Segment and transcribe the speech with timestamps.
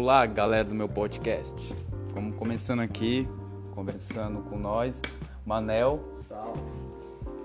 [0.00, 1.74] Olá, galera do meu podcast.
[2.14, 3.28] Vamos começando aqui,
[3.74, 5.02] conversando com nós,
[5.44, 6.60] Manel, Salve.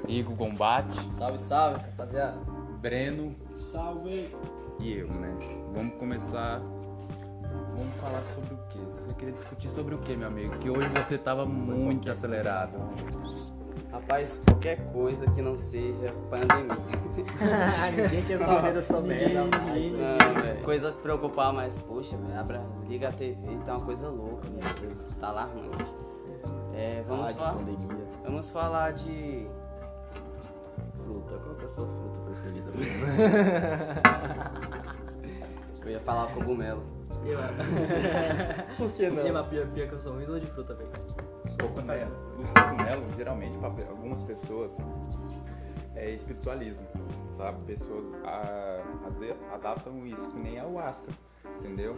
[0.08, 2.38] Igor Gombate, Salve, salve, rapaziada.
[2.80, 4.30] Breno Salve.
[4.80, 5.36] e eu, né?
[5.74, 6.60] Vamos começar.
[6.60, 8.78] Vamos falar sobre o quê?
[8.88, 10.56] Você queria discutir sobre o quê, meu amigo?
[10.60, 12.78] Que hoje você tava muito acelerado.
[13.94, 16.76] Rapaz, qualquer coisa que não seja pandemia.
[17.96, 19.44] Ninguém quer saber dessa merda.
[19.44, 20.64] Não, velho.
[20.64, 24.10] Coisa a se preocupar, mas, poxa, velho, abra, liga a TV e tá uma coisa
[24.10, 24.96] louca, velho.
[25.20, 25.94] Tá alarmante.
[26.74, 27.58] É, vamos, Ah, falar,
[28.24, 29.48] vamos falar de.
[31.04, 31.38] Fruta.
[31.38, 32.72] Qual que é a sua fruta preferida?
[35.86, 36.84] Eu ia falar cogumelos.
[37.26, 37.38] Eu,
[38.78, 40.90] Por que eu, mas pior, pior que eu sou ruim de fruta, velho.
[41.58, 42.12] Cogumelo.
[42.42, 44.78] Os cogumelos, geralmente, para algumas pessoas,
[45.96, 46.86] é espiritualismo,
[47.30, 47.58] sabe?
[47.66, 51.08] Pessoas a- ade- adaptam isso, que nem a ayahuasca,
[51.60, 51.96] entendeu?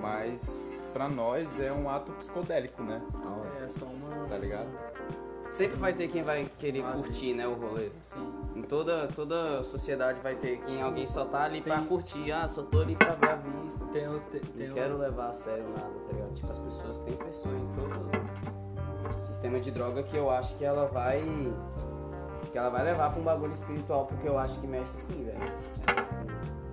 [0.00, 3.02] Mas pra nós é um ato psicodélico, né?
[3.64, 4.26] É só uma.
[4.28, 4.68] Tá ligado?
[5.52, 7.04] Sempre vai ter quem vai querer Ah, sim.
[7.04, 7.90] curtir, né, o rolê.
[8.02, 8.32] Sim.
[8.54, 12.30] Em toda, toda sociedade vai ter quem alguém só tá ali pra Tem- curtir.
[12.32, 13.84] Ah, só tô ali pra ver a vista.
[13.86, 16.34] Tem, tem, tem Não o- quero levar a sério nada, tá ligado?
[16.34, 18.55] Tipo, as pessoas têm pessoas em todo o
[19.26, 21.22] sistema de droga que eu acho que ela vai.
[22.52, 25.38] Que ela vai levar pra um bagulho espiritual, porque eu acho que mexe sim, velho.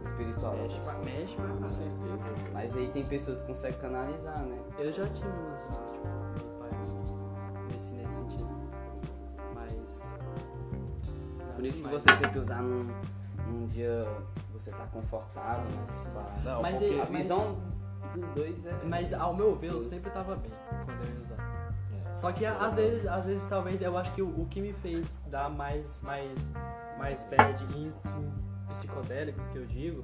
[0.06, 0.56] Espiritual.
[0.56, 2.26] Mexe, pra- mexe, mas Com certeza.
[2.54, 4.58] Mas aí tem pessoas que conseguem canalizar, né?
[4.78, 5.94] Eu já tive umas, tipo,
[7.72, 8.48] nesse, nesse sentido.
[9.56, 10.04] Mas.
[11.56, 12.88] Por isso que Mas- você tem que usar num,
[13.48, 15.86] num dia que você tá confortável, Sim, né?
[16.04, 16.46] sim.
[16.46, 17.58] Não, Mas porque A visão
[18.16, 18.74] dos dois é.
[18.86, 20.52] Mas ao meu ver, eu sempre tava bem
[20.86, 21.53] quando eu ia usar.
[22.14, 25.20] Só que às vezes, às vezes talvez eu acho que o, o que me fez
[25.28, 26.52] dar mais mais
[26.98, 28.34] mais bad em, em
[28.70, 30.04] psicodélicos que eu digo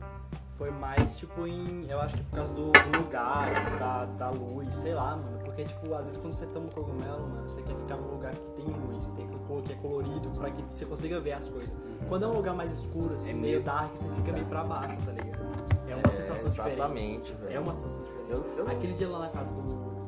[0.58, 4.74] foi mais tipo em eu acho que por causa do, do lugar, da, da luz,
[4.74, 5.40] sei lá, mano.
[5.46, 8.52] Porque tipo, às vezes quando você toma cogumelo, mano, você quer ficar num lugar que
[8.52, 11.74] tem luz, tem que que é colorido pra que você consiga ver as coisas.
[12.08, 14.64] Quando é um lugar mais escuro, assim, É meio meio- dark, você fica meio pra
[14.64, 15.40] baixo, tá ligado?
[15.88, 16.80] É uma sensação diferente.
[16.80, 17.58] Exatamente, velho.
[17.58, 18.32] É uma sensação diferente.
[18.32, 19.62] Eu, eu Aquele dia lá na casa do,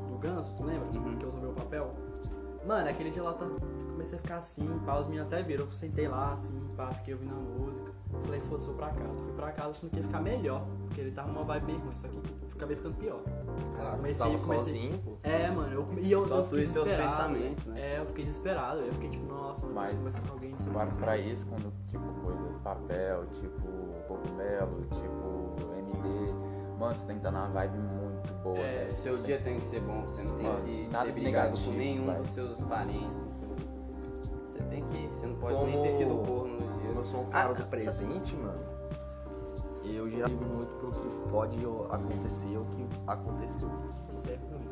[0.08, 0.88] do Ganso, tu lembra?
[0.96, 1.18] Uhum.
[1.18, 1.31] Que eu
[1.64, 1.94] papel.
[2.66, 3.48] Mano, aquele dia lá eu tá-
[3.92, 5.64] comecei a ficar assim, pá, os meninos até viram.
[5.66, 7.92] Eu sentei lá assim, pá, fiquei ouvindo a música.
[8.20, 9.20] Falei, foda-se, vou pra casa.
[9.22, 11.96] Fui pra casa achando que ia ficar melhor, porque ele tava numa vibe bem ruim,
[11.96, 12.22] só que
[12.54, 13.22] acabei ficando pior.
[13.76, 15.18] Cara, comecei- tava comecei- sozinho, pô.
[15.24, 17.10] É, mano, eu, e eu, Só eu fiquei desesperado.
[17.34, 17.82] pensamentos, né?
[17.82, 18.80] É, eu fiquei desesperado.
[18.82, 22.04] Eu fiquei tipo, nossa, Mas preciso conversar com alguém, o que, Pra, isso, quando, tipo,
[22.22, 23.68] coisas, papel, tipo,
[24.08, 26.34] cogumelo, tipo, MD,
[26.78, 28.01] mano, você tem que estar numa vibe muito
[28.44, 28.98] boa, É, velho.
[29.00, 31.72] Seu dia tem que ser bom, você não tem Mano, que nada ter brigado negativo,
[31.72, 32.18] com nenhum vai.
[32.22, 33.32] dos seus parentes.
[34.52, 35.08] Você tem que.
[35.08, 36.96] Você não pode nem Como- ter sido corno no dia.
[36.96, 38.59] Eu sou um cara Ah, do presente, mano,
[39.84, 41.58] eu já ligo muito pro que pode
[41.90, 43.70] acontecer ou que aconteceu.
[44.09, 44.72] Isso é ruim.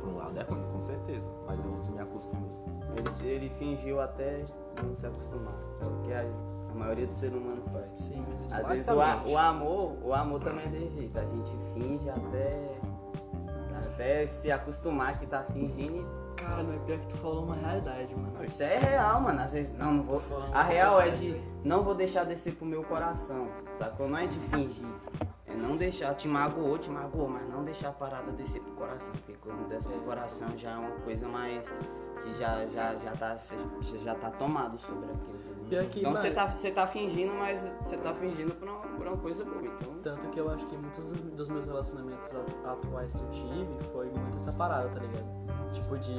[0.00, 2.48] Por um lado é ruim, com certeza, mas eu me acostumo.
[2.96, 4.36] Ele, ele fingiu até
[4.82, 5.54] não se acostumar.
[5.82, 6.24] É o que a,
[6.74, 8.00] a maioria do ser humano faz.
[8.00, 8.48] Sim, sim.
[8.52, 11.18] Às vezes o, a- o amor, o amor também é desse jeito.
[11.18, 12.74] A gente finge até.
[13.76, 16.04] Até se acostumar que tá fingindo
[16.36, 18.44] Cara, não é pior que tu falou uma realidade, mano.
[18.44, 19.40] Isso é real, mano.
[19.40, 20.20] Às vezes, não, não vou.
[20.52, 23.48] A real é de não vou deixar descer pro meu coração,
[23.78, 24.08] sacou?
[24.08, 24.84] Não é de fingir.
[25.46, 29.12] É não deixar, te magoou, te magoou, mas não deixar a parada descer pro coração.
[29.14, 31.64] Porque quando desce pro coração já é uma coisa mais.
[32.24, 33.36] que já, já, já, tá,
[34.02, 35.43] já tá tomado sobre aquilo.
[35.64, 39.16] Que, então você tá, você tá fingindo, mas você tá fingindo por uma, por uma
[39.16, 39.62] coisa boa.
[39.64, 39.94] Então.
[40.02, 42.28] Tanto que eu acho que muitos dos meus relacionamentos
[42.64, 45.70] atuais que eu tive foi muito essa parada, tá ligado?
[45.72, 46.14] Tipo de.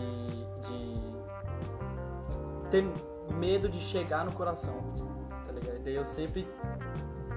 [0.61, 1.15] de.
[2.69, 2.83] ter
[3.35, 4.75] medo de chegar no coração,
[5.45, 5.79] tá ligado?
[5.83, 6.47] Daí eu sempre.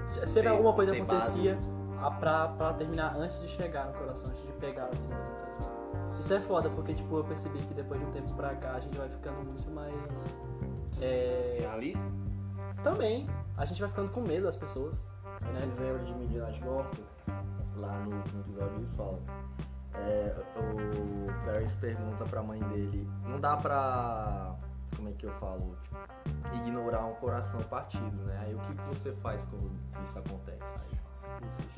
[0.07, 1.53] Sempre Ter- alguma coisa acontecia
[2.01, 5.45] a- pra, pra terminar antes de chegar no coração, antes de pegar assim mesmo, tá
[5.45, 6.19] ligado?
[6.19, 8.79] Isso é foda, porque tipo, eu percebi que depois de um tempo pra cá a
[8.79, 10.37] gente vai ficando muito mais.
[11.01, 12.05] É, Realista?
[12.83, 13.27] também,
[13.57, 15.05] a gente vai ficando com medo das pessoas.
[15.41, 17.05] Aí Vocês lembram de Midnight Gospel?
[17.75, 19.19] Lá no, no episódio eles falam.
[19.95, 24.55] É, o Paris pergunta pra mãe dele, não dá pra.
[24.95, 25.75] Como é que eu falo?
[25.83, 28.39] Tipo, ignorar um coração partido, né?
[28.41, 29.71] Aí o que, que você faz quando
[30.03, 30.75] isso acontece?
[30.75, 30.99] Aí,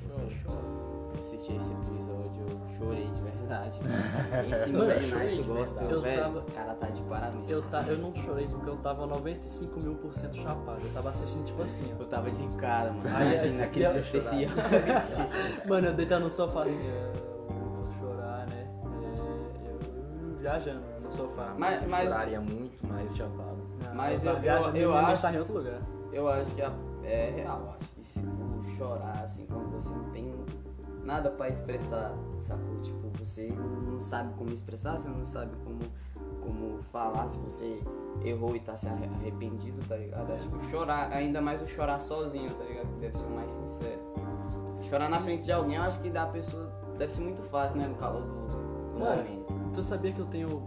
[0.07, 0.81] Você chora.
[1.13, 3.79] Eu assisti esse episódio, eu chorei de verdade.
[4.31, 5.91] Eu Midnight chorei de Gospel, verdade.
[5.93, 7.49] Eu velho, tava- o cara tá de parabéns.
[7.49, 10.79] Eu, ta, eu não chorei porque eu tava 95 mil por cento chapado.
[10.83, 12.01] Eu tava assistindo tipo assim, ó.
[12.01, 13.09] Eu tava de cara, mano.
[13.15, 14.51] Aí, Imagina aquele eu- especial.
[15.67, 17.11] Mano, eu deitado no sofá assim, é,
[17.49, 18.67] eu vou chorar, né?
[19.03, 21.53] É, eu viajando no sofá.
[21.57, 23.57] Mas- eu mas- choraria muito mais chapado.
[23.83, 24.37] Não, mas eu- eu-
[24.75, 25.81] eu mente acho- tá em outro lugar.
[26.13, 26.71] Eu acho que a-
[27.03, 27.75] é real.
[27.79, 30.33] Acho que se tu chorar assim, quando você não tem
[31.03, 32.79] nada pra expressar, sacou?
[32.81, 35.79] Tipo, você não sabe como expressar, você não sabe como,
[36.41, 37.79] como falar, se você
[38.23, 40.31] errou e tá se arre- arrependido, tá ligado?
[40.33, 42.87] Acho que chorar, ainda mais o chorar sozinho, tá ligado?
[42.93, 44.01] Que deve ser o mais sincero.
[44.83, 47.87] Chorar na frente de alguém, eu acho que da pessoa deve ser muito fácil, né?
[47.87, 49.71] No calor do, do Mano, momento.
[49.73, 50.61] Tu sabia que eu tenho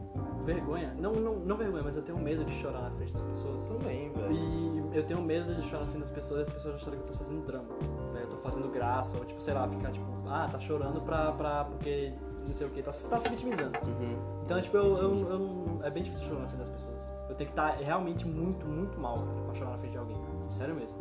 [0.44, 0.94] vergonha?
[0.98, 3.66] Não, não, não vergonha, mas eu tenho medo de chorar na frente das pessoas.
[3.68, 4.32] Também, velho.
[4.32, 7.08] E eu tenho medo de chorar na frente das pessoas e as pessoas acharem que
[7.08, 7.68] eu tô fazendo drama.
[8.12, 8.22] Né?
[8.22, 11.64] Eu tô fazendo graça, ou tipo, sei lá, ficar tipo, ah, tá chorando pra, pra
[11.64, 12.14] porque
[12.46, 13.78] não sei o que, tá, tá se vitimizando.
[13.86, 14.18] Uhum.
[14.44, 17.10] Então, tipo, eu, eu, eu é bem difícil chorar na frente das pessoas.
[17.28, 20.16] Eu tenho que estar realmente muito, muito mal pra chorar na frente de alguém.
[20.50, 20.98] Sério mesmo.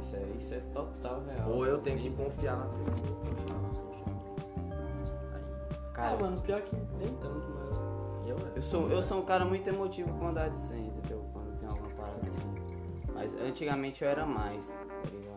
[0.00, 1.50] Isso é, isso é total real.
[1.50, 3.94] Ou eu tenho que confiar na pessoa.
[5.94, 7.94] Cara, ah, mano, pior que nem tanto, mano.
[8.26, 10.92] Eu, Eu sou, eu sou um cara muito emotivo quando dá de 100,
[13.24, 15.34] Mas antigamente eu era mais, tá ligado?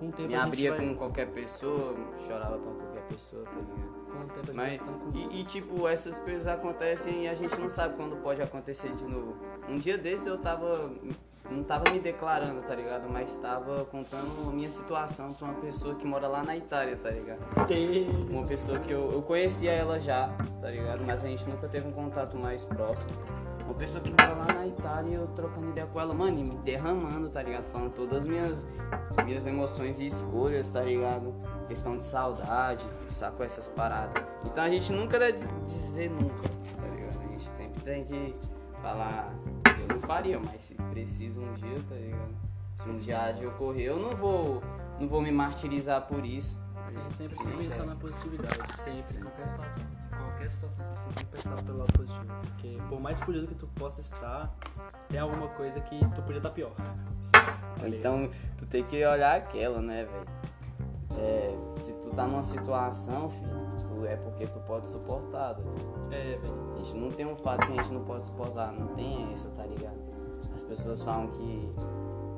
[0.00, 0.80] Com o tempo Me a gente abria vai...
[0.80, 1.94] com qualquer pessoa,
[2.26, 4.00] chorava pra qualquer pessoa, tá ligado?
[4.10, 7.24] Com o tempo a gente vai Mas, ficando com e, e, tipo, essas coisas acontecem
[7.24, 9.36] e a gente não sabe quando pode acontecer de novo.
[9.68, 10.90] Um dia desses eu tava.
[11.48, 13.08] Não tava me declarando, tá ligado?
[13.08, 17.10] Mas tava contando a minha situação pra uma pessoa que mora lá na Itália, tá
[17.10, 17.66] ligado?
[17.66, 18.08] Tem...
[18.28, 20.28] Uma pessoa que eu, eu conhecia ela já,
[20.60, 21.04] tá ligado?
[21.04, 23.10] Mas a gente nunca teve um contato mais próximo.
[23.70, 26.42] Uma pessoa que mora lá na Itália e eu trocando ideia com ela, mano, e
[26.42, 27.70] me derramando, tá ligado?
[27.70, 28.66] Falando todas as minhas,
[29.24, 31.32] minhas emoções e escolhas, tá ligado?
[31.68, 32.84] Questão de saudade,
[33.14, 34.24] sacou essas paradas.
[34.44, 37.20] Então a gente nunca deve dizer nunca, tá ligado?
[37.20, 38.32] A gente sempre tem que
[38.82, 39.32] falar,
[39.80, 42.34] eu não faria, mas se preciso um dia, tá ligado?
[42.82, 44.60] Se um dia de ocorrer, eu não vou,
[44.98, 46.58] não vou me martirizar por isso.
[46.92, 47.86] Tem sempre que Sim, pensar é.
[47.86, 49.99] na positividade, sempre, em qualquer situação.
[50.40, 52.24] Qualquer situação você tem que pensar pelo lado positivo.
[52.40, 54.50] Porque por mais fudido que tu possa estar,
[55.10, 56.72] tem alguma coisa que tu podia estar pior.
[56.72, 57.86] Tá?
[57.86, 60.26] Então, tu tem que olhar aquela, né, velho?
[61.18, 65.74] É, se tu tá numa situação, filho, tu, é porque tu pode suportar, velho.
[66.10, 66.72] É, velho.
[66.72, 69.50] A gente não tem um fato que a gente não pode suportar, não tem essa,
[69.50, 69.98] tá ligado?
[70.54, 71.70] As pessoas falam que,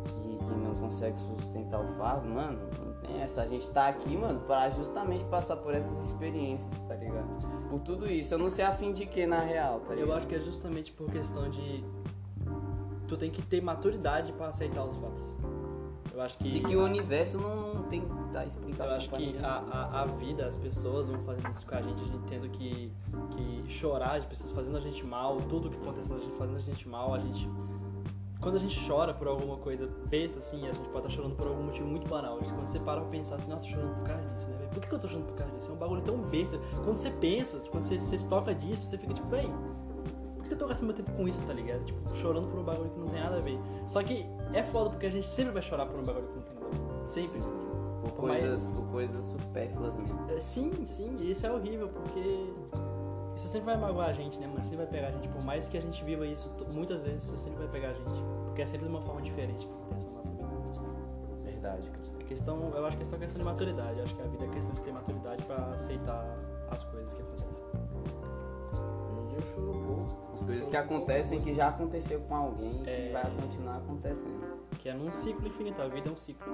[0.06, 2.58] que, que não consegue sustentar o fardo, mano,
[3.06, 3.43] tem essa.
[3.43, 7.28] A gente tá aqui, mano, pra justamente passar por essas experiências, tá ligado?
[7.69, 8.34] Por tudo isso.
[8.34, 10.10] Eu não sei a fim de que, na real, tá ligado?
[10.10, 11.84] Eu acho que é justamente por questão de.
[13.06, 15.37] Tu tem que ter maturidade pra aceitar os fatos.
[16.12, 16.50] Eu acho que.
[16.50, 18.02] De que o universo não, tem
[18.32, 21.66] tá, Eu explicação acho pra que a, a, a vida, as pessoas vão fazendo isso
[21.66, 22.93] com a gente, a gente tendo que,
[23.31, 26.60] que chorar de pessoas fazendo a gente mal, tudo que acontecendo a gente fazendo a
[26.60, 27.49] gente mal, a gente.
[28.42, 31.46] Quando a gente chora por alguma coisa besta, assim, a gente pode estar chorando por
[31.46, 32.38] algum motivo muito banal.
[32.38, 34.56] Quando você para pra pensar assim, nossa, tô chorando por causa disso, né?
[34.72, 35.70] Por que, que eu tô chorando por causa disso?
[35.70, 36.58] É um bagulho tão besta.
[36.74, 39.48] Quando você pensa, quando você, você se toca disso, você fica tipo, véi,
[40.36, 41.84] por que eu tô gastando meu tempo com isso, tá ligado?
[41.84, 43.58] Tipo, chorando por um bagulho que não tem nada a ver.
[43.86, 46.42] Só que é foda porque a gente sempre vai chorar por um bagulho que não
[46.42, 47.08] tem nada a ver.
[47.08, 47.40] Sempre.
[48.02, 50.30] Por Por coisas, por coisas supérfluas mesmo.
[50.32, 52.52] É, Sim, sim, isso é horrível, porque
[53.42, 54.62] isso sempre vai magoar a gente, né, mano?
[54.62, 55.28] Sempre vai pegar a gente.
[55.28, 58.06] Por mais que a gente viva isso, muitas vezes isso sempre vai pegar a gente.
[58.46, 61.02] Porque é sempre de uma forma diferente que acontece na nossa vida.
[61.42, 62.02] Verdade, cara.
[62.20, 63.98] É questão, eu acho que é só questão de maturidade.
[63.98, 66.38] Eu acho que a vida é questão de ter maturidade pra aceitar
[66.70, 67.64] as coisas que acontecem.
[69.20, 70.32] Um dia eu choro pouco.
[70.34, 73.10] As coisas que acontecem que já aconteceu com alguém e É.
[73.12, 74.62] vai continuar acontecendo.
[74.78, 76.52] Que é num ciclo infinito, a vida é um ciclo.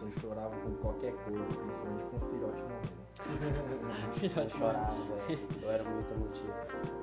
[0.00, 2.99] Eu chorava com qualquer coisa, principalmente com o filhote morrendo.
[4.36, 4.94] Eu chorava,
[5.26, 5.40] velho.
[5.62, 6.52] Eu era muito emotivo.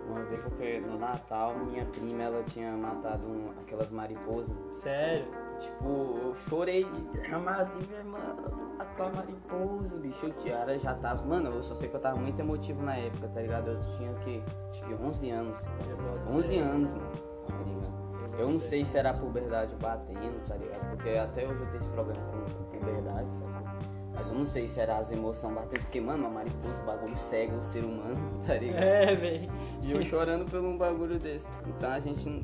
[0.09, 4.55] Uma vez porque no Natal, minha prima, ela tinha matado um- aquelas mariposas.
[4.71, 5.25] Sério?
[5.59, 8.19] Tipo, eu chorei de derramar assim, minha irmã,
[8.77, 10.25] matou a mariposa, bicho.
[10.45, 11.23] Eu já tava.
[11.25, 13.69] Mano, eu só sei que eu tava muito emotivo na época, tá ligado?
[13.69, 14.41] Eu tinha o quê?
[14.71, 15.61] Acho que 11 anos.
[15.63, 16.19] tá Eu ligado?
[16.19, 16.61] boto 11 fé.
[16.61, 17.11] anos, mano.
[17.47, 18.39] Tá ligado?
[18.39, 20.89] Eu não sei se era a puberdade batendo, tá ligado?
[20.91, 23.51] Porque até hoje eu tenho esse problema com, com puberdade, sabe?
[24.17, 27.17] Mas eu não sei se era as emoções batendo, porque, mano, a mariposa, o bagulho
[27.17, 28.81] cega o ser humano, tá ligado?
[28.81, 29.51] É, velho.
[29.83, 31.51] E eu chorando por um bagulho desse.
[31.67, 32.41] Então a gente não.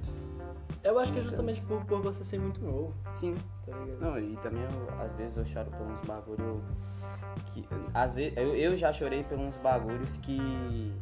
[0.84, 3.36] Eu acho que é justamente por, por você ser muito novo, Sim.
[3.66, 4.02] tá ligado?
[4.02, 6.62] Não, e também eu, às vezes eu choro por uns bagulho
[7.54, 7.68] que.
[7.94, 8.38] Às vezes.
[8.38, 10.94] Eu, eu já chorei por uns bagulhos que.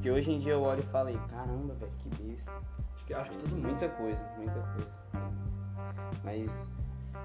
[0.00, 2.52] Que hoje em dia eu olho e falei, caramba, velho, que besta.
[2.94, 3.68] Acho que, acho que mundo.
[3.68, 4.90] Muita coisa, muita coisa.
[6.22, 6.68] Mas.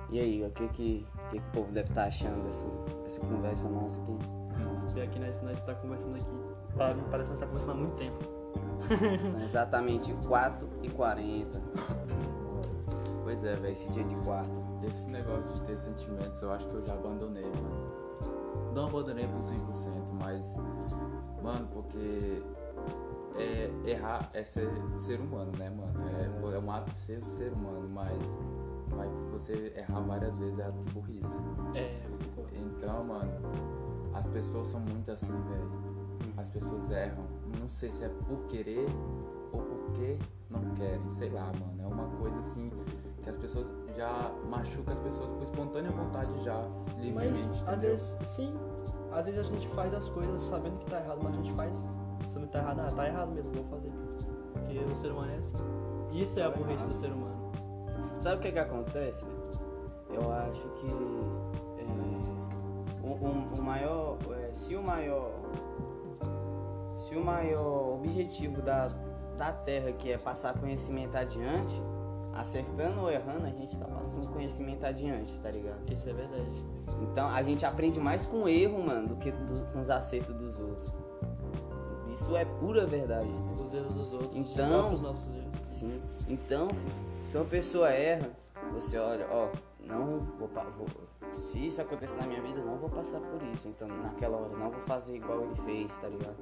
[0.09, 2.67] E aí, o que que, o que, que o povo deve estar achando dessa,
[3.03, 4.37] dessa conversa nossa aqui?
[4.93, 6.25] Vê aqui nós, nós tá conversando aqui.
[6.77, 8.17] Parece que nós tá conversando há muito tempo.
[9.31, 11.61] São exatamente 4 e 40
[13.23, 13.73] Pois é, velho.
[13.73, 14.49] esse dia de quarta.
[14.83, 18.73] Esse negócio de ter sentimentos, eu acho que eu já abandonei, mano.
[18.73, 20.55] Não abandonei por 100%, mas.
[21.43, 22.41] Mano, porque.
[23.35, 25.93] É, errar é ser, ser humano, né, mano?
[26.09, 28.17] É, é um ato de ser ser humano, mas.
[28.96, 31.44] Mas você errar várias vezes é ato de burrice.
[31.75, 32.00] É,
[32.53, 33.32] Então, mano,
[34.13, 35.70] As pessoas são muito assim, velho.
[36.38, 37.24] As pessoas erram.
[37.60, 38.88] Não sei se é por querer
[39.53, 40.17] ou porque
[40.50, 41.08] não querem.
[41.10, 41.82] Sei lá, mano.
[41.84, 42.72] É uma coisa assim
[43.24, 46.62] que as pessoas já machucam as pessoas por espontânea vontade já,
[47.00, 47.39] livremente.
[47.44, 47.89] Mas às entendeu?
[47.91, 48.53] vezes, sim,
[49.12, 51.75] às vezes a gente faz as coisas sabendo que tá errado, mas a gente faz.
[52.29, 53.91] Sabendo que tá errado, ah, tá errado mesmo, vou fazer.
[54.53, 55.58] Porque o ser humano é assim.
[56.13, 57.37] Isso é a burrice do ser humano.
[58.21, 59.25] Sabe o que que acontece?
[60.13, 60.88] Eu acho que
[61.79, 65.31] é, o, o- o maior, é, se o maior,
[67.00, 68.88] se o maior objetivo da,
[69.38, 71.81] da Terra que é passar conhecimento adiante,
[72.33, 75.91] acertando ou errando, a gente tá passando conhecimento adiante, tá ligado?
[75.91, 76.65] Isso é verdade.
[77.01, 80.59] Então a gente aprende mais com erro, mano, do que do- com os acertos dos
[80.59, 80.93] outros.
[82.13, 83.29] Isso é pura verdade.
[83.31, 83.63] tá?
[83.63, 85.47] Os erros dos outros, os Então- próprios nossos erros.
[85.69, 86.01] Sim.
[86.27, 86.67] Então,
[87.38, 88.32] se uma pessoa erra,
[88.74, 90.88] você olha, ó, não vou, vou-
[91.36, 93.67] se isso acontecer na minha vida, não vou passar por isso.
[93.67, 96.36] Então, naquela hora, não vou fazer igual ele fez, tá ligado?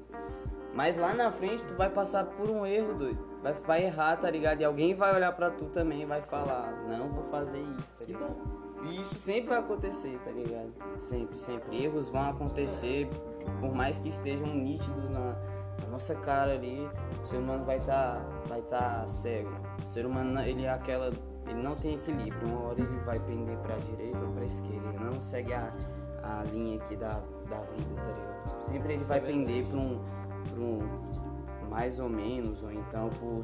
[0.73, 3.19] Mas lá na frente, tu vai passar por um erro, doido.
[3.43, 4.61] Vai, vai errar, tá ligado?
[4.61, 8.05] E alguém vai olhar pra tu também e vai falar, não vou fazer isso, tá
[8.05, 8.35] ligado?
[8.83, 10.71] E isso sempre vai acontecer, tá ligado?
[10.99, 11.83] Sempre, sempre.
[11.83, 13.09] Erros vão acontecer,
[13.59, 15.35] por mais que estejam nítidos na,
[15.81, 16.89] na nossa cara ali,
[17.21, 19.51] o ser humano vai estar vai tá cego.
[19.85, 21.13] O ser humano, ele é aquela.
[21.47, 22.47] Ele não tem equilíbrio.
[22.49, 24.89] Uma hora ele vai pender pra direita ou pra esquerda.
[24.89, 25.69] Ele não segue a,
[26.23, 28.65] a linha aqui da, da vida, tá ligado?
[28.65, 29.99] Sempre ele vai pender pra um,
[30.49, 30.79] pra um.
[31.75, 33.43] Mais ou menos, ou então por.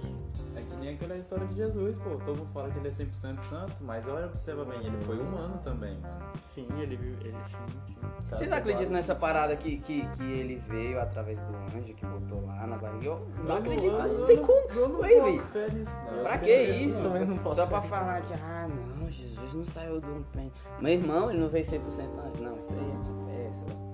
[0.56, 2.12] É que nem aquela história de Jesus, pô.
[2.12, 5.60] Todo mundo fala que ele é 100% santo, mas olha, observa bem, ele foi humano
[5.62, 6.32] também, mano.
[6.54, 8.00] Sim, ele viu, ele sim, sim.
[8.30, 12.66] Vocês acreditam nessa parada que, que, que ele veio através do anjo que botou lá
[12.66, 13.06] na barriga?
[13.06, 14.70] Eu não acredito, não tem como.
[14.70, 16.24] Eu não Ué, fé nisso, não.
[16.24, 16.98] Pra Eu que isso?
[17.00, 20.50] não, também não posso Só pra falar que, ah, não, Jesus não saiu um pé.
[20.80, 21.82] Meu irmão, ele não veio 100%
[22.26, 22.40] antes.
[22.40, 23.91] Não, isso aí é conversa.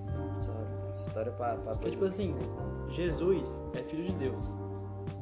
[1.18, 1.56] História pra.
[1.56, 2.36] pra Porque, tipo assim,
[2.90, 4.40] Jesus é filho de Deus.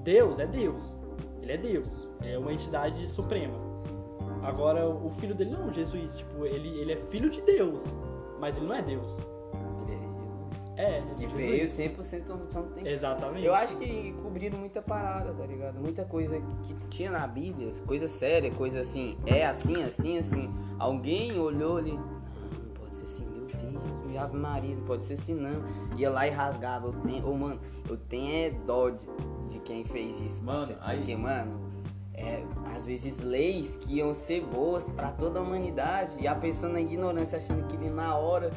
[0.04, 1.00] Deus é Deus.
[1.42, 2.08] Ele é Deus.
[2.22, 3.54] Ele é uma entidade suprema.
[4.44, 6.18] Agora, o filho dele não, Jesus.
[6.18, 7.86] Tipo, ele, ele é filho de Deus.
[8.40, 9.10] Mas ele não é Deus.
[10.78, 11.78] É, ele é Que Jesus.
[11.78, 12.88] veio 100% no tanto tempo.
[12.88, 13.46] Exatamente.
[13.46, 15.80] Eu acho que cobriram muita parada, tá ligado?
[15.80, 20.54] Muita coisa que tinha na Bíblia, coisa séria, coisa assim, é assim, assim, assim.
[20.78, 21.98] Alguém olhou ali,
[24.16, 25.62] Minha Ave Maria, não pode ser assim não.
[25.98, 29.06] Ia lá e rasgava, eu tenho, ô mano, eu tenho é dó de,
[29.50, 30.42] de quem fez isso.
[30.44, 31.60] Mano, Porque, aí- mano,
[32.14, 32.42] é,
[32.74, 36.80] às vezes leis que iam ser boas pra toda a humanidade e a pessoa na
[36.80, 38.52] ignorância achando que ele na hora,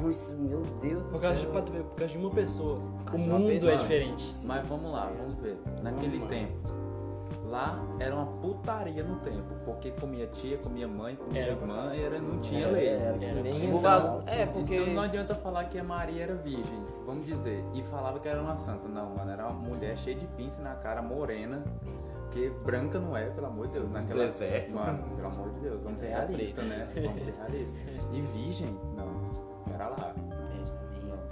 [0.00, 1.52] não, isso, meu Deus do Por causa, de, céu.
[1.52, 2.74] ver, por causa de uma pessoa.
[2.78, 3.72] O causa de uma mundo pessoa.
[3.72, 4.34] é diferente.
[4.44, 5.58] Mas vamos lá, vamos ver.
[5.82, 6.52] Naquele tempo,
[7.54, 11.52] lá era uma putaria no tempo, porque comia tia, comia mãe, comia Era.
[11.52, 12.88] irmã, era, não tinha lei.
[12.88, 13.14] Era.
[13.14, 17.64] O Então, é, porque- então não adianta falar que a Maria era virgem, vamos dizer,
[17.72, 18.88] e falava que era uma santa.
[18.88, 21.62] Não, mano, era uma mulher cheia de pince na cara, morena.
[22.24, 23.90] Porque branca não é, pelo amor de Deus.
[23.90, 24.24] Naquela...
[24.24, 24.74] Deserto.
[24.74, 26.88] Mano, pelo amor de Deus, vamos ser realistas, né?
[27.04, 27.80] Vamos ser realistas.
[28.12, 30.12] E virgem, não, era lá.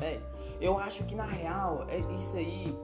[0.01, 0.05] É.
[0.15, 0.21] É,
[0.61, 2.77] eu acho que na real, é isso aí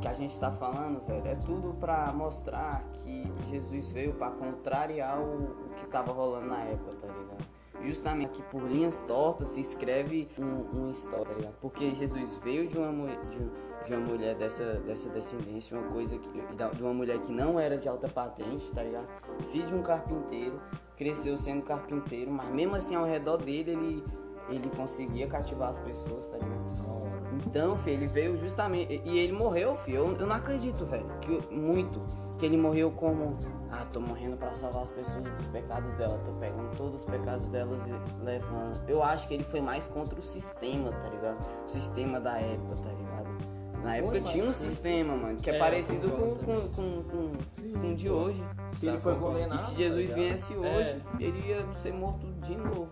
[0.00, 5.18] que a gente tá falando, velho, é tudo pra mostrar que Jesus veio pra contrariar
[5.20, 7.56] o, o que tava rolando na época, tá ligado?
[7.82, 11.50] Justamente que por linhas tortas se escreve um, um história, tá?
[11.60, 16.40] Porque Jesus veio de uma, de, de uma mulher dessa, dessa descendência, uma coisa que,
[16.74, 19.06] de uma mulher que não era de alta patente, tá ligado?
[19.50, 20.60] Filho de um carpinteiro,
[20.96, 24.04] cresceu sendo carpinteiro, mas mesmo assim ao redor dele ele
[24.48, 27.06] ele conseguia cativar as pessoas, tá ligado?
[27.46, 29.00] Então, filho, ele veio justamente.
[29.04, 29.98] E ele morreu, filho.
[29.98, 31.06] Eu, eu não acredito, velho.
[31.20, 32.00] Que, muito.
[32.38, 33.30] Que ele morreu como.
[33.70, 36.18] Ah, tô morrendo pra salvar as pessoas dos pecados dela.
[36.24, 38.80] Tô pegando todos os pecados delas e levando.
[38.88, 41.46] Eu acho que ele foi mais contra o sistema, tá ligado?
[41.66, 43.56] O sistema da época, tá ligado?
[43.82, 47.72] Na época tinha um sistema, mano, que é, É, parecido com, com, com, com, Sim,
[47.72, 48.42] com o de hoje.
[48.74, 50.16] Se ele foi condenado, E se tá Jesus ligado?
[50.16, 52.88] viesse hoje, ele ia ser morto de novo.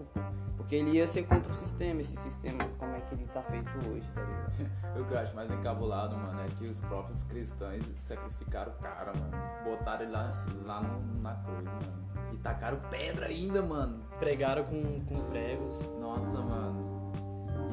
[0.74, 3.70] Porque ele ia ser contra o sistema, esse sistema, como é que ele tá feito
[3.88, 4.74] hoje, tá ligado?
[5.00, 9.12] O que eu acho mais encabulado, mano, é que os próprios cristãos sacrificaram o cara,
[9.12, 9.32] mano.
[9.64, 10.32] Botaram ele lá,
[10.64, 12.32] lá no- na cruz, mano.
[12.32, 14.04] E tacaram pedra ainda, mano.
[14.20, 15.76] Pregaram com, com pregos.
[16.00, 17.12] Nossa, mano.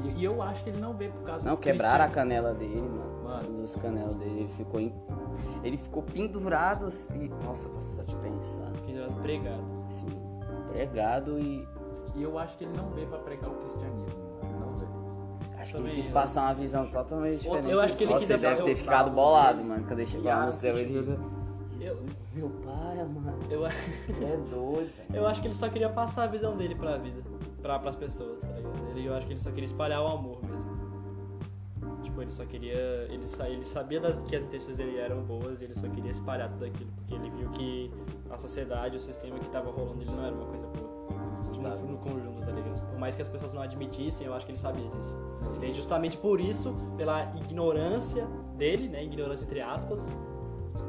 [0.04, 2.54] E, e eu acho que ele não veio por causa Não, do quebraram a canela
[2.56, 3.24] dele, mano.
[3.24, 3.58] Mano.
[3.62, 4.94] Dos canelas dele, ele ficou em...
[5.64, 7.30] Ele ficou pendurado assim.
[7.46, 8.72] Nossa, precisa de pensar.
[8.86, 9.84] Pendurado pregado.
[9.88, 10.08] Assim,
[10.70, 11.68] pregado e.
[12.16, 14.08] E eu acho que ele não veio pra pregar o cristianismo,
[14.44, 14.60] mano.
[14.60, 15.02] Não veio.
[15.60, 17.70] Acho que ele quis passar uma visão totalmente diferente.
[17.70, 19.70] eu acho que ele ele deve ter ficado bolado, dele.
[19.70, 19.84] mano.
[19.86, 20.98] Quando ele chegou lá no céu, ele.
[21.80, 21.98] Eu,
[22.34, 23.40] Meu pai, mano.
[23.50, 25.10] eu, Ele é doido, velho.
[25.14, 27.22] eu acho que ele só queria passar a visão dele pra vida.
[27.62, 28.74] Pra, pras pessoas, tá ligado?
[28.90, 30.62] Ele, eu acho que ele só queria espalhar o amor mesmo.
[32.04, 32.74] Tipo, ele só queria.
[33.10, 36.12] Ele, sa- ele sabia das, que as intenções dele eram boas e ele só queria
[36.12, 36.90] espalhar tudo aquilo.
[36.98, 37.92] Porque ele viu que
[38.30, 41.01] a sociedade, o sistema que tava rolando ele não era uma coisa boa.
[41.88, 42.82] No, conjunto, tá ligado?
[42.90, 45.20] Por mais que as pessoas não admitissem, eu acho que ele sabia disso.
[45.62, 49.04] E justamente por isso, pela ignorância dele, né?
[49.04, 50.00] Ignorância entre aspas,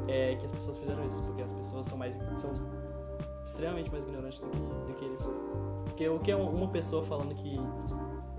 [0.07, 1.21] é que as pessoas fizeram isso.
[1.23, 2.15] Porque as pessoas são mais.
[2.37, 2.51] são
[3.43, 5.33] extremamente mais ignorantes do que, do que ele foi.
[5.85, 7.59] Porque o que é um- uma pessoa falando que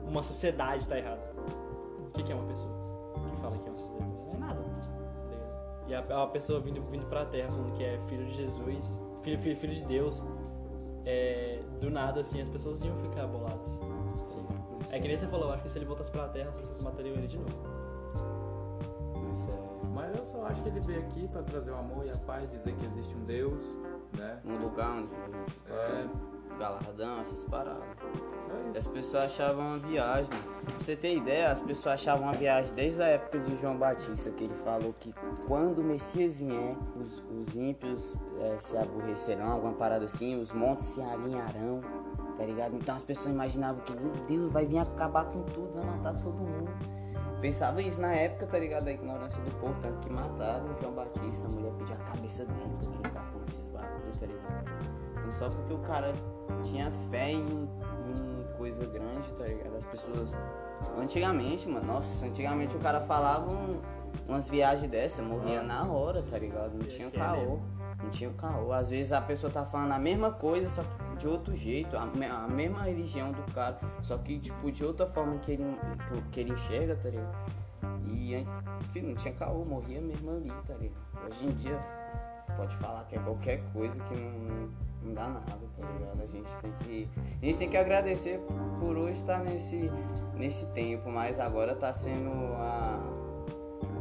[0.02, 1.20] uma sociedade tá errada?
[2.11, 2.70] O que, é uma pessoa
[3.30, 4.11] que fala que é uma sociedade?
[4.26, 4.61] Não é nada.
[4.62, 4.80] tá?
[5.87, 9.38] E a, a pessoa vindo, vindo pra terra falando que é filho de Jesus, filho,
[9.40, 10.26] filho, filho de Deus,
[11.04, 13.68] é, do nada assim, as pessoas iam ficar boladas.
[14.90, 16.82] É que nem você falou, eu acho que se ele voltasse pra terra, as pessoas
[16.82, 17.50] matariam ele de novo.
[19.50, 22.16] É Mas eu só acho que ele veio aqui pra trazer o amor e a
[22.18, 23.62] paz, dizer que existe um Deus,
[24.16, 24.40] né?
[24.46, 25.08] um lugar onde
[25.70, 26.06] É,
[26.58, 27.82] galardão, essas paradas.
[28.73, 30.30] só As pessoas achavam uma viagem.
[30.64, 34.30] Pra você ter ideia, as pessoas achavam uma viagem desde a época de João Batista,
[34.30, 35.14] que ele falou que
[35.46, 40.87] quando o Messias vier, os, os ímpios eh, se aborrecerão, alguma parada assim, os montes
[40.87, 41.80] se alinharão,
[42.37, 42.75] tá ligado?
[42.76, 46.42] Então as pessoas imaginavam que, meu Deus, vai vir acabar com tudo, vai matar todo
[46.42, 46.70] mundo.
[47.40, 48.84] Pensava isso na época, tá ligado?
[48.84, 52.46] Da ignorância do povo, tanto que mataram o João Batista, a mulher pediu a cabeça
[52.46, 54.64] dele, porque ele tava falando esses bagulhos, tá ligado?
[55.18, 56.14] Então só porque o cara
[56.64, 59.76] tinha fé em, em coisa grande, tá ligado?
[59.76, 60.32] As pessoas.
[60.98, 63.80] Antigamente, mano, nossa, antigamente o cara falava um-
[64.28, 66.72] umas viagens dessa, morria na hora, tá ligado?
[66.74, 67.58] Não tinha que é caô.
[68.02, 68.72] Não tinha caô.
[68.72, 72.02] Às vezes a pessoa tá falando a mesma coisa, só que de outro jeito, a,
[72.02, 75.64] a mesma religião do cara, só que tipo de outra forma que ele,
[76.32, 77.34] que ele enxerga, tá ligado?
[78.06, 78.34] E
[78.80, 80.98] enfim, não tinha caô, morria mesmo ali, tá ligado?
[81.28, 81.78] Hoje em dia
[82.56, 84.68] pode falar que é qualquer coisa que não,
[85.04, 85.46] não dá nada,
[85.78, 86.23] tá ligado?
[86.23, 87.08] A gente tem que.
[87.42, 88.40] A gente tem que agradecer
[88.81, 89.90] por hoje estar nesse,
[90.35, 93.00] nesse tempo, mas agora tá sendo a.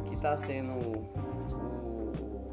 [0.00, 2.52] O que tá sendo o,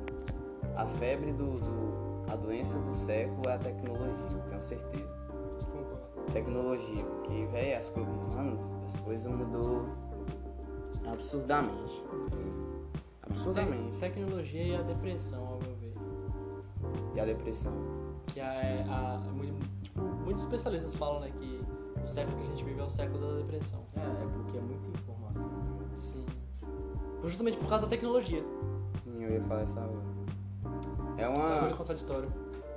[0.76, 5.14] a febre do, do- A doença do século é a tecnologia, tenho certeza.
[5.66, 6.32] Concordo.
[6.34, 8.36] Tecnologia, porque, velho, as coisas.
[8.36, 9.86] Mano, as coisas mudou
[11.12, 12.02] absurdamente.
[13.24, 13.92] Absurdamente.
[13.94, 15.94] Te- tecnologia e a depressão, ao meu ver.
[17.16, 17.74] E a depressão.
[18.34, 21.60] Que é a, muito- tipo, muitos especialistas falam né, que
[22.04, 23.80] o século que a gente vive é o século da depressão.
[23.96, 25.50] É, é porque é muita informação.
[26.00, 26.26] Sim.
[27.24, 28.44] Justamente por causa da tecnologia.
[29.04, 29.92] Sim, eu ia falar essa hora.
[31.18, 31.78] É Um bagulho uma.
[31.78, 32.28] contraditório.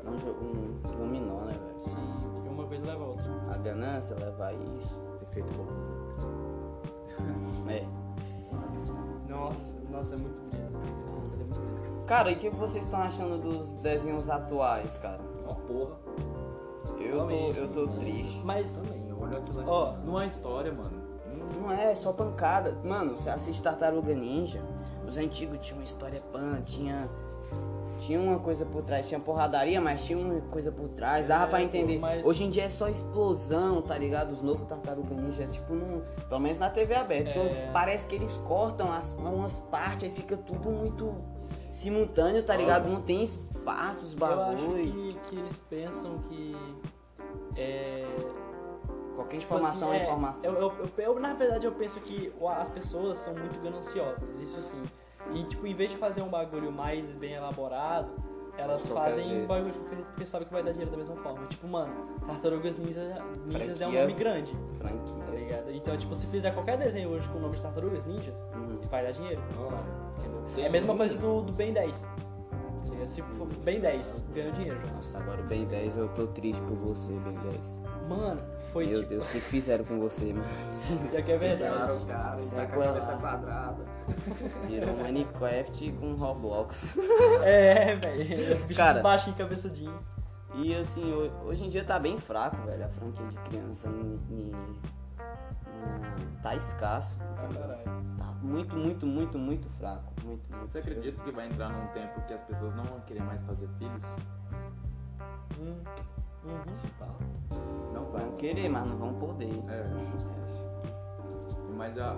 [0.04, 1.80] É um, jo- um dominó, né, velho?
[1.80, 2.44] Sim.
[2.44, 3.24] E uma coisa leva a outra.
[3.54, 4.90] A ganância leva a isso.
[5.22, 5.94] Efeito borboleta.
[7.70, 7.86] É.
[9.28, 9.58] Nossa,
[9.90, 10.18] nossa, é.
[10.18, 10.20] É
[10.70, 12.04] muito bonito.
[12.06, 15.20] Cara, e o que vocês estão achando dos desenhos atuais, cara?
[15.48, 15.96] Ó, porra.
[17.00, 18.40] Eu tô, eu tô triste.
[18.44, 19.68] Mas também, eu olho aquilo ali.
[19.68, 21.14] Ó, Não há história, mano.
[21.60, 22.76] Não é, é só pancada.
[22.84, 24.62] Mano, você assiste Tartaruga Ninja,
[25.06, 27.08] os antigos tinham uma história pan, tinha.
[28.00, 31.46] Tinha uma coisa por trás, tinha porradaria, mas tinha uma coisa por trás, dava É,
[31.46, 31.94] pra entender.
[31.94, 34.32] pô, mas- Hoje em dia é só explosão, tá ligado?
[34.32, 37.30] Os novos Tartaruga Ninja, tipo, não, pelo menos na TV aberta.
[37.30, 37.32] É.
[37.62, 41.14] então parece que eles cortam as, umas partes, aí fica tudo muito
[41.74, 42.88] simultâneo, tá ligado?
[42.88, 44.92] Não tem espaço, os eu acho bagulho.
[44.92, 46.56] que, que eles pensam que.
[47.56, 48.04] É,
[49.14, 50.44] Qualquer Tipo informação assim, é, informação.
[50.44, 54.82] Eu, eu- eu- na verdade, eu penso que as pessoas são muito gananciosas, isso sim.
[55.34, 58.10] E, tipo, em vez de fazer um bagulho mais bem elaborado,
[58.58, 61.46] elas qualquer fazem um bagulho porque, porque sabem que vai dar dinheiro da mesma forma.
[61.46, 61.92] Tipo, mano,
[62.26, 65.23] Tartarugas Ninja, Ninjas é um nome grande, Franquia.
[65.44, 65.70] Ligado?
[65.72, 68.74] Então, tipo, se fizer qualquer desenho hoje com o nome de Tartarugas Ninjas, Uhum.
[68.90, 69.40] vai dar dinheiro.
[70.54, 71.96] Tem É a mesma coisa do, do Ben 10.
[71.98, 72.08] tá
[72.90, 73.06] ligado?
[73.08, 74.78] Se for Ben 10, ganha dinheiro.
[74.94, 77.78] Nossa, agora o Ben 10, eu tô triste por você, Ben 10.
[78.08, 78.40] Mano,
[78.72, 79.10] foi Meu tipo.
[79.10, 80.44] Deus, o que fizeram com você, mano?
[81.12, 81.72] Já que é verdade.
[81.72, 83.84] Pegaram o cara e tá com a cabeça quadrada.
[84.68, 86.96] Virou Minecraft com Roblox.
[87.42, 88.56] É, velho.
[88.66, 89.00] Bicho Cara.
[89.00, 89.96] baixinho, cabeçudinho.
[90.56, 93.88] E assim, ho- hoje em dia tá bem fraco, velho, a franquia de criança.
[93.88, 94.52] ni- ni-
[96.42, 97.16] tá escasso.
[97.20, 98.04] Ah.
[98.18, 100.12] Tá muito, muito, muito, muito fraco.
[100.24, 100.70] Muito, muito.
[100.70, 103.68] Você acredita que vai entrar num tempo que as pessoas não vão querer mais fazer
[103.78, 104.02] filhos?
[105.58, 105.76] Hum.
[106.44, 106.74] Uhum.
[106.74, 107.06] Se pá.
[107.94, 108.22] Não vai.
[108.22, 109.50] Vão querer, mas não vão poder.
[109.68, 109.84] É.
[111.76, 112.14] Mas, a,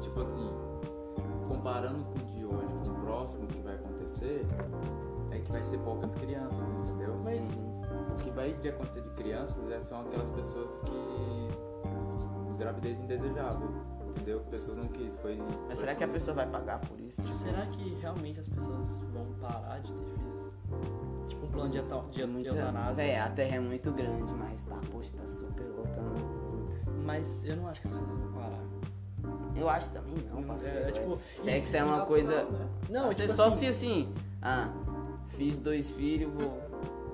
[0.00, 0.48] tipo assim,
[1.46, 4.46] comparando com o de hoje, com o próximo que vai acontecer,
[5.30, 7.14] é que vai ser poucas crianças, entendeu?
[7.22, 7.42] Mas
[8.12, 11.65] O que vai acontecer de crianças é, são aquelas pessoas que.
[12.56, 13.68] Gravidez indesejável,
[14.10, 14.40] entendeu?
[14.40, 15.12] Que pessoas não quis.
[15.20, 17.22] Foi, Mas foi será que a pessoa vai pagar por isso?
[17.22, 20.52] Tipo, será que realmente as pessoas vão parar de ter filhos?
[21.28, 22.48] Tipo um plano de, eta- de, de muita...
[22.50, 22.94] eutanásia.
[22.94, 26.90] Véi, a terra é muito grande, mas tá, poxa, tá super lotando muito.
[27.04, 28.66] Mas eu não acho que as pessoas vão parar.
[29.56, 30.78] Eu acho também não, parceiro.
[30.88, 32.44] É, tipo, Sexo isso é uma natural, coisa.
[32.44, 32.68] né?
[32.90, 34.68] Não, tipo só assim, se assim, ah,
[35.30, 36.60] fiz dois filhos, vou.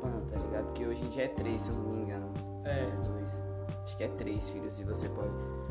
[0.02, 0.64] Mano, tá ligado?
[0.66, 2.26] Porque hoje em dia é três, se eu não me engano.
[2.64, 2.86] É.
[2.86, 3.41] dois.
[4.02, 5.30] Que é três filhos, se você pode.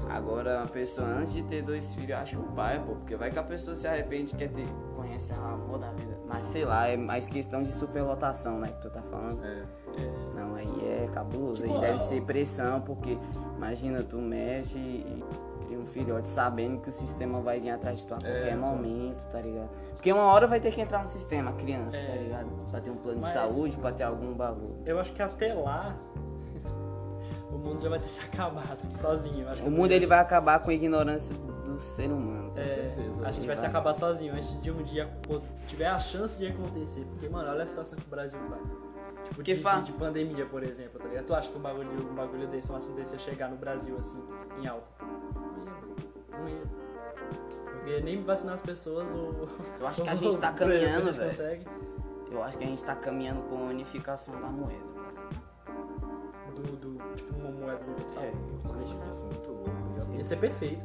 [0.10, 2.94] Agora, a pessoa antes de ter dois filhos, acho o pai, pô.
[2.96, 4.66] Porque vai que a pessoa se arrepende quer ter.
[4.96, 6.18] Conhece a amor da vida.
[6.30, 8.70] Mas sei lá, é mais questão de superlotação, né?
[8.70, 9.44] Que tu tá falando.
[9.44, 9.64] É.
[10.34, 10.66] Não, aí
[11.04, 11.62] é cabuloso.
[11.62, 13.18] Tipo, aí deve é- ser pressão, porque
[13.58, 15.24] imagina, tu mexe e
[15.66, 18.66] cria um filhote sabendo que o sistema vai vir atrás de tu a qualquer então.
[18.70, 19.70] momento, tá ligado?
[19.92, 22.08] Porque uma hora vai ter que entrar no sistema, a criança, É.
[22.08, 22.72] tá ligado?
[22.72, 24.76] Pra ter um plano Mas- de saúde, pra ter algum bagulho.
[24.86, 25.94] Eu acho que até lá
[27.52, 29.46] o mundo já vai ter se acabado sozinho.
[29.56, 32.54] Que O mundo ele vai acabar com a ignorância do ser humano.
[32.58, 33.22] É, certeza.
[33.24, 33.70] a gente Ele vai se vai.
[33.70, 35.10] acabar sozinho antes de um dia
[35.68, 37.06] tiver a chance de acontecer.
[37.12, 38.58] Porque, mano, olha a situação que o Brasil tá.
[38.58, 41.26] Tipo, Porque de, fa- de, de pandemia, por exemplo, tá ligado?
[41.26, 43.96] Tu acha que um bagulho, um bagulho desse, um assunto desse ia chegar no Brasil,
[43.98, 44.22] assim,
[44.62, 44.86] em alta?
[46.32, 46.62] Não ia.
[47.74, 49.48] Porque nem vacinar as pessoas, o...
[49.80, 51.66] Eu acho que a gente tá caminhando, velho.
[52.32, 54.91] Eu acho que a gente tá caminhando com a unificação da moeda.
[56.62, 60.16] Do, do, tipo, moeda do É, Eu acho isso muito louco, tá ligado?
[60.16, 60.82] Ia ser perfeito.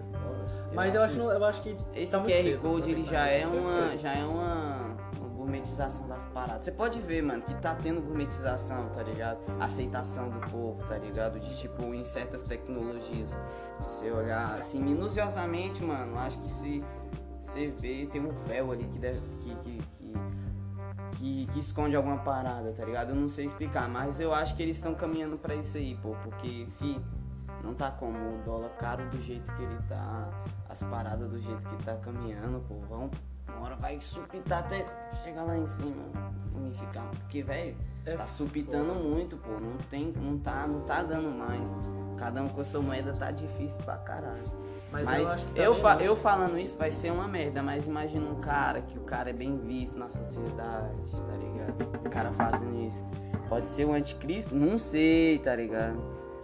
[0.74, 3.46] Mas eu acho, eu acho que Esse tá QR cedo Code pra ele já é
[3.46, 4.96] uma, já é uma
[5.34, 6.64] gourmetização das paradas.
[6.64, 9.38] Você pode ver, mano, que tá tendo gourmetização, tá ligado?
[9.60, 11.38] Aceitação do povo, tá ligado?
[11.40, 13.30] De tipo, em certas tecnologias.
[13.30, 16.84] Se você olhar assim, minuciosamente, mano, acho que se
[17.42, 19.20] você vê, tem um véu ali que deve.
[19.20, 19.95] que, que,
[21.18, 23.10] que, que, esconde alguma parada, tá ligado?
[23.10, 26.14] Eu não sei explicar, mas eu acho que eles estão caminhando pra isso aí, pô,
[26.22, 27.00] porque, fi,
[27.62, 30.30] não tá como o dólar caro do jeito que ele tá,
[30.68, 33.10] as paradas do jeito que tá caminhando, pô, vão,
[33.48, 34.84] uma hora vai supitar até
[35.24, 36.02] chegar lá em cima,
[36.54, 41.36] unificar, porque, velho, É tá supitando muito, pô, não tem, não tá, não tá dando
[41.36, 41.68] mais,
[42.16, 44.65] cada um com a sua moeda tá difícil pra caralho.
[44.92, 47.86] Mas, Mas, eu acho que eu, fa- eu falando isso vai ser uma merda, mas
[47.86, 52.06] imagina um cara que o cara é bem visto na sociedade, tá ligado?
[52.06, 53.02] O cara fazendo isso.
[53.48, 54.54] Pode ser o anticristo?
[54.54, 55.98] Não sei, tá ligado?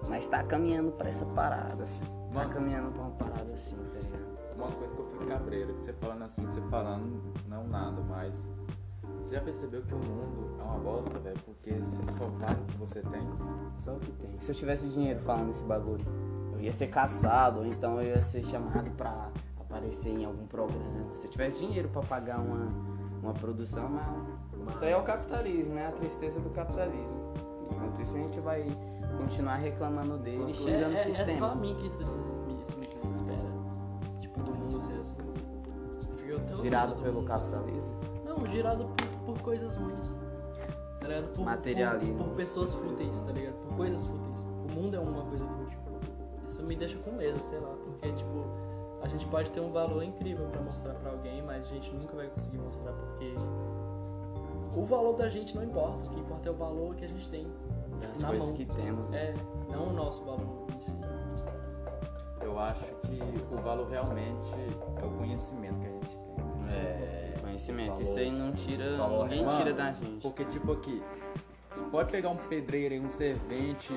[0.09, 2.12] Mas tá caminhando pra essa parada, filho.
[2.35, 4.57] Tá caminhando pra uma parada assim, tá ligado?
[4.57, 8.33] Uma coisa que eu fico cabreiro, que você falando assim, você falando não nada, mas
[9.22, 11.38] você já percebeu que o mundo é uma bosta, velho?
[11.44, 13.20] Porque você só vale o que você tem.
[13.85, 14.31] Só o que tem.
[14.40, 16.05] Se eu tivesse dinheiro falando esse bagulho,
[16.62, 19.29] ia ser caçado, ou então eu ia ser chamado pra
[19.61, 21.14] aparecer em algum programa.
[21.16, 22.72] Se eu tivesse dinheiro pra pagar uma,
[23.22, 25.87] uma produção, mas isso aí é o capitalismo, né?
[25.88, 27.35] A tristeza do capitalismo.
[27.70, 28.64] Enquanto isso a gente vai
[29.18, 31.55] continuar reclamando dele e É, xingando o é, é só a sistema.
[31.57, 33.48] mim que isso, isso me desespera.
[34.20, 36.62] Tipo, do mundo ser assim.
[36.62, 38.01] Girado pelo capitalismo.
[38.25, 39.98] Não, girado por, por coisas ruins.
[41.01, 41.33] Tá ligado?
[41.35, 42.18] Por, Materialismo.
[42.18, 43.55] Por, por pessoas fúteis, tá ligado?
[43.55, 44.33] Por coisas fúteis.
[44.64, 45.62] O mundo é uma coisa fútil.
[46.62, 47.70] Isso me deixa com medo, sei lá.
[47.70, 48.46] Porque, tipo,
[49.03, 52.14] a gente pode ter um valor incrível pra mostrar pra alguém, mas a gente nunca
[52.14, 53.35] vai conseguir mostrar porque
[54.79, 56.01] o valor da gente não importa.
[56.09, 57.48] O que importa é o valor que a gente tem
[58.12, 58.57] As na coisas mão.
[58.57, 59.11] que temos.
[59.11, 59.35] né?
[59.35, 60.92] É, não o nosso valor em si.
[62.42, 64.46] Eu acho que o valor realmente
[65.01, 66.79] é o conhecimento que a gente tem.
[66.79, 67.35] É.
[67.40, 67.92] Conhecimento.
[67.94, 68.96] Valor- Isso aí não tira.
[68.96, 70.22] valor Ninguém Mano, tira da gente.
[70.22, 71.03] Porque, tipo aqui,
[71.75, 73.92] você pode pegar um pedreiro e um servente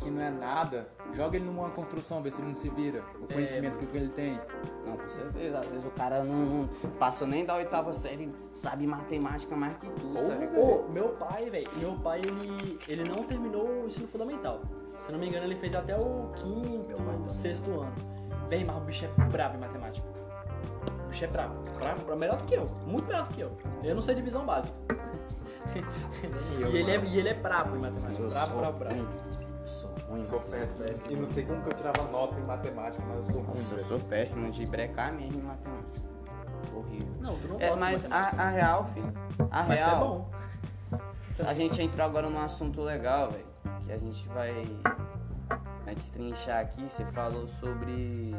[0.00, 3.02] que não é nada, joga ele numa construção, vê se ele não se vira.
[3.20, 4.40] O conhecimento que ele tem.
[4.86, 5.58] Não, com certeza.
[5.60, 9.86] Às vezes o cara não, não passou nem da oitava série, sabe matemática mais que
[9.88, 10.58] tu, tá ligado?
[10.58, 14.60] Ô, meu pai, velho, meu pai, ele, ele não terminou o ensino fundamental.
[15.00, 17.92] Se não me engano, ele fez até o quinto, sexto ano.
[18.48, 20.06] Véi, mas o bicho é brabo em matemática.
[21.04, 21.54] O bicho é brabo.
[21.78, 22.66] Brabo, brabo, melhor do que eu.
[22.86, 23.50] Muito melhor do que eu.
[23.82, 24.76] Eu não sei divisão básica.
[26.60, 28.22] eu, e, ele é, e ele é brabo em matemática.
[28.22, 29.08] Eu Brabo, sou brabo, brabo.
[29.64, 30.24] Sou ruim.
[30.26, 30.84] Sou péssimo.
[31.10, 33.46] E não sei como que eu tirava nota em matemática, mas eu sou ruim.
[33.58, 36.00] Nossa, eu sou péssimo de brecar mesmo em matemática.
[36.74, 37.14] Horrível.
[37.20, 39.12] Não, tu não É, gosta de mas a, a real, filho.
[39.50, 39.98] A Mas é real.
[39.98, 40.30] bom.
[41.46, 43.44] A gente entrou agora num assunto legal, velho.
[43.86, 44.64] Que a gente vai,
[45.84, 46.82] vai destrinchar aqui.
[46.84, 48.34] Você falou sobre.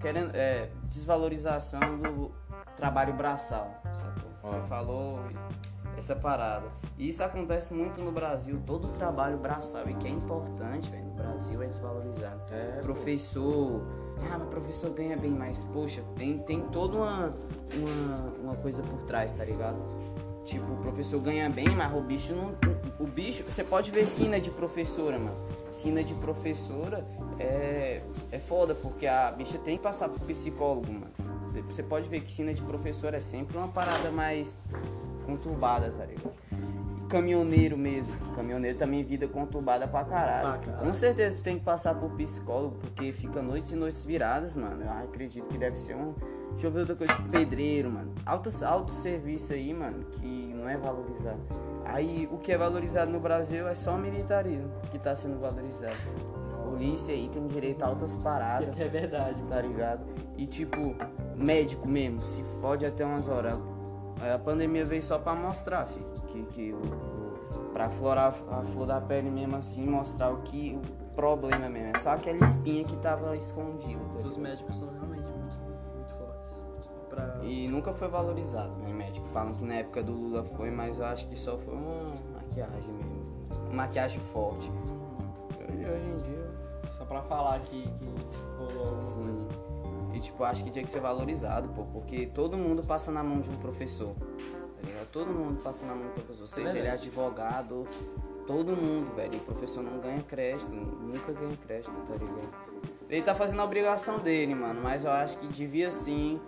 [0.00, 2.32] Querendo, é, desvalorização do
[2.76, 4.30] trabalho braçal, sacou?
[4.42, 5.18] Você falou
[6.00, 6.66] essa parada.
[6.98, 8.60] E isso acontece muito no Brasil.
[8.66, 12.40] Todo trabalho braçal e que é importante, velho, no Brasil é desvalorizado.
[12.50, 13.80] É, professor.
[14.30, 17.34] Ah, mas professor ganha bem, mas poxa, tem, tem toda uma,
[17.74, 19.78] uma, uma coisa por trás, tá ligado?
[20.44, 22.54] Tipo, o professor ganha bem, mas o bicho não.
[22.98, 25.36] O bicho, você pode ver sina de professora, mano.
[25.70, 27.06] Sina de professora
[27.38, 31.12] é, é foda, porque a bicha tem que passar por psicólogo, mano.
[31.44, 34.56] Você, você pode ver que sina de professora é sempre uma parada mais
[35.30, 36.34] conturbada, tá ligado?
[37.10, 38.10] caminhoneiro mesmo.
[38.34, 40.60] Caminhoneiro também vida conturbada pra caralho.
[40.60, 40.86] Caralho.
[40.86, 44.84] Com certeza você tem que passar por psicólogo, porque fica noites e noites viradas, mano.
[44.84, 46.14] Eu acredito que deve ser um.
[46.52, 47.12] Deixa eu ver outra coisa.
[47.30, 48.12] Pedreiro, mano.
[48.24, 51.40] Alto, alto serviço aí, mano, que não é valorizado.
[51.84, 55.96] Aí o que é valorizado no Brasil é só o militarismo que tá sendo valorizado.
[56.64, 60.06] Polícia aí tem direito a altas paradas Que é verdade, tá ligado?
[60.36, 60.94] E tipo,
[61.34, 63.58] médico mesmo, se fode até umas horas.
[64.22, 66.04] A pandemia veio só pra mostrar, filho.
[66.28, 66.74] Que, que
[67.72, 70.78] pra aflorar a flor da pele mesmo assim, mostrar o que.
[70.78, 71.92] o problema mesmo.
[71.94, 74.00] É só aquela espinha que tava escondida.
[74.12, 75.60] tá Os médicos são realmente muito,
[75.94, 76.90] muito fortes.
[77.08, 77.38] Pra...
[77.42, 79.26] E nunca foi valorizado, né, médico?
[79.28, 82.92] Falam que na época do Lula foi, mas eu acho que só foi uma maquiagem
[82.92, 83.30] mesmo.
[83.66, 84.70] Uma maquiagem forte.
[85.72, 86.50] E hoje em dia.
[86.98, 88.08] Só pra falar que, que
[88.58, 89.69] rolou alguma coisa.
[90.20, 93.50] Tipo, acho que tinha que ser valorizado, pô, porque todo mundo passa na mão de
[93.50, 94.14] um professor.
[94.14, 95.10] Tá ligado?
[95.12, 96.46] Todo mundo passa na mão de um professor.
[96.48, 97.08] Seja ele Verdade.
[97.08, 97.86] advogado,
[98.46, 99.34] todo mundo, velho.
[99.34, 102.50] E o professor não ganha crédito, nunca ganha crédito, tá ligado?
[103.08, 106.40] Ele tá fazendo a obrigação dele, mano, mas eu acho que devia sim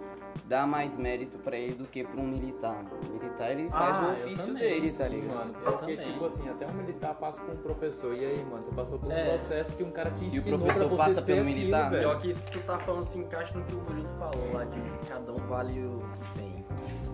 [0.47, 2.85] dar mais mérito pra ele do que pra um militar.
[3.09, 4.63] O militar ele faz Ah, o ofício também.
[4.63, 5.35] dele, tá ligado?
[5.37, 5.55] mano.
[5.65, 6.13] Eu Porque, também.
[6.13, 8.15] tipo assim, até um militar passa por um professor.
[8.15, 9.29] E aí, mano, você passou por um É.
[9.31, 11.85] processo que um cara te E o ensinou professor pra você passa pelo aquilo, militar,
[11.85, 11.91] né?
[11.91, 12.09] velho.
[12.11, 14.65] Pior que isso que tu tá falando se encaixa no que o Murilo falou lá,
[14.65, 16.65] de que cada um vale o que tem.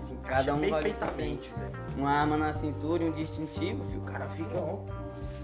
[0.01, 1.73] Se encaixa Cada um vale o que perfeitamente, velho.
[1.97, 4.79] uma arma na cintura e um distintivo, filho, o cara fica, ó.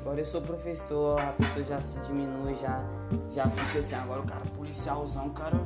[0.00, 2.84] Agora eu sou professor, a pessoa já se diminui, já,
[3.34, 5.58] já fica assim, agora o cara policialzão, o cara.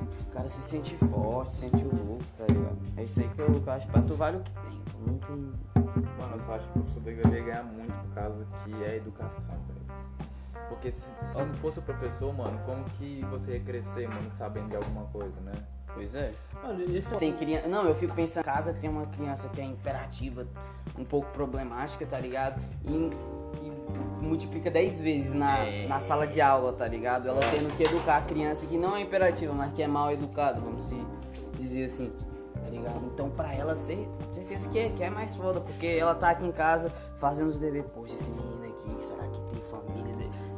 [0.00, 2.78] O cara se sente forte, se sente o look, tá ligado?
[2.96, 4.82] É isso aí que eu, que eu acho pra tu vale o que tem.
[5.06, 5.36] Não tem.
[6.18, 9.54] Mano, eu só acho que o professor deveria ganhar muito por causa que é educação,
[9.66, 9.80] velho.
[10.68, 14.68] Porque se, se não fosse o professor, mano, como que você ia crescer, mano, sabendo
[14.68, 15.52] de alguma coisa, né?
[15.94, 16.32] Pois é.
[16.62, 17.68] Mano, esse Tem criança.
[17.68, 20.46] Não, eu fico pensando, em casa tem uma criança que é imperativa,
[20.98, 22.60] um pouco problemática, tá ligado?
[22.84, 23.10] E,
[23.62, 23.69] e
[24.22, 27.28] multiplica 10 vezes na, na sala de aula, tá ligado?
[27.28, 30.60] Ela tendo que educar a criança que não é imperativa, mas que é mal educada,
[30.60, 30.96] vamos se
[31.56, 32.10] dizer assim.
[32.54, 33.00] Tá ligado?
[33.06, 36.44] Então pra ela ser, certeza que é, que é mais foda, porque ela tá aqui
[36.44, 37.90] em casa fazendo os deveres.
[37.94, 39.39] Poxa, esse menino aqui, será que?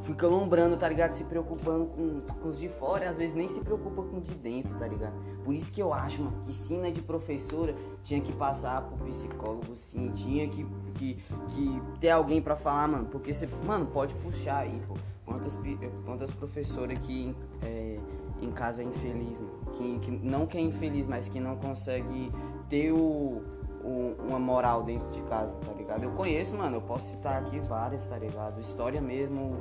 [0.04, 1.12] Fica lombrando, tá ligado?
[1.12, 4.34] Se preocupando com, com os de fora, às vezes nem se preocupa com o de
[4.34, 5.14] dentro, tá ligado?
[5.44, 9.76] Por isso que eu acho, mano, que sina de professora tinha que passar por psicólogo,
[9.76, 11.14] sim, tinha que, que,
[11.48, 14.94] que ter alguém pra falar, mano, porque você, mano, pode puxar aí, pô.
[15.24, 15.58] Quantas,
[16.04, 17.98] quantas professoras que é,
[18.40, 22.30] em casa é infeliz, mano, que, que não que é infeliz, mas que não consegue
[22.68, 23.40] ter o,
[23.85, 26.03] o- uma moral dentro de casa, tá ligado?
[26.05, 28.61] Eu conheço, mano, eu posso citar aqui várias, tá ligado?
[28.61, 29.57] História mesmo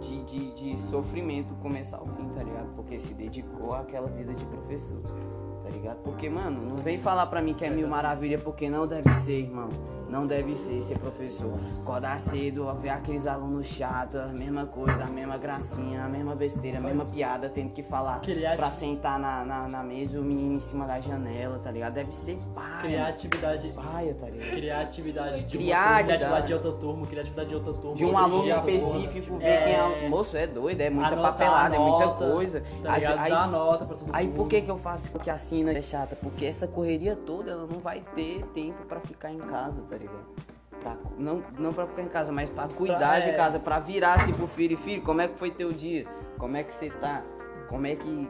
[0.00, 2.68] de, de, de sofrimento do começo ao fim, tá ligado?
[2.76, 4.98] Porque se dedicou àquela vida de professor,
[5.62, 5.98] tá ligado?
[6.02, 9.40] Porque, mano, não vem falar pra mim que é mil maravilha, porque não deve ser,
[9.40, 9.68] irmão.
[10.08, 11.52] Não deve ser ser professor.
[11.82, 16.78] Acordar cedo, ver aqueles alunos chatos, a mesma coisa, a mesma gracinha, a mesma besteira,
[16.78, 20.22] a mesma piada, tendo que falar Criar- pra sentar na, na, na mesa e o
[20.22, 21.94] menino em cima da janela, tá ligado?
[21.94, 22.80] Deve ser paia.
[22.82, 23.68] criar atividade.
[23.74, 24.50] Paia, tá ligado?
[24.50, 26.12] Criar atividade de Criar uma turma, atividade.
[26.12, 27.96] atividade de outra turma, criar atividade de outra turma.
[27.96, 30.08] De um aluno específico, ver quem é.
[30.08, 32.62] Moço, é doido, é muita anotar papelada, é muita coisa.
[32.82, 33.18] Tá ligado?
[33.18, 34.36] aí, Dar nota pra todo aí mundo.
[34.36, 36.16] por que que eu faço que a sina é chata?
[36.16, 40.26] Porque essa correria toda, ela não vai ter tempo pra ficar em casa, tá ligado?
[40.80, 43.32] Pra não, não pra ficar em casa, mas pra cuidar de é.
[43.32, 44.76] casa, pra virar assim pro filho.
[44.76, 46.06] Filho, como é que foi teu dia?
[46.38, 47.22] Como é que você tá?
[47.68, 48.28] Como é que...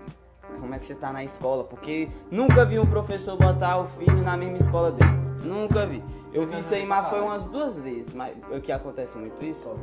[0.60, 1.64] Como é que você tá na escola?
[1.64, 5.10] Porque nunca vi um professor botar o filho na mesma escola dele.
[5.42, 6.02] Nunca vi.
[6.32, 8.14] Eu vi isso aí, mas foi umas duas vezes.
[8.14, 9.74] Mas o que acontece muito isso?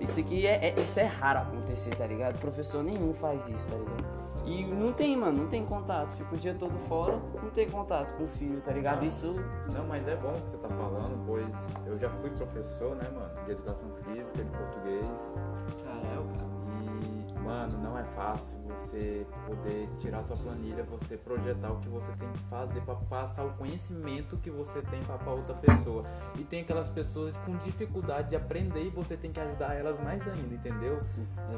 [0.00, 2.38] Isso aqui é, é- isso é raro acontecer, tá ligado?
[2.38, 4.17] Professor nenhum faz isso, tá ligado?
[4.44, 6.10] E não tem, mano, não tem contato.
[6.16, 9.04] Fica o dia todo fora, não tem contato com o filho, tá ligado?
[9.04, 9.34] Isso.
[9.72, 11.46] Não, mas é bom o que você tá falando, pois
[11.86, 15.32] eu já fui professor, né, mano, de educação física, de português.
[15.84, 16.58] Caralho, cara.
[16.82, 16.97] E,
[17.48, 22.30] mano, não é fácil você poder tirar sua planilha, você projetar o que você tem
[22.30, 26.04] que fazer pra passar o conhecimento que você tem pra, pra outra pessoa.
[26.38, 30.26] E tem aquelas pessoas com dificuldade de aprender e você tem que ajudar elas mais
[30.28, 31.00] ainda, entendeu?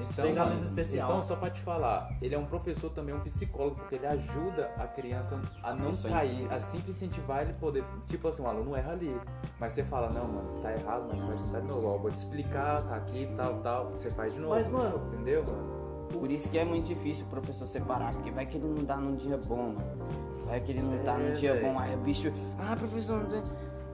[0.01, 1.11] Então, aluno especial.
[1.11, 4.71] então, só pra te falar, ele é um professor também, um psicólogo, porque ele ajuda
[4.79, 7.85] a criança a não Isso cair, a sempre incentivar ele poder.
[8.07, 9.15] Tipo assim, o aluno erra ali.
[9.59, 11.87] Mas você fala, não, mano, tá errado, mas você vai tentar de novo.
[11.89, 13.91] Ó, vou te explicar, tá aqui, tal, tal.
[13.91, 14.55] Você faz de novo.
[14.55, 15.80] Mas, mano, entendeu, mano?
[16.13, 18.97] Por isso que é muito difícil o professor separar, porque vai que ele não dá
[18.97, 19.99] num dia bom, mano.
[20.47, 22.33] Vai que ele não tá num É, dia bom, aí o bicho.
[22.59, 23.37] Ah, professor, não tô,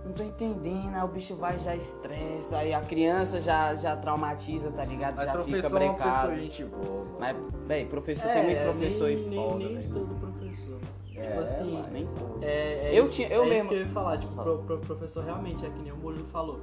[0.06, 0.94] não tô entendendo.
[0.94, 5.16] Aí o bicho vai e já estressa, aí a criança já, já traumatiza, tá ligado?
[5.16, 6.28] Mas já fica professor é brecado.
[6.28, 7.16] pessoa gente boa, mano.
[7.20, 9.90] Mas, véi, professor tem muito professor É, nem, aí nem, foda, nem velho.
[9.92, 10.78] todo professor.
[11.06, 12.08] Tipo assim, mas nem
[12.42, 14.58] é, é Eu isso- tinha- eu é mesmo- Isso que eu ia falar, tipo, pro,
[14.58, 16.60] pro professor realmente é que nem o Murilo falou.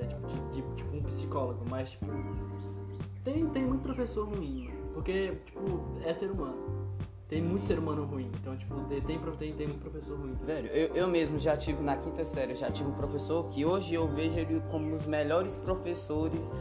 [0.00, 2.06] É tipo, de- de- tipo um psicólogo, mas tipo.
[3.24, 4.79] Tem, tem muito professor ruim, mano.
[5.00, 6.56] Porque, tipo, é ser humano.
[7.26, 8.30] Tem muito ser humano ruim.
[8.38, 9.18] Então, tipo, tem, tem,
[9.54, 10.36] tem, muito professor ruim.
[10.44, 13.94] Velho, eu, eu mesmo já tive na quinta série, já tive um professor que hoje
[13.94, 16.52] eu vejo ele como um dos melhores professores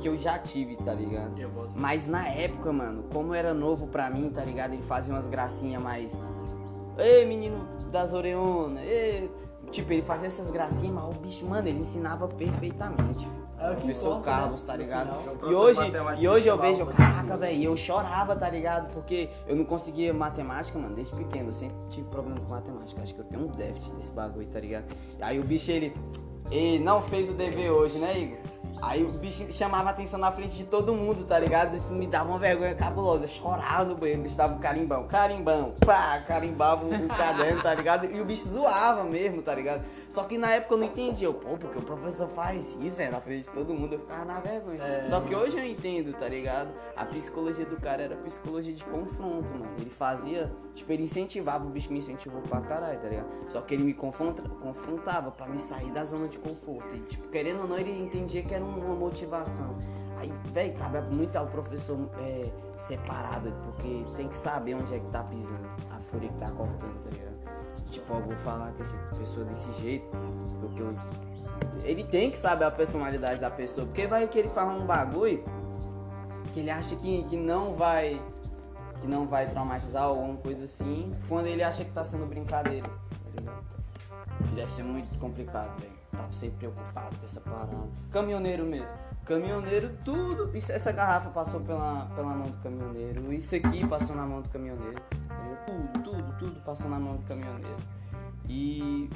[0.00, 1.36] que eu já tive, tá ligado?
[1.76, 4.72] Mas na época, mano, como era novo pra mim, tá ligado?
[4.72, 6.18] Ele fazia umas gracinhas mais.
[6.98, 9.30] Ei, menino das Oreona, ei.
[9.70, 13.24] Tipo, ele fazia essas gracinhas, mas o bicho, mano, ele ensinava perfeitamente.
[13.60, 14.66] É o que professor importa, Carlos, né?
[14.66, 15.10] tá ligado?
[15.44, 15.80] um E hoje,
[16.18, 18.92] e hoje eu vejo, caraca, velho, eu chorava, tá ligado?
[18.92, 21.48] Porque eu não conseguia matemática, mano, desde pequeno.
[21.48, 23.02] Eu sempre tive problema com matemática.
[23.02, 24.84] Acho que eu tenho um déficit desse bagulho, tá ligado?
[25.20, 25.92] Aí o bicho, ele.
[26.50, 28.38] Ele não fez o dever hoje, né, Igor?
[28.80, 31.76] Aí o bicho chamava atenção na frente de todo mundo, tá ligado?
[31.76, 33.24] Isso me dava uma vergonha cabulosa.
[33.24, 37.60] Eu chorava no banheiro, o bicho dava um carimbão, carimbão, pá, carimbava o, o caderno,
[37.60, 38.06] tá ligado?
[38.06, 39.82] E o bicho zoava mesmo, tá ligado?
[40.08, 41.26] Só que na época eu não entendia.
[41.28, 44.24] Eu, pô, porque o professor faz isso, velho, na frente de todo mundo, eu ficava
[44.24, 44.82] na vergonha.
[44.82, 45.06] É.
[45.06, 46.70] Só que hoje eu entendo, tá ligado?
[46.96, 49.66] A psicologia do cara era psicologia de confronto, mano.
[49.78, 53.26] Ele fazia, tipo, ele incentivava, o bicho me incentivou pra caralho, tá ligado?
[53.50, 56.96] Só que ele me confronta, confrontava pra me sair da zona de conforto.
[56.96, 59.70] E, tipo, querendo ou não, ele entendia que era um- uma motivação.
[60.16, 65.10] Aí, velho, cabe muito ao professor é, separado, porque tem que saber onde é que
[65.10, 67.27] tá pisando, a folha que tá cortando, tá ligado?
[67.90, 70.06] Tipo, eu vou falar com essa pessoa desse jeito,
[70.60, 70.94] porque eu
[71.84, 75.42] ele tem que saber a personalidade da pessoa, porque vai que ele fala um bagulho
[76.52, 78.20] que ele acha que, que não vai
[79.00, 82.88] que não vai traumatizar ou alguma coisa assim, quando ele acha que tá sendo brincadeira,
[83.44, 83.52] tá
[84.54, 85.92] deve ser muito complicado, velho.
[86.10, 87.76] Tava sempre preocupado com essa parada.
[88.10, 88.88] Caminhoneiro mesmo.
[89.28, 90.56] Caminhoneiro, tudo.
[90.56, 93.32] Isso, essa garrafa passou pela, pela mão do caminhoneiro.
[93.32, 95.00] Isso aqui passou na mão do caminhoneiro.
[95.66, 97.76] Tudo, tudo, tudo passou na mão do caminhoneiro.
[98.48, 99.10] E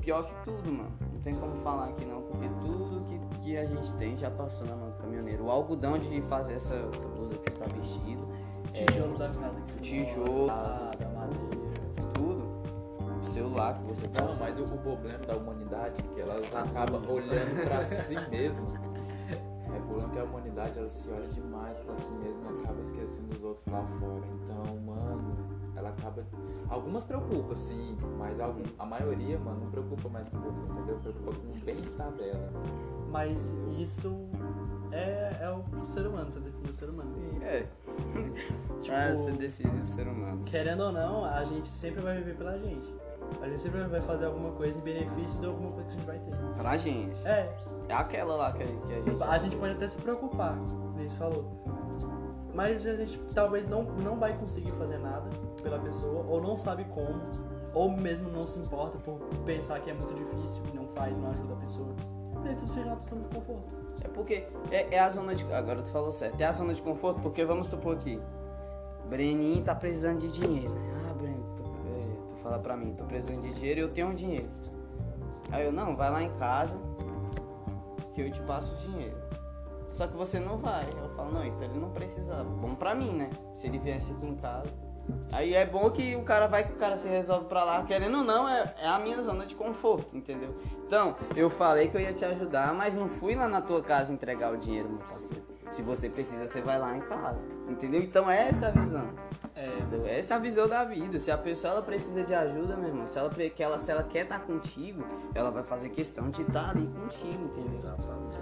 [0.00, 0.92] Pior que é tudo, mano.
[1.12, 4.66] Não tem como falar aqui não, porque tudo que, que a gente tem já passou
[4.66, 5.44] na mão do caminhoneiro.
[5.44, 8.28] O algodão de fazer essa, essa blusa que você tá vestido,
[8.72, 10.50] é, Tijolo da casa que Tijolo.
[10.50, 11.72] Ah, da madeira.
[12.14, 12.58] tudo.
[13.20, 14.24] O celular que você tá.
[14.24, 18.78] Não, mas o, o problema da humanidade é que ela acaba olhando pra si mesma.
[19.88, 22.80] É o problema que a humanidade ela se olha demais pra si mesma e acaba
[22.82, 24.22] esquecendo os outros lá fora.
[24.42, 25.36] Então, mano,
[25.76, 26.24] ela acaba.
[26.68, 30.96] Algumas preocupam, sim, mas algum- a maioria, mano, não preocupa mais com você, entendeu?
[30.98, 32.50] Preocupa com o bem-estar dela.
[33.10, 34.28] Mas isso
[34.92, 37.14] é, é o ser humano, você define o ser humano.
[37.14, 37.66] Sim, é.
[38.82, 40.42] Tipo, Ah, você define o ser humano.
[40.44, 42.94] Querendo ou não, a gente sempre vai viver pela gente.
[43.42, 46.06] A gente sempre vai fazer alguma coisa em benefício de alguma coisa que a gente
[46.06, 46.36] vai ter.
[46.56, 47.26] Pra gente.
[47.26, 47.54] É,
[47.88, 49.22] É aquela lá que a, que a gente.
[49.22, 51.44] a gente pode até se preocupar, como falou.
[52.54, 55.28] Mas a gente talvez não, não vai conseguir fazer nada
[55.62, 57.20] pela pessoa, ou não sabe como,
[57.72, 61.30] ou mesmo não se importa por pensar que é muito difícil e não faz, não
[61.30, 61.94] ajuda a pessoa.
[62.44, 63.68] E aí tudo chega na zona de conforto.
[64.04, 65.52] É porque é, é a zona de.
[65.52, 66.40] Agora tu falou certo.
[66.40, 68.20] É a zona de conforto porque vamos supor que
[69.08, 70.74] Breninho tá precisando de dinheiro.
[70.74, 71.04] né?
[71.10, 71.62] Ah, Breno, tu,
[71.96, 74.48] é, tu fala pra mim, tô precisando de dinheiro e eu tenho um dinheiro.
[75.50, 76.76] Aí eu, não, vai lá em casa
[78.18, 79.16] que eu te passo o dinheiro.
[79.94, 80.84] Só que você não vai.
[80.98, 82.44] Eu falo, não, então ele não precisava.
[82.44, 83.30] Bom pra mim, né?
[83.60, 84.68] Se ele viesse aqui em casa.
[85.32, 88.18] Aí é bom que o cara vai que o cara se resolve pra lá, querendo
[88.18, 90.54] ou não, é, é a minha zona de conforto, entendeu?
[90.86, 94.12] Então, eu falei que eu ia te ajudar, mas não fui lá na tua casa
[94.12, 95.42] entregar o dinheiro, meu parceiro.
[95.70, 98.02] Se você precisa, você vai lá em casa, entendeu?
[98.02, 99.10] Então é essa a visão.
[99.56, 100.06] É, entendeu?
[100.06, 101.18] Essa é a visão da vida.
[101.18, 104.04] Se a pessoa ela precisa de ajuda, meu irmão, se ela, que ela, se ela
[104.04, 105.04] quer estar contigo,
[105.34, 107.80] ela vai fazer questão de estar ali contigo, entendeu?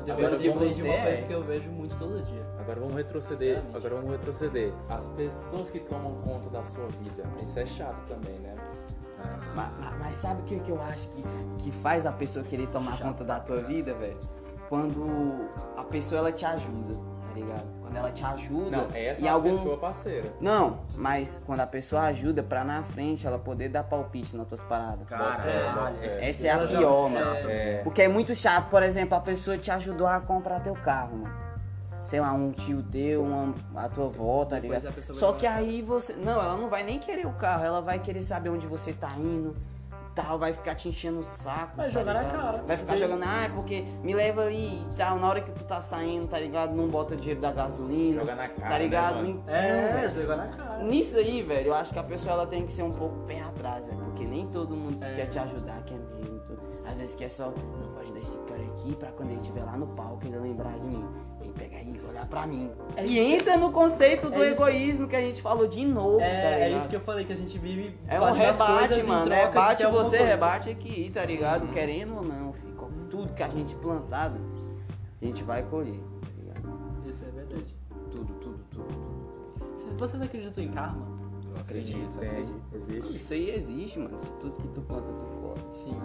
[0.07, 2.47] eu Agora, lembrei que de uma você coisa é- que eu vejo muito todo dia.
[2.61, 3.63] Agora vamos retroceder.
[3.75, 4.73] Agora vamos retroceder.
[4.91, 7.25] As pessoas que tomam conta da sua vida.
[7.43, 8.55] Isso é chato também, né?
[9.55, 11.23] Mas, mas- mas sabe o que, que eu acho que,
[11.63, 14.21] que faz a pessoa querer tomar conta da tua vida, velho?
[14.69, 15.07] Quando
[15.77, 17.81] a pessoa ela te ajuda, tá ligado?
[17.81, 20.29] Quando ela te ajuda Não, essa e é algum pessoa parceira.
[20.41, 24.63] Não, mas quando a pessoa ajuda pra na frente ela poder dar palpite nas tuas
[24.63, 25.07] paradas.
[25.09, 26.29] Caralho, É.
[26.29, 27.51] Essa é a já- pior, é, mano.
[27.51, 27.81] É.
[27.85, 31.35] Porque é muito chato, por exemplo, a pessoa te ajudou a comprar teu carro, mano.
[32.07, 34.93] Sei lá, um tio teu, uma, a tua avó, tá ligado?
[35.15, 36.13] Só que aí você.
[36.15, 39.11] Não, ela não vai nem querer o carro, ela vai querer saber onde você tá
[39.19, 39.57] indo.
[40.17, 41.77] Tal, vai ficar te enchendo o saco.
[41.77, 42.43] Vai tá jogar na ligado?
[42.43, 42.63] cara.
[42.63, 45.63] Vai ficar jogando, ah, é porque me leva ali e tal, na hora que tu
[45.65, 46.75] tá saindo, tá ligado?
[46.75, 48.21] Não bota dinheiro da gasolina.
[48.21, 49.15] Joga na cara, Tá ligado?
[49.17, 49.43] né, mano?
[49.47, 50.21] É, velho.
[50.23, 50.79] jogou na cara.
[50.85, 53.41] Nisso aí, velho, eu acho que a pessoa ela tem que ser um pouco pé
[53.43, 53.99] atrás, velho.
[53.99, 55.15] Porque nem todo mundo que É.
[55.15, 56.41] quer te ajudar quer mesmo.
[56.91, 59.77] Às vezes quer só, não vou ajudar esse cara aqui pra quando ele estiver lá
[59.77, 61.05] no palco ele lembrar de mim.
[61.59, 62.71] Pegar e olhar pra mim.
[62.97, 66.25] É e entra no conceito do É egoísmo que a gente falou de novo, tá
[66.25, 66.81] É, é ligado?
[66.81, 69.31] isso que eu falei, que a gente vive É um rebate, mano.
[69.31, 70.25] Rebate você, coisa.
[70.25, 71.69] rebate aqui, tá ligado?
[71.69, 72.77] Querendo ou não, filho.
[73.11, 74.37] Tudo que a gente plantado,
[75.21, 77.09] a gente vai colher, tá ligado?
[77.09, 77.65] Isso é verdade.
[78.11, 79.77] Tudo, tudo, tudo.
[79.79, 81.03] Vocês- Vocês acreditam em karma?
[81.55, 82.61] Eu acredito, acredito.
[82.75, 83.17] existe.
[83.17, 84.17] Isso aí existe, mano.
[84.19, 85.61] Isso tudo que tu planta, tu colhe.
[85.73, 85.99] Sim.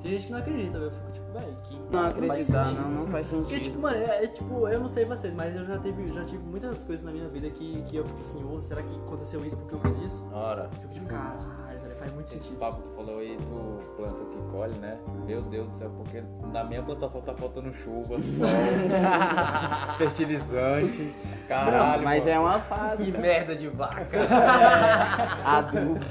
[0.00, 1.76] Tem gente que não acredita, eu fico que.
[1.76, 2.82] Não faz acreditar, sentido.
[2.82, 3.62] não, não faz Porque, sentido.
[3.64, 6.42] tipo, mano, é, é tipo, eu não sei vocês, mas eu já tive, já tive
[6.44, 9.56] muitas coisas na minha vida que, que eu fico assim, ô, será que aconteceu isso
[9.56, 10.28] porque eu fiz isso?
[10.32, 12.58] Ora, Eu fico tipo, caralho, velho, faz muito esse sentido.
[12.58, 14.98] papo que tu falou aí, tu planta o que colhe, né?
[15.26, 16.22] Meu Deus do céu, porque
[16.52, 18.48] na minha plantação tá faltando chuva, sol,
[19.98, 21.14] fertilizante,
[21.48, 22.02] caralho.
[22.02, 22.36] Mas mano.
[22.36, 23.22] é uma fase, Que cara.
[23.22, 24.18] merda de vaca.
[25.44, 26.02] adulto.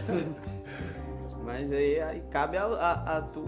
[1.44, 3.44] Mas aí, aí cabe a, a, a tu.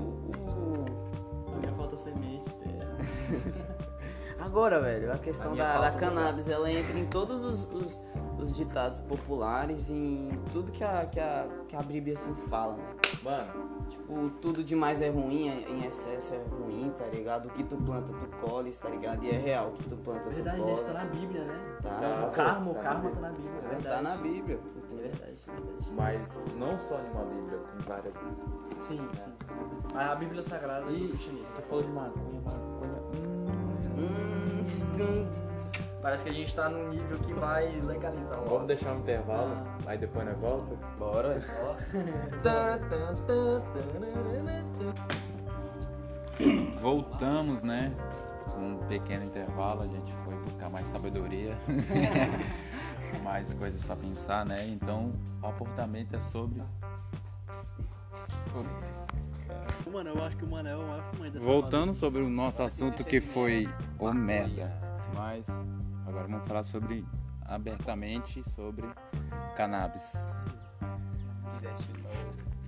[4.54, 8.00] Agora, velho, a questão A da, da cannabis, ela entra em todos os, os,
[8.40, 12.84] os ditados populares, em tudo que a, que a, que a Bíblia assim fala, né?
[13.24, 17.48] Mano, Tipo, tudo demais é ruim, é- em excesso é ruim, tá ligado?
[17.48, 19.24] O que tu planta, tu colhes, tá ligado?
[19.24, 20.80] E é real, o que tu planta, Verdade, tu colhes.
[20.80, 21.78] isso tá na Bíblia, né?
[21.82, 22.28] Tá, Tá.
[22.28, 24.04] O karma, o Tá karma na tá na Bíblia, é tá verdade.
[24.04, 24.56] na Bíblia.
[24.56, 25.96] É verdade, é verdade.
[25.96, 28.14] mas não só em uma Bíblia, tem várias.
[28.14, 29.98] Sim, sim, sim.
[29.98, 31.48] A Bíblia Sagrada do E cristianismo.
[31.56, 33.00] tu falou de maconha, maconha.
[33.16, 33.33] Hum,
[36.02, 39.54] Parece que a gente tá num nível que vai legalizar o vamos deixar um intervalo,
[39.56, 39.78] Ah.
[39.88, 40.76] aí depois nós volta.
[41.00, 41.42] bora.
[46.82, 47.92] Voltamos, né?
[48.52, 51.58] Com um pequeno intervalo, a gente foi buscar mais sabedoria,
[53.24, 54.68] mais coisas pra pensar, né?
[54.68, 56.62] Então, o aportamento é sobre.
[59.92, 62.64] Mano, eu acho que o Manel é o maior fumante dessa Voltando sobre o nosso
[62.64, 63.70] assunto que foi
[64.00, 64.72] o merda,
[65.14, 65.48] mas
[66.06, 67.06] agora vamos falar sobre
[67.46, 68.88] abertamente sobre
[69.56, 70.34] cannabis.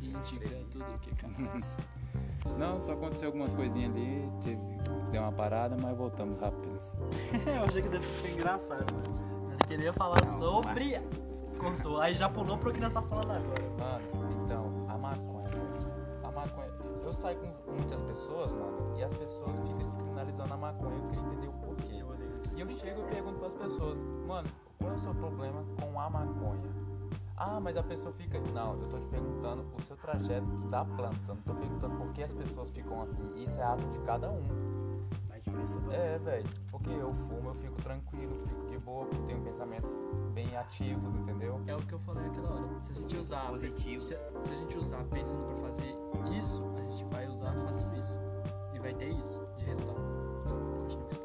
[0.02, 1.78] Indica tudo que é cannabis.
[2.58, 4.62] Não, só aconteceu algumas coisinhas ali, teve,
[5.12, 6.80] deu uma parada, mas voltamos rápido.
[7.46, 9.50] eu achei que deve ficar engraçado, mano.
[9.50, 11.02] Ele queria falar Não, sobre.
[11.58, 13.64] Cortou, aí já pulou pro que nós tá falando agora.
[13.80, 15.50] Mano, então, a maconha.
[16.24, 16.68] A maconha.
[17.04, 20.96] Eu saio com muitas pessoas, mano, e as pessoas ficam descriminalizando a maconha.
[20.96, 21.95] Eu queria entender o porquê.
[22.56, 24.48] E eu chego e pergunto pras pessoas, mano,
[24.80, 26.74] qual é o seu problema com a maconha?
[27.38, 28.40] Ah, mas a pessoa fica.
[28.54, 31.18] Não, eu tô te perguntando o seu trajeto da planta.
[31.28, 33.22] Não tô perguntando por que as pessoas ficam assim.
[33.36, 34.42] Isso é ato de cada um.
[35.92, 36.46] É, velho.
[36.72, 39.96] Porque eu fumo, eu fico tranquilo, fico de boa, tenho pensamentos
[40.34, 41.62] bem ativos, entendeu?
[41.68, 42.82] É o que eu falei aquela hora.
[42.82, 43.48] Se a gente usar.
[43.50, 44.06] Positivos.
[44.06, 45.96] Se, se a gente usar pensando pra fazer
[46.38, 48.18] isso, a gente vai usar fazendo isso.
[48.74, 50.02] E vai ter isso de resultado.
[50.42, 51.25] Continua a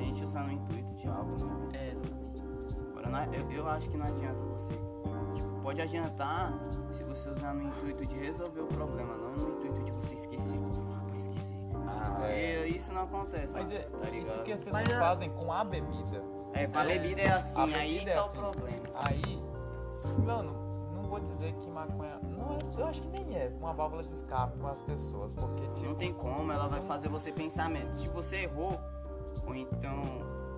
[0.00, 1.68] gente usar no intuito de algo, né?
[1.74, 2.76] É, exatamente.
[2.90, 4.72] Agora, é- eu, eu acho que não adianta você.
[5.34, 6.58] Tipo, pode adiantar
[6.90, 10.58] se você usar no intuito de resolver o problema, não no intuito de você esquecer.
[10.58, 11.50] Vou esquecer.
[12.22, 12.68] É.
[12.68, 15.30] E isso não acontece, Mas mano, é tá isso que as pessoas Mas é- fazem
[15.30, 16.22] com a bebida.
[16.52, 18.38] É, com a bebida é assim, A aí bebida é tá assim.
[18.38, 18.86] o problema.
[18.94, 19.42] Aí,
[20.24, 20.52] mano,
[20.94, 22.18] não vou dizer que maconha.
[22.22, 25.62] Não é, eu acho que nem é uma válvula de escape para as pessoas, porque
[25.68, 25.86] tipo.
[25.88, 27.96] Não tem como, ela vai fazer você pensar mesmo.
[27.96, 28.78] Se você errou,
[29.50, 30.02] ou então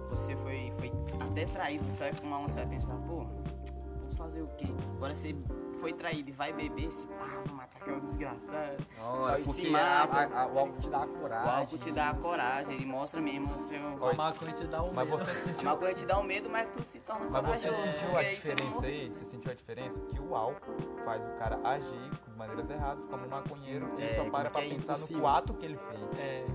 [0.08, 0.92] você foi, foi
[1.30, 4.66] até traído, você vai fumar uma, você vai pensar, pô, vou fazer o quê?
[4.96, 5.34] Agora você
[5.80, 8.76] foi traído e vai beber, você, ah, vou matar aquela desgraçada.
[8.98, 10.16] Não, Aí é se porque mata.
[10.18, 11.50] a- a- o álcool te dá a O coragem.
[11.50, 13.80] álcool te dá a coragem, ele mostra mesmo o seu.
[14.08, 15.18] A maconha te dá Mas medo.
[15.24, 15.64] você A sentiu.
[15.64, 17.88] maconha te dá um medo, mas tu se torna Mas você corajoso.
[17.88, 19.08] sentiu a diferença aí?
[19.16, 20.00] Você sentiu a diferença?
[20.02, 22.10] Que o álcool faz o cara agir
[22.42, 25.22] maneiras erradas, como um maconheiro, ele É, só para pra é pensar impossível.
[25.22, 26.18] no ato que ele fez.
[26.18, 26.46] É,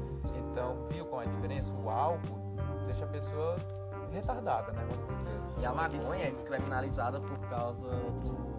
[0.51, 1.71] Então, viu qual é a diferença?
[1.71, 2.39] O álcool
[2.83, 3.55] deixa a pessoa
[4.11, 4.85] retardada, né?
[4.89, 5.61] Vamos dizer.
[5.61, 8.57] E a maconha é descriminalizada por causa do.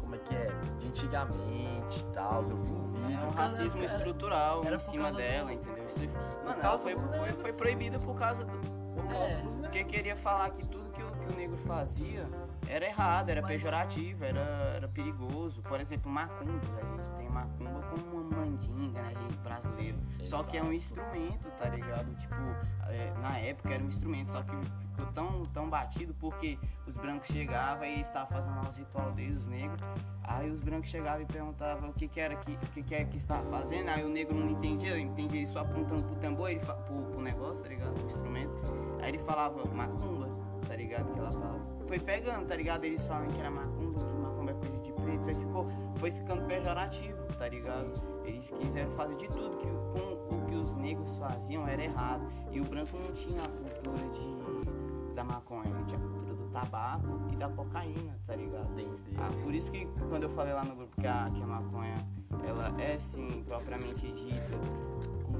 [0.00, 0.46] Como é que é?
[0.78, 2.42] De antigamente e tal.
[2.44, 3.26] Eu vi um É vídeo.
[3.26, 5.86] um racismo Era- estrutural era em cima dela, entendeu?
[5.86, 6.00] Isso,
[6.44, 8.52] mano, ela foi, foi, foi proibida por causa do.
[8.94, 9.42] Por causa É.
[9.60, 12.26] Porque queria falar que tudo que o, que o negro fazia
[12.68, 14.40] era errado, era pejorativo, era,
[14.76, 15.62] era perigoso.
[15.62, 19.98] Por exemplo, macumba, a gente tem macumba como uma mandinga, né, gente, brasileiro.
[20.24, 22.14] Só que é um instrumento, tá ligado?
[22.16, 22.34] Tipo,
[22.88, 24.56] é, na época era um instrumento, só que
[24.96, 29.38] ficou tão, tão batido porque os brancos chegavam e estavam fazendo lá os ritual deles,
[29.38, 29.80] os negros.
[30.22, 33.04] Aí os brancos chegavam e perguntavam o que, que era que, o que, que é
[33.04, 33.88] que estava fazendo.
[33.88, 37.62] Aí o negro não entendia, entendia ele só apontando pro tambor, ele, pro, pro negócio,
[37.62, 37.94] tá ligado?
[37.94, 38.64] Pro instrumento.
[39.02, 40.28] Aí ele falava macumba,
[40.66, 41.12] tá ligado?
[41.12, 41.60] Que ela falava.
[41.86, 42.84] Foi pegando, tá ligado?
[42.84, 45.28] Eles falam que era macumba, que macumba é coisa de preto.
[45.28, 47.92] Aí ficou, foi ficando pejorativo, tá ligado?
[48.24, 52.26] Eles quiseram fazer de tudo que o- o que os negros faziam era errado.
[52.50, 56.48] E o branco não tinha a cultura de, da maconha, ele tinha a cultura do
[56.48, 58.68] tabaco e da cocaína, tá ligado?
[59.18, 61.94] Ah, por isso que quando eu falei lá no grupo que a, que a maconha
[62.46, 64.56] ela é sim propriamente dita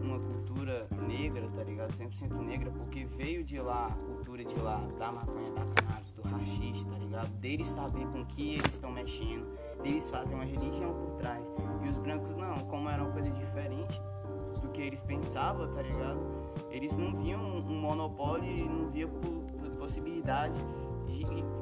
[0.07, 1.93] uma cultura negra, tá ligado?
[1.93, 6.23] 100% negra, porque veio de lá, a cultura de lá, da maconha, da cannabis, do
[6.23, 7.29] rachixe, tá ligado?
[7.39, 9.47] Deles saber com que eles estão mexendo,
[9.83, 11.53] deles fazem uma religião por trás.
[11.85, 14.01] E os brancos não, como era uma coisa diferente
[14.63, 16.21] do que eles pensavam, tá ligado?
[16.71, 20.57] Eles não viam um monopólio não viam po- possibilidade
[21.09, 21.25] de.
[21.25, 21.57] de-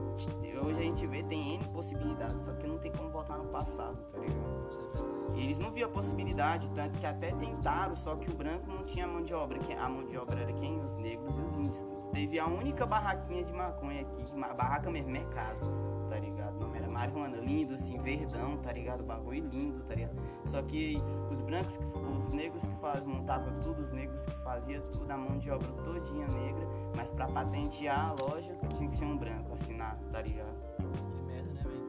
[0.64, 3.99] Hoje a gente vê, tem N possibilidades, só que não tem como voltar no passado,
[4.12, 5.14] tá ligado?
[5.35, 9.07] Eles não viam a possibilidade, tanto que até tentaram, só que o branco não tinha
[9.07, 9.59] mão de obra.
[9.80, 10.80] A mão de obra era quem?
[10.85, 11.85] Os negros e os índios.
[12.12, 15.61] Teve a única barraquinha de maconha aqui, barraca mesmo, mercado,
[16.09, 16.61] tá ligado?
[16.61, 19.03] Não era marihuana, lindo, assim, verdão, tá ligado?
[19.03, 20.14] Bagulho lindo, tá ligado?
[20.45, 20.97] Só que
[21.30, 25.16] os brancos, que- os negros que faz, montavam tudo, os negros que faziam tudo, a
[25.16, 29.53] mão de obra todinha negra, mas pra patentear a loja tinha que ser um branco,
[29.53, 30.55] assinar, tá ligado?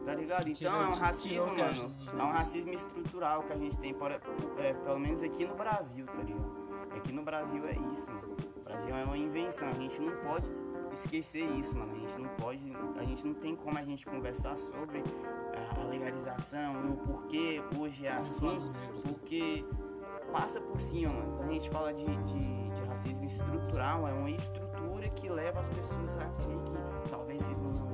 [0.05, 0.47] Tá ligado?
[0.47, 1.91] Então é um racismo, mano.
[2.17, 4.19] É um racismo estrutural que a gente tem, por, é,
[4.73, 6.65] pelo menos aqui no Brasil, tá ligado?
[6.95, 8.35] Aqui no Brasil é isso, mano.
[8.57, 10.53] O Brasil é uma invenção, a gente não pode
[10.91, 11.91] esquecer isso, mano.
[11.95, 15.03] A gente não pode, a gente não tem como a gente conversar sobre
[15.79, 18.73] a- legalização e o porquê hoje é assim, né?
[19.03, 19.65] porque
[20.31, 21.37] passa por cima, mano.
[21.37, 25.69] Quando a gente fala de, de, de racismo estrutural, é uma estrutura que leva as
[25.69, 27.84] pessoas a crer que talvez racismo não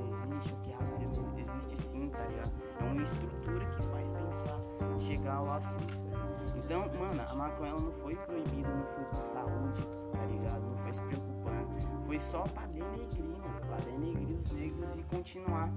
[2.12, 2.52] tá ligado?
[2.80, 4.60] É uma estrutura que faz pensar,
[4.98, 5.96] chegar ao assunto.
[6.10, 6.58] tá?
[6.58, 9.82] Então, mano, a maconha ela não foi proibida, não foi por saúde,
[10.12, 10.60] tá ligado?
[10.60, 11.78] Não foi se preocupando.
[12.06, 13.60] Foi só pra denegrir, mano.
[13.66, 15.70] Pra denegrir os negros e continuar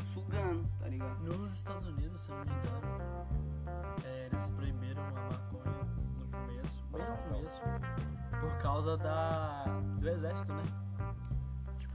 [0.00, 1.22] sugando, tá ligado?
[1.22, 3.26] Nos Estados Unidos, se eu não me engano,
[4.04, 5.74] é, eles proibiram a maconha
[6.18, 7.60] no começo, bem no começo,
[8.40, 9.64] por causa da,
[9.98, 10.83] do exército, né?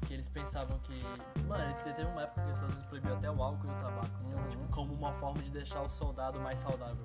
[0.09, 0.99] Que eles pensavam que.
[1.47, 3.73] Mano, te- teve uma época que os Estados Unidos proibiu até o álcool e o
[3.79, 6.97] tabaco, então, tipo, como uma forma de deixar o soldado mais saudável.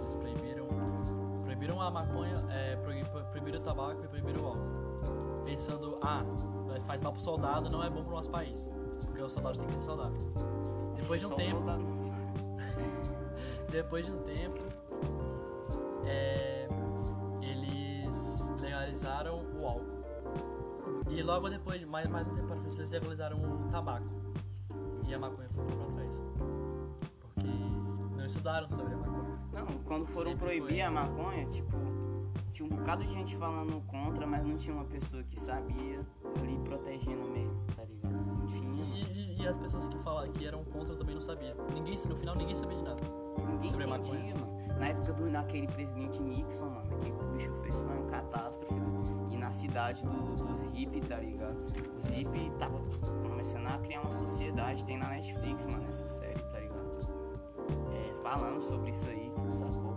[0.00, 0.66] Eles proibiram.
[1.44, 5.42] Proibiram a maconha, é, proibi- proibiram o tabaco e proibiram o álcool.
[5.44, 6.24] Pensando, ah,
[6.84, 8.68] faz mal pro soldado, não é bom pro nosso país.
[9.06, 10.28] Porque os soldados têm que ser saudáveis.
[10.96, 11.62] Depois de um Só tempo,
[13.70, 14.64] depois de um tempo,
[16.04, 16.68] é,
[17.40, 19.91] eles legalizaram o álcool.
[21.14, 24.06] E logo depois, de mais, mais um tempo para frente, eles legalizaram o tabaco.
[25.06, 26.24] E a maconha ficou pra trás.
[27.20, 27.48] Porque
[28.16, 29.38] não estudaram sobre a maconha.
[29.52, 30.80] Não, quando foram Sempre proibir foi.
[30.80, 31.76] a maconha, tipo,
[32.52, 36.00] tinha um bocado de gente falando contra, mas não tinha uma pessoa que sabia
[36.40, 38.26] ali protegendo mesmo, tá ligado?
[38.26, 38.84] Não E, tinha.
[39.12, 41.54] e- e as pessoas que, falaram, que eram contra também não sabiam.
[41.74, 43.02] Ninguém, no final ninguém sabia de nada.
[43.50, 44.34] Ninguém sobre a entendia, maconha.
[44.46, 44.61] mano.
[44.82, 48.74] Na época do daquele presidente Nixon, mano, que o bicho fez foi uma catástrofe.
[49.30, 51.56] E na cidade do- dos hippies, tá ligado?
[51.96, 52.80] Os hippies tava
[53.28, 56.98] começando a criar uma sociedade, tem na Netflix, mano, essa série, tá ligado?
[57.92, 59.96] É, falando sobre isso aí, sacou?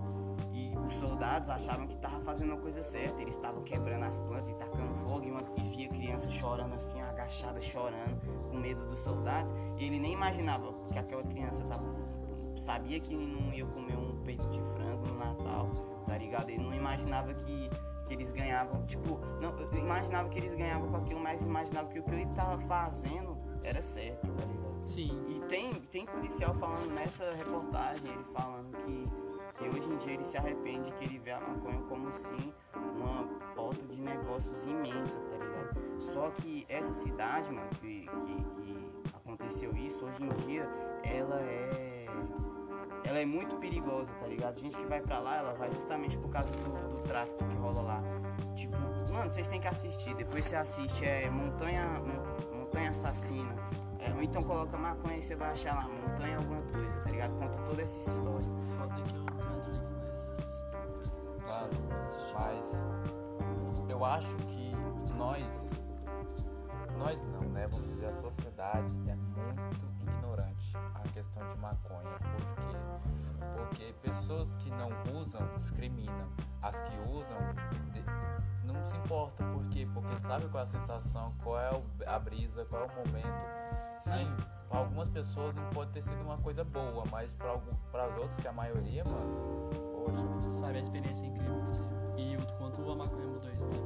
[0.54, 4.50] E os soldados achavam que tava fazendo a coisa certa, eles estavam quebrando as plantas
[4.50, 8.22] e tacando fogo e, uma, e via criança chorando assim, agachada, chorando,
[8.52, 9.52] com medo dos soldados.
[9.80, 11.84] E ele nem imaginava que aquela criança tava
[12.60, 15.66] sabia que não ia comer um peito de frango no Natal,
[16.06, 16.50] tá ligado?
[16.50, 17.70] Ele não imaginava que,
[18.08, 22.00] que eles ganhavam, tipo, não, eu imaginava que eles ganhavam com aquilo, mas imaginava que
[22.00, 24.66] o que ele tava fazendo era certo, tá ligado?
[24.86, 25.20] Sim.
[25.28, 29.10] E tem, tem policial falando nessa reportagem, ele falando que,
[29.58, 32.54] que hoje em dia ele se arrepende que ele vê a maconha como sim
[32.96, 33.24] uma
[33.56, 36.00] porta de negócios imensa, tá ligado?
[36.00, 40.70] Só que essa cidade, mano, que, que, que aconteceu isso, hoje em dia
[41.04, 41.95] ela é.
[43.04, 44.60] Ela é muito perigosa, tá ligado?
[44.60, 47.82] Gente que vai pra lá, ela vai justamente por causa do, do tráfico que rola
[47.82, 48.04] lá.
[48.56, 48.76] Tipo,
[49.14, 50.16] mano, vocês têm que assistir.
[50.16, 53.54] Depois você assiste, é Montanha, Mon- Montanha Assassina.
[54.00, 57.32] É, ou então coloca maconha e você vai achar lá, Montanha alguma coisa, tá ligado?
[57.40, 58.50] Conta toda essa história.
[58.78, 59.26] Falta que eu.
[61.46, 61.70] Mano,
[62.34, 62.86] mas
[63.90, 64.72] eu acho que
[65.16, 65.72] nós,
[66.98, 67.66] nós não, né?
[67.70, 69.85] Vamos dizer, a sociedade é muito
[70.94, 73.06] à questão de maconha, porque
[73.56, 76.28] porque pessoas que não usam discriminam,
[76.62, 77.38] as que usam
[78.64, 81.70] não se importa, porque porque sabe qual é a sensação, qual é
[82.06, 83.44] a brisa, qual é o momento.
[84.02, 84.26] Sim,
[84.70, 88.48] pra algumas pessoas não pode ter sido uma coisa boa, mas algum, as outras, que
[88.48, 91.86] a maioria, mano, poxa, Sabe, a experiência é incrível, inclusive.
[92.18, 93.84] E o quanto a maconha mudou isso também,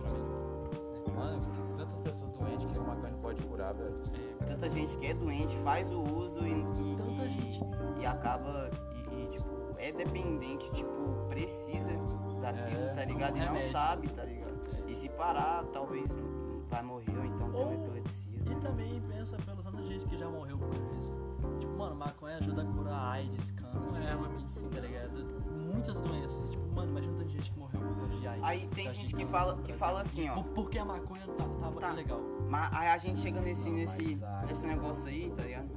[0.00, 1.16] pra mim.
[1.16, 3.94] mano, tantas pessoas doentes que o maconha não pode curar, velho.
[4.40, 6.64] É, Tanta gente que é doente, faz o uso e, e,
[6.96, 7.60] Tanta e- gente.
[8.00, 8.70] e acaba
[9.10, 10.90] e, e, tipo, é dependente, tipo,
[11.28, 11.92] precisa
[12.40, 13.36] daquilo, É, tá ligado?
[13.36, 13.70] E não remédio.
[13.70, 14.52] sabe, tá ligado?
[14.88, 18.38] E se parar, talvez não vai morrer ou então ter uma Ou- epilepsia.
[18.50, 21.14] E também pensa pelo tanto de gente que já morreu por isso.
[21.60, 24.68] Tipo, mano, maconha ajuda a curar AIDS, câncer, É uma medicina.
[24.70, 25.42] tá ligado?
[25.72, 26.50] Muitas doenças.
[26.50, 28.44] Tipo, mano, imagina tanta gente que morreu por causa de AIDS.
[28.48, 30.34] Aí tem de gente que fala, que fala de- assim, ó.
[30.34, 31.92] Por- Porque a maconha tá, tava Tá.
[31.92, 32.20] ilegal.
[32.48, 35.68] Mas aí a gente chega nesse, Não, nesse, mas nesse negócio aí, tá ligado?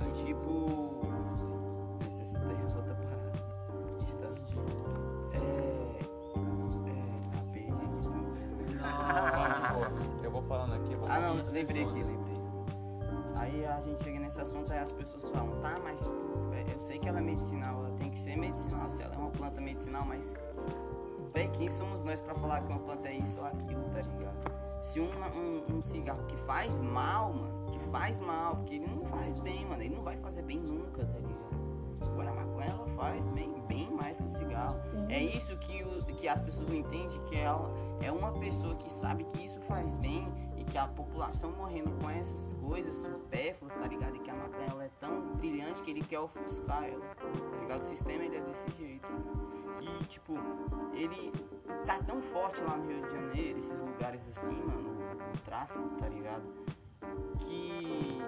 [0.00, 1.00] Aí tipo.
[2.22, 2.40] Esse é
[2.76, 3.32] outra parada.
[4.06, 4.28] Está.
[5.34, 5.98] É.
[6.88, 7.38] É.
[7.38, 8.14] A perdi aqui tudo.
[8.74, 12.23] Não, tipo, eu vou falando aqui, eu vou Ah não, lembrei aqui, lembrei.
[13.36, 16.10] Aí a gente chega nesse assunto, aí as pessoas falam, tá, mas
[16.52, 19.18] é, eu sei que ela é medicinal, ela tem que ser medicinal, se ela é
[19.18, 20.34] uma planta medicinal, mas
[21.32, 24.82] véi, quem somos nós pra falar que uma planta é isso ou aquilo, tá ligado?
[24.82, 29.04] Se um, um, um cigarro que faz mal, mano, que faz mal, porque ele não
[29.06, 31.44] faz bem, mano, ele não vai fazer bem nunca, tá ligado?
[32.06, 34.78] Agora a maconha ela faz bem, bem mais que o cigarro.
[35.08, 38.90] É isso que, o, que as pessoas não entendem, que ela é uma pessoa que
[38.90, 40.28] sabe que isso faz bem
[40.74, 44.16] que a população morrendo com essas coisas supérfluas, tá ligado?
[44.16, 47.80] E que a maconha ela é tão brilhante que ele quer ofuscar ela, tá ligado?
[47.80, 49.06] O sistema ele é desse jeito.
[49.80, 50.34] E tipo,
[50.92, 51.32] ele
[51.86, 55.78] tá tão forte lá no Rio de Janeiro, esses lugares assim, mano, o, o tráfico,
[56.00, 56.42] tá ligado?
[57.38, 58.18] Que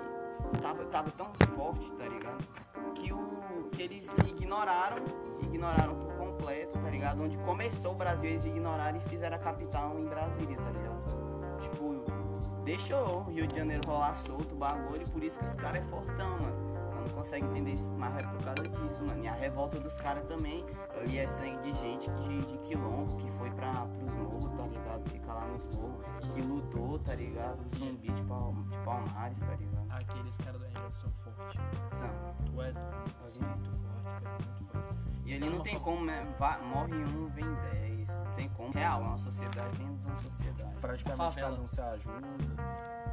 [0.63, 2.47] tava, tava tão forte, tá ligado?
[2.95, 4.99] Que, o, que eles ignoraram,
[5.43, 7.21] ignoraram por completo, tá ligado?
[7.25, 11.27] Onde começou o Brasil, eles ignoraram e fizeram a capital em Brasília, tá ligado?
[11.61, 12.26] Tipo,
[12.67, 15.81] deixou o Rio de Janeiro rolar solto o bagulho e por isso que os caras
[15.81, 16.77] é fortão, mano.
[16.97, 19.23] Eu não consegue entender isso, mas é por causa disso, mano.
[19.23, 20.67] E a revolta dos caras também,
[21.01, 25.11] ali é sangue de gente de, de quilombo que foi pra, pros morros, tá ligado?
[25.11, 27.59] Fica lá nos morros, que lutou, tá ligado?
[27.79, 29.87] Zumbi de, Pal, de Palmares, tá ligado?
[29.91, 31.61] Aqueles caras da Angra são fortes.
[31.93, 32.11] São.
[32.47, 34.99] Tu é, tu é muito forte, cara, muito forte.
[35.25, 36.27] E ali não tem como, né?
[36.65, 37.96] Morre um, vem dez.
[38.37, 38.71] Tem como.
[38.73, 40.75] Real, é uma sociedade dentro de uma sociedade.
[40.81, 41.51] Praticamente Favela.
[41.51, 42.27] cada um se ajuda.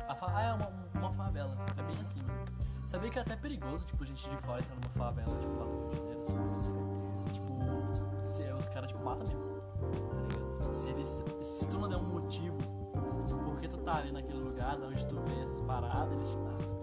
[0.07, 1.55] A fa- Ah, é uma, uma favela.
[1.77, 2.43] É bem assim, mano.
[2.85, 5.79] Sabia que é até perigoso, tipo, gente de fora entrar numa favela, tipo, lá no
[5.79, 7.33] Rio de Janeiro, assim.
[7.33, 9.41] Tipo, se os caras, tipo, matam mesmo.
[9.41, 10.75] Tá ligado?
[10.75, 12.57] Se, eles, se tu não der um motivo
[13.45, 16.73] porque tu tá ali naquele lugar, de onde tu vê essas paradas, eles te matam.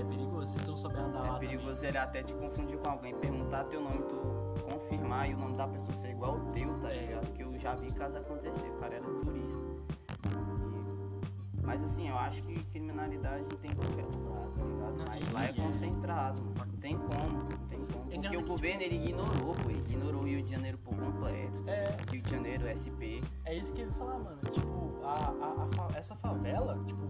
[0.00, 0.52] É perigoso.
[0.52, 3.64] Se tu não souber andar lá É perigoso ele até te confundir com alguém, perguntar
[3.64, 4.16] teu nome, tu
[4.68, 7.00] confirmar e o nome da pessoa ser igual ao teu, tá É.
[7.00, 7.26] ligado?
[7.26, 9.58] Porque eu já vi caso acontecer, o cara era turista.
[10.24, 14.96] E- Mas assim, eu acho que criminalidade tem em qualquer lugar, tá ligado?
[14.98, 16.72] Não, Mas lá é é- concentrado, mano.
[16.72, 18.04] Não tem como, não tem como.
[18.04, 21.64] Porque engraçado o governo ele ignorou, pô, ele ignorou o Rio de Janeiro por completo.
[21.66, 23.20] É, Rio de Janeiro, SP.
[23.44, 24.38] é isso que eu ia falar, mano.
[24.52, 27.02] Tipo, a, a, a essa favela, tipo,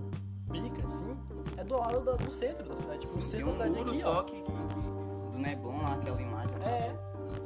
[0.51, 1.17] pica, assim,
[1.59, 3.01] é do lado da- do centro da cidade.
[3.01, 4.23] Tipo, o Tem centro da um cidade muro aqui, só ó.
[4.23, 4.89] que, que- que-
[5.33, 6.59] do Neblon lá, aquela imagem.
[6.59, 6.67] lá.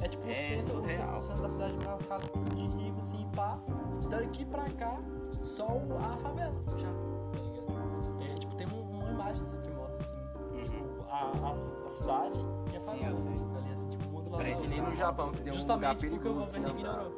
[0.01, 2.63] É, é tipo o É centro, o centro, centro da cidade com as casas de
[2.79, 3.59] rico, assim, pá.
[4.09, 4.99] Daqui pra cá,
[5.43, 8.25] só a favela, já, tá?
[8.25, 10.57] É, tipo, tem um- uma imagem assim, que mostra, assim, Uhum.
[10.57, 11.53] tipo, a, a,
[11.87, 12.39] a cidade
[12.73, 13.11] e a Sim, favela.
[13.13, 13.31] eu sei.
[13.57, 16.35] Ali, assim, tipo, lá Que nem no Japão, que tem um lugar Justamente porque o
[16.35, 17.13] perigoso de ignorou.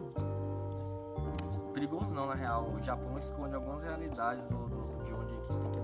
[1.72, 2.68] Perigoso não, na real.
[2.68, 5.78] O Japão esconde algumas realidades do, do- de onde tem que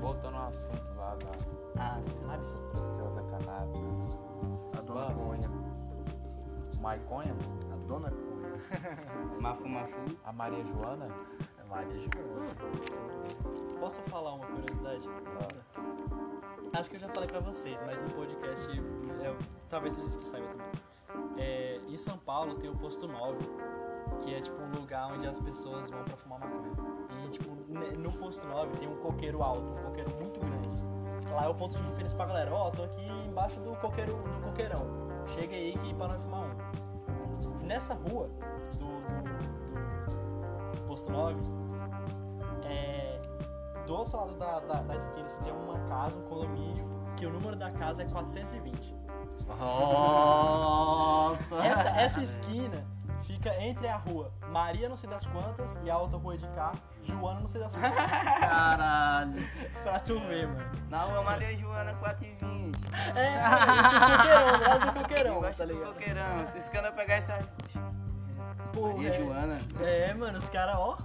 [0.00, 2.00] Voltando ao assunto lá da Ah.
[2.20, 2.62] Cannabis.
[2.70, 4.18] preciosa cannabis.
[4.78, 5.16] A dona Mano.
[5.16, 5.50] Conha.
[6.80, 7.36] Maiconha?
[7.72, 8.30] A dona Conha.
[9.40, 9.94] Mafu Mafu.
[10.24, 11.08] A Maria Joana?
[11.58, 12.46] É Maria Joana.
[13.78, 15.08] Posso falar uma curiosidade?
[16.72, 18.68] Acho que eu já falei pra vocês, mas no podcast
[19.22, 19.36] é,
[19.68, 20.66] talvez seja que saiba também.
[21.36, 23.38] É, em São Paulo tem o posto 9,
[24.20, 26.72] que é tipo um lugar onde as pessoas vão pra fumar maconha.
[27.24, 27.50] E tipo,
[27.98, 31.30] no posto 9 tem um coqueiro alto, um coqueiro muito grande.
[31.32, 34.42] Lá é o ponto de referência pra galera, ó, tô aqui embaixo do coqueiro, do
[34.44, 34.84] coqueirão.
[35.28, 37.66] Chega aí que para nós fumar um.
[37.66, 38.28] Nessa rua
[38.78, 41.40] do, do- do posto 9,
[42.68, 43.20] é,
[43.86, 46.84] do outro lado da, da, da esquina você tem uma casa, um condomínio,
[47.16, 48.94] que o número da casa é 420.
[49.58, 51.56] Nossa!
[51.64, 52.84] Essa, essa esquina
[53.40, 56.72] fica entre a rua Maria não sei das quantas e a outra rua de cá,
[57.02, 57.90] Joana não sei das quantas.
[58.40, 59.42] Caralho.
[59.82, 60.70] pra tu ver, mano.
[60.90, 62.78] Na rua Maria Joana 420.
[63.16, 63.40] É,
[64.10, 65.94] coqueirão, Brasil Eu coqueirão, tá do ligado?
[65.94, 66.46] coqueirão.
[66.46, 67.38] Vocês querem pegar essa.
[68.72, 69.12] Porra, Maria é.
[69.18, 69.58] Joana.
[69.80, 70.98] É, mano, os caras, ó.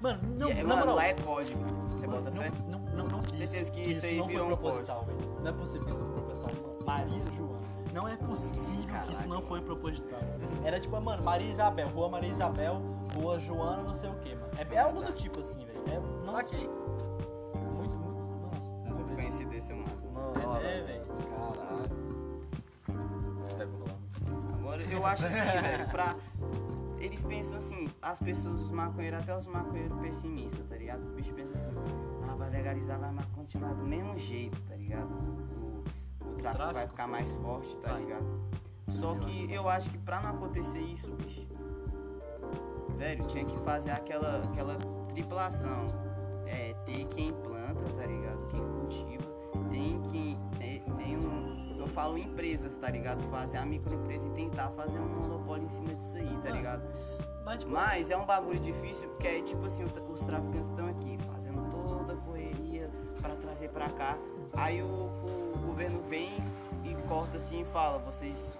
[0.00, 1.58] Mano, não, E, na mano, lá é código.
[1.88, 2.50] Você Mano, bota fé?
[2.68, 5.40] não, não, não, não, Certeza que isso isso aí não foi proposital, velho.
[5.40, 6.50] Não é possível que isso não foi proposital.
[6.50, 6.84] Mano.
[6.84, 7.75] Maria Joana.
[7.96, 10.20] Não é possível que isso não foi proposital.
[10.62, 12.82] Era tipo, mano, Maria Isabel, rua Maria Isabel,
[13.14, 14.50] rua Joana, não sei o que, mano.
[14.58, 15.82] É, é algo do tipo assim, velho.
[15.88, 16.68] É, Saquei.
[16.68, 18.20] Muito, muito.
[18.42, 19.00] Nossa.
[19.02, 20.58] As coincidências massa.
[20.58, 21.06] É, velho.
[21.56, 21.96] Caralho.
[23.56, 24.56] Pega o.
[24.56, 26.16] Agora eu acho assim, velho, pra.
[26.98, 31.02] Eles pensam assim, as pessoas, os maconheiros, até os maconheiros pessimistas, tá ligado?
[31.02, 31.72] Os bichos pensam assim,
[32.28, 35.08] ah, vai legalizar, vai mas continuar do mesmo jeito, tá ligado?
[36.36, 36.90] O, o tráfico, vai tráfico?
[36.90, 38.00] ficar mais forte, tá Vai.
[38.02, 38.24] ligado?
[38.88, 41.46] Só que eu acho que pra não acontecer isso, bicho,
[42.96, 44.76] velho, tinha que fazer aquela, aquela
[45.08, 45.78] triplação.
[46.46, 48.46] É, ter quem planta, tá ligado?
[48.46, 49.24] Quem cultiva,
[49.68, 50.38] tem quem.
[50.56, 51.76] Tem, tem um.
[51.76, 53.20] Eu falo empresas, tá ligado?
[53.24, 56.82] Fazer a microempresa e tentar fazer um monopólio em cima disso aí, tá ligado?
[57.44, 61.18] Mas, tipo, Mas é um bagulho difícil porque é tipo assim, os traficantes estão aqui
[61.32, 62.88] fazendo toda a correria
[63.20, 64.16] pra trazer pra cá.
[64.54, 66.30] Aí o, o governo vem
[66.84, 68.58] e corta assim e fala, vocês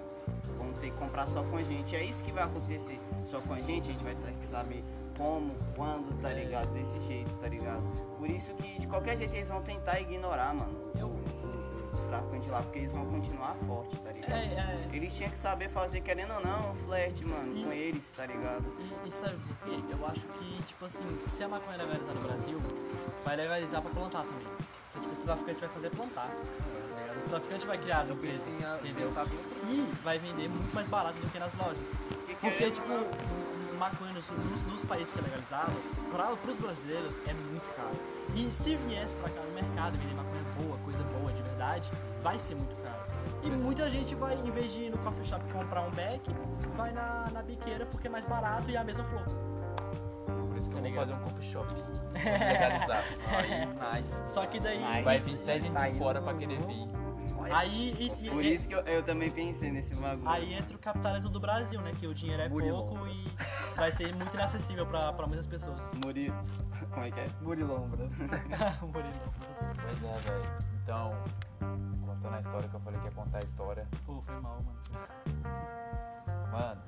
[0.59, 1.95] vão ter que comprar só com a gente.
[1.97, 4.84] É isso que vai acontecer só com a gente, a gente vai ter que saber
[5.16, 6.45] como, quando, tá É.
[6.45, 6.68] ligado?
[6.74, 7.82] Desse jeito, tá ligado?
[8.18, 11.16] Por isso que de qualquer jeito eles vão tentar ignorar, mano, o- Eu-
[11.93, 14.32] os traficantes lá, porque eles vão continuar forte, tá ligado?
[14.32, 14.89] é, é.
[14.93, 18.64] Eles tinham que saber fazer, querendo ou não, flerte, mano, E- com eles, tá ligado?
[18.78, 19.80] E, e sabe por quê?
[19.99, 22.59] Eu acho que, tipo assim, se a maconha legalizar no Brasil,
[23.24, 24.55] vai legalizar pra plantar também.
[24.97, 26.26] Então, tipo, esse traficante vai fazer plantar.
[26.28, 26.34] tá
[27.01, 27.16] ligado?
[27.16, 28.42] Esse traficante vai criar as empresas,
[28.80, 29.09] entendeu?
[29.68, 31.78] E vai vender muito mais barato do que nas lojas.
[32.40, 35.72] Porque, querendo tipo, o maconha nos, nos- países que é legalizado,
[36.12, 37.97] para os brasileiros é muito caro.
[38.36, 41.90] E se viesse pra cá no mercado e vender maconha boa, coisa boa, de verdade,
[42.22, 43.05] vai ser muito caro.
[43.42, 46.22] E muita gente vai, em vez de ir no coffee shop comprar um beck,
[46.76, 49.24] vai na, na biqueira porque é mais barato e é a mesma flor.
[50.57, 51.09] Por isso que Tá eu vou ligado?
[51.11, 51.74] fazer um coffee shop.
[52.14, 53.04] legalizar.
[53.28, 54.16] Aí, nice.
[54.28, 54.80] Só que daí.
[54.80, 56.88] Mas- Vai vir até gente tá de fora pra querer vir.
[57.52, 60.28] Aí, e- e- Por isso que eu, eu também pensei nesse bagulho.
[60.28, 61.92] aí entra o capitalismo do Brasil, né?
[61.98, 63.14] Que o dinheiro é pouco e
[63.76, 65.92] vai ser muito inacessível pra, pra muitas pessoas.
[66.04, 66.32] Muri...
[66.90, 67.28] Como é que é?
[67.42, 68.18] Murilombras.
[68.82, 69.76] Murilombras.
[69.82, 70.44] Pois é, velho.
[70.82, 71.14] Então,
[72.07, 73.86] contando a história que eu falei que ia contar a história.
[74.07, 74.78] Pô, foi mal, mano.
[76.52, 76.82] Mano,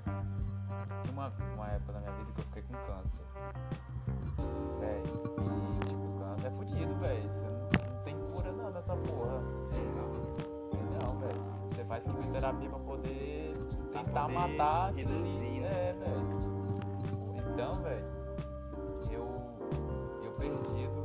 [1.03, 3.23] tinha uma, uma época da minha vida que eu fiquei com câncer.
[4.81, 7.29] Véi, e tipo, câncer é fudido, velho.
[7.33, 9.43] Você não, não tem cura não nessa porra.
[9.63, 11.43] Entendeu, velho?
[11.71, 13.53] Você faz quimioterapia pra poder
[13.93, 15.69] Pra tentar poder matar reduzir, né?
[15.71, 16.29] É, velho.
[17.53, 18.05] Então, velho,
[19.11, 19.27] eu,
[20.25, 21.03] eu perdido,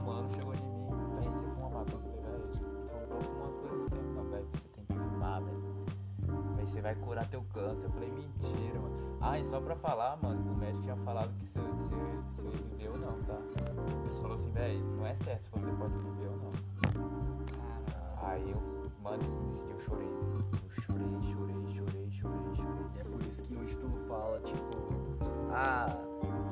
[0.00, 2.04] um mano chegou em mim, véi, você fuma maconha?
[2.22, 4.46] Velho, eu não tô fumando por esse tempo não, velho.
[4.54, 5.73] Você tem que fumar, velho.
[6.74, 7.84] Você vai curar teu câncer.
[7.84, 9.16] Eu falei, mentira, mano.
[9.20, 11.70] Ah, e só pra falar, mano, o médico tinha falado que se eu ia
[12.50, 13.38] viver ou não, tá?
[14.00, 16.52] Ele falou assim, velho, não é certo se você pode viver ou não.
[18.28, 18.60] Aí eu,
[19.00, 20.08] mano, nesse dia eu chorei.
[20.08, 22.86] Eu chorei, chorei, chorei, chorei, chorei.
[22.96, 24.76] E é por isso que hoje tu fala, tipo,
[25.52, 25.96] ah,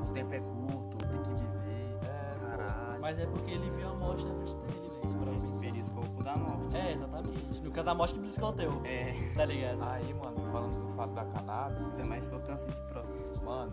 [0.09, 1.99] o tempo é curto, tem que viver.
[2.05, 3.01] É, Caralho.
[3.01, 4.92] Mas é porque ele viu a morte na frente dele, velho.
[5.05, 5.61] Isso pra pensar.
[5.61, 6.77] Periscopo da morte.
[6.77, 7.61] É, exatamente.
[7.63, 8.71] No caso, a morte que me escondeu.
[8.85, 9.83] É, Tá ligado?
[9.83, 13.45] Aí, mano, falando do fato da cannabis, ainda mais se for câncer de próstata.
[13.45, 13.73] mano,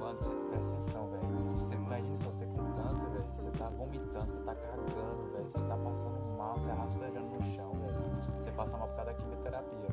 [0.00, 1.44] mano, você presta atenção, velho.
[1.48, 3.24] Você imagina só você com câncer, velho.
[3.38, 5.44] Você tá vomitando, você tá cagando, velho.
[5.50, 7.98] Você tá passando mal, você rastejando no chão, velho.
[8.38, 9.88] Você passa mal por causa da quimioterapia.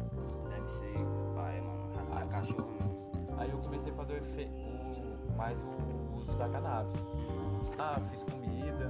[0.49, 0.93] Deve ser
[1.35, 1.81] pai, mano.
[1.95, 3.37] Arrastar cachorro, mano.
[3.37, 4.49] Aí eu comecei a fazer o efe...
[4.51, 5.37] o...
[5.37, 7.05] mais o uso da cannabis.
[7.79, 8.85] Ah, fiz comida.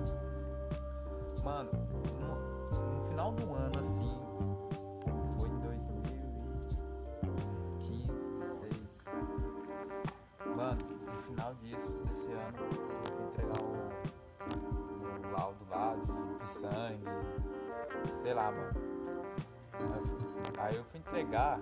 [1.43, 1.69] Mano,
[2.19, 2.35] no,
[3.01, 4.19] no final do ano, assim,
[5.39, 8.07] foi em 2015, 16.
[10.55, 12.71] Mano, no final disso, desse ano, eu
[13.15, 13.73] fui entregar o,
[15.27, 17.05] o laudo lá de, de sangue,
[18.21, 18.71] sei lá, mano.
[20.59, 21.59] Aí eu fui- entregar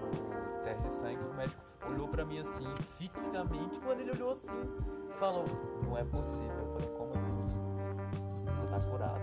[0.00, 2.64] o teste de sangue, o médico olhou pra mim assim,
[2.98, 4.62] fixamente, quando ele olhou assim,
[5.20, 5.44] falou,
[5.84, 6.56] não é possível.
[6.56, 7.65] Eu falei, como assim?
[8.70, 9.20] Tá curado.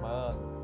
[0.00, 0.62] Mano,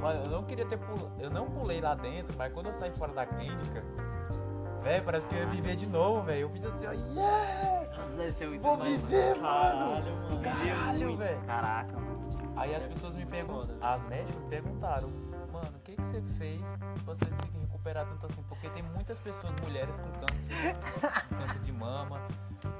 [0.00, 2.90] mano, eu não queria ter pulado, eu não pulei lá dentro, mas quando eu saí
[2.90, 3.84] fora da clínica,
[4.82, 6.42] velho, parece que eu ia viver de novo, velho.
[6.42, 7.96] Eu fiz assim, ó, yeah!
[7.96, 9.42] Nossa, deve ser muito Vou viver, mano!
[9.42, 10.42] Caralho, mano.
[10.42, 11.18] Caralho, muito.
[11.18, 11.40] velho.
[11.46, 12.20] Caraca, mano.
[12.56, 13.76] Aí as pessoas me foda.
[13.80, 15.10] as médicas me perguntaram,
[15.52, 16.62] mano, o que que você fez
[17.04, 18.42] pra você se recuperar tanto assim?
[18.48, 20.76] Porque tem muitas pessoas, mulheres com câncer,
[21.28, 22.20] câncer de mama,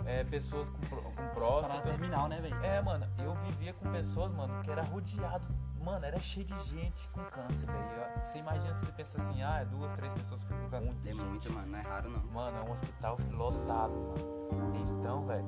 [0.06, 1.05] é, pessoas com,
[1.36, 1.88] pró- com Para próstata.
[1.90, 2.56] terminal, né, velho?
[2.64, 5.44] É, mano, eu vivia com pessoas, mano, que era rodeado.
[5.84, 7.86] Mano, era cheio de gente com câncer, velho.
[8.24, 10.94] Você imagina se você pensa assim, ah, duas, três pessoas ficam com câncer.
[11.02, 12.20] Tem muito, mano, não é raro não.
[12.32, 14.72] Mano, é um hospital lotado, mano.
[14.98, 15.46] Então, velho,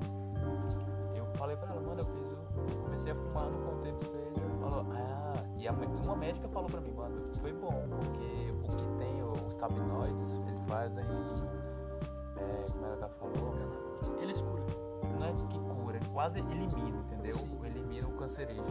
[1.17, 2.39] eu falei pra ela, mano, eu fiz o.
[2.85, 4.33] Comecei a fumar, não contei pra vocês.
[4.39, 8.77] Ela falou, ah, e a, uma médica falou pra mim, mano, foi bom, porque o
[8.77, 11.05] que tem os cabinoides, ele fazem.
[12.37, 13.55] É, como ela falou?
[14.21, 14.58] Eles curam.
[15.19, 17.37] Não é que cura, quase elimina, entendeu?
[17.65, 18.67] Elimina o cancerígeno.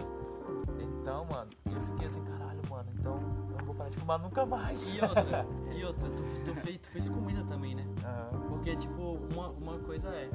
[0.80, 3.14] Então, mano, eu fiquei assim, caralho, mano, então
[3.52, 4.94] eu não vou parar de fumar nunca mais.
[4.94, 5.46] E outra,
[5.76, 6.08] e outra,
[6.46, 7.86] tu fez, tu fez comida também, né?
[8.04, 10.30] Ah, Porque, tipo, uma, uma coisa é,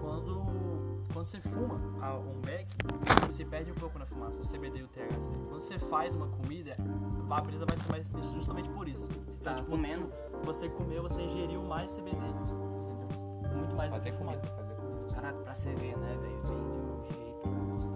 [0.00, 0.46] quando,
[1.12, 1.74] quando você fuma
[2.18, 2.68] um beck,
[3.26, 5.28] você perde um pouco na fumaça, o CBD e o THC.
[5.48, 6.76] Quando você faz uma comida,
[7.30, 9.08] a brisa vai ser mais triste justamente por isso.
[9.42, 10.10] Tá tipo, comendo.
[10.44, 12.56] Você comeu, você ingeriu mais CBD, entendeu?
[13.56, 14.36] Muito mais do que fumar.
[14.36, 14.69] comida.
[15.20, 16.38] Caraca, pra você ver, né, velho?
[16.38, 17.86] Vem de um jeito.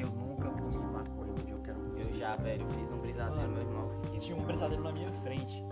[0.00, 2.06] Eu nunca comi maconha, onde eu quero comer.
[2.06, 3.90] Eu já, velho, fiz um brisadeiro, meu irmão.
[4.14, 5.62] E tinha um brisadeiro na minha frente.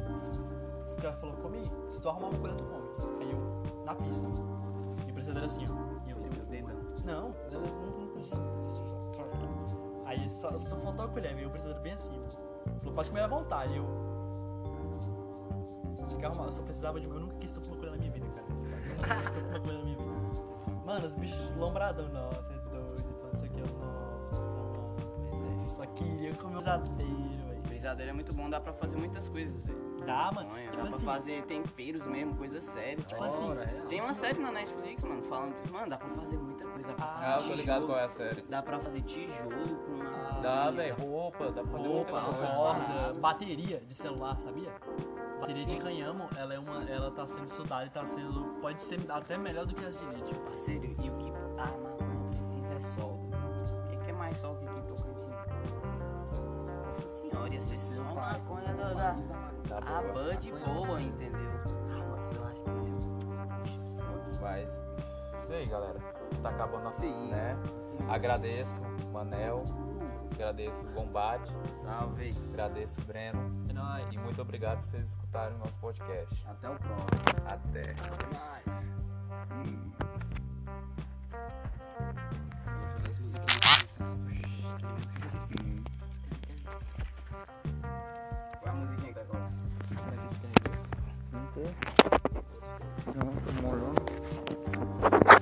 [0.92, 1.56] O cara falou, come,
[1.90, 3.22] se tu arrumar uma colher, tu come.
[3.22, 4.26] Aí eu, na pista.
[5.06, 6.06] E o brisadeiro assim, ó.
[6.06, 6.76] E eu, Meu dedão.
[7.06, 8.34] Não, eu não, não podia.
[10.04, 12.20] Aí só, só faltou a colher, veio o brisadeiro bem assim.
[12.80, 13.74] Falou, pode comer à vontade.
[13.74, 13.86] Eu.
[16.06, 17.06] Tinha que arrumar, eu só precisava de.
[17.06, 18.46] Eu nunca quis tanto uma colher na minha vida, cara.
[18.50, 20.07] Eu nunca quis tanto uma colher na minha vida.
[20.88, 23.14] Mano, os bichos lombradão, nossa, é doido.
[23.20, 24.96] Falando isso aqui, eu, nossa, mano.
[25.30, 27.52] Pois Eu só queria comer um brisadeiro, velho.
[27.64, 27.68] é.
[27.68, 29.78] Brisadeiro é muito bom, dá pra fazer muitas coisas, velho.
[30.06, 30.48] Dá, mano.
[30.48, 33.04] Maconha, Tipo Dá pra assim, fazer temperos mesmo, coisa séria.
[33.04, 33.46] tipo assim,
[33.90, 35.54] Tem uma série na Netflix, mano, falando.
[35.70, 36.88] Mano, dá pra fazer muita coisa.
[36.88, 38.42] Dá pra fazer Ah, eu tô ligado qual é a série.
[38.48, 40.40] Dá pra fazer tijolo com uma.
[40.40, 42.54] Dá, velho, roupa, dá pra fazer muita roupa, coisa.
[42.54, 44.72] corda, bateria de celular, sabia?
[45.40, 49.00] Bateria de canhamo, ela é uma, ela tá sendo estudada e tá sendo, pode ser
[49.10, 50.34] até melhor do que as de lítio.
[50.42, 53.36] Parceiro, e o que a maconha precisa é solda.
[53.36, 55.18] O que, que é mais sol que aqui em Tocantins?
[56.86, 59.16] Nossa senhora, ia ser só maconha da, da,
[59.68, 60.24] Tá a boa.
[60.24, 61.50] bud boa, entendeu?
[61.92, 64.68] Ah, mas eu acho que esse Mas,
[65.42, 65.98] isso aí, galera.
[66.42, 67.28] Tá acabando nosso, Sim.
[67.30, 67.56] né?
[68.08, 68.82] Agradeço,
[69.12, 69.64] Manel.
[70.32, 71.52] Agradeço, Bombate.
[71.74, 72.32] Salve.
[72.52, 73.40] Agradeço, Breno.
[73.78, 74.12] É nóis.
[74.12, 76.44] E muito obrigado por vocês escutarem o nosso podcast.
[76.48, 77.08] Até o próximo.
[77.46, 77.94] Até.
[88.60, 89.48] Qual a musiquinha que tá agora?
[93.14, 95.37] Não, tô molhando.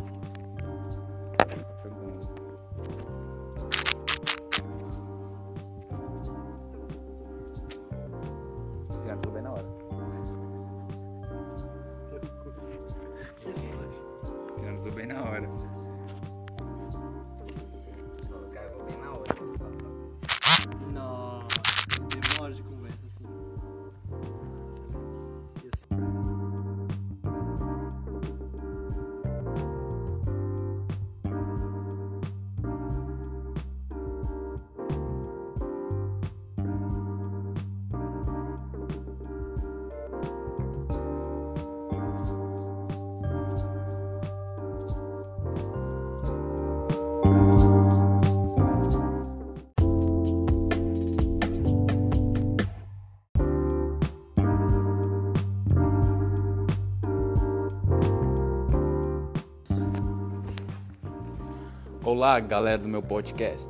[62.07, 63.69] Olá, galera do meu podcast.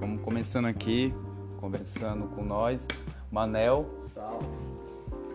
[0.00, 1.14] Vamos começando aqui,
[1.60, 2.84] conversando com nós,
[3.30, 4.48] Manel, Salve.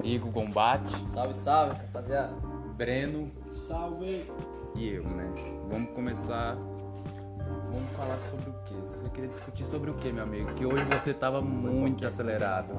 [0.03, 2.33] Igor Gombate, Salve, salve, rapaziada.
[2.75, 4.29] Breno Salve!
[4.75, 5.33] e eu, né?
[5.71, 6.55] Vamos começar.
[6.55, 8.73] Vamos falar sobre o quê?
[8.83, 10.53] Você queria discutir sobre o quê, meu amigo?
[10.53, 12.73] Que hoje você tava muito acelerado.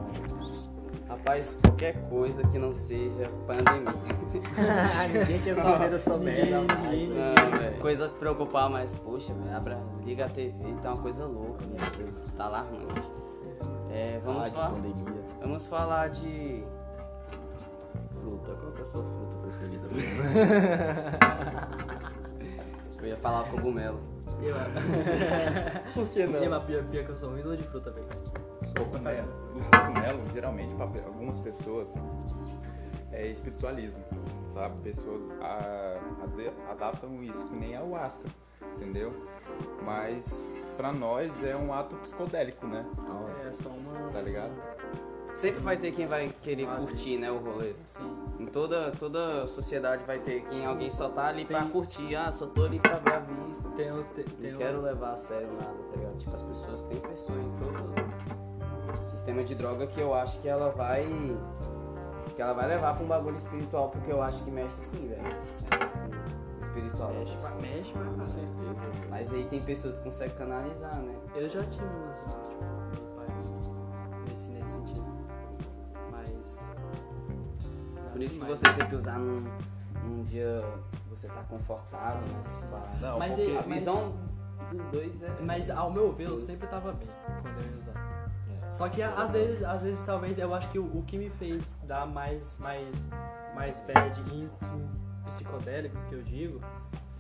[1.25, 3.95] Rapaz, qualquer coisa que não seja pandemia.
[5.11, 6.61] Ninguém quer saber dessa merda.
[6.91, 7.81] Velho.
[7.81, 10.53] Coisas se preocupar, mas poxa, velho, abra, liga a TV,
[10.83, 12.13] tá uma coisa louca, velho.
[12.37, 13.11] Tá alarmante.
[13.91, 14.75] É, vamos, falar,
[15.41, 16.63] vamos falar de.
[18.21, 19.89] Fruta, qual que é a sua fruta preferida?
[23.01, 23.99] Eu ia falar cogumelo.
[24.43, 24.55] Eu,
[25.95, 26.51] Por que não?
[26.51, 28.07] mas pior, pior que eu sou um isla de fruta, velho.
[28.77, 29.29] Cogumelo.
[29.55, 31.95] Os cogumelos, geralmente, para algumas pessoas,
[33.13, 34.03] é espiritualismo,
[34.53, 34.75] sabe?
[34.83, 35.99] Pessoas a-
[36.71, 38.25] adaptam isso, que nem a ayahuasca,
[38.77, 39.13] entendeu?
[39.83, 40.25] Mas
[40.77, 42.85] pra nós é um ato psicodélico, né?
[43.49, 44.11] É só uma.
[44.11, 44.53] Tá ligado?
[45.35, 46.87] Sempre vai ter quem vai querer Ah, sim.
[46.87, 47.75] curtir, né, o rolê.
[47.85, 48.17] Sim.
[48.39, 52.15] Em toda, toda sociedade vai ter quem alguém só tá ali pra Tem- curtir.
[52.17, 53.69] Ah, só tô ali pra ver a vista.
[53.71, 56.17] Tem, tem, tem Não quero levar a sério nada, tá ligado?
[56.19, 60.71] Tipo, as pessoas têm pessoa em todo sistema de droga que eu acho que ela
[60.71, 61.05] vai.
[62.37, 65.23] Que ela vai levar pra um bagulho espiritual, porque eu acho que mexe sim, velho.
[66.63, 67.13] Espiritual.
[67.13, 68.83] Mexe, pra- mexe, mas Com certeza.
[69.11, 71.15] Mas aí tem pessoas que conseguem canalizar, né?
[71.37, 72.33] Eu já tive umas, tipo,
[73.17, 73.51] paz
[74.29, 75.14] nesse, nesse sentido.
[78.15, 79.45] Por isso que você tem que usar num,
[80.05, 80.63] num dia
[80.93, 82.43] que você tá confortável, Sim, né?
[82.47, 83.01] sim.
[83.03, 84.13] Não, Mas porque ele- A mas- visão
[84.71, 85.31] dos dois é.
[85.43, 87.09] Mas ao meu ver, eu sempre tava bem
[87.43, 88.15] quando eu ia usar.
[88.71, 91.77] Só que às vezes, às vezes talvez eu acho que o, o que me fez
[91.85, 93.09] dar mais mais
[93.55, 94.89] mais bad em, em
[95.27, 96.61] psicodélicos que eu digo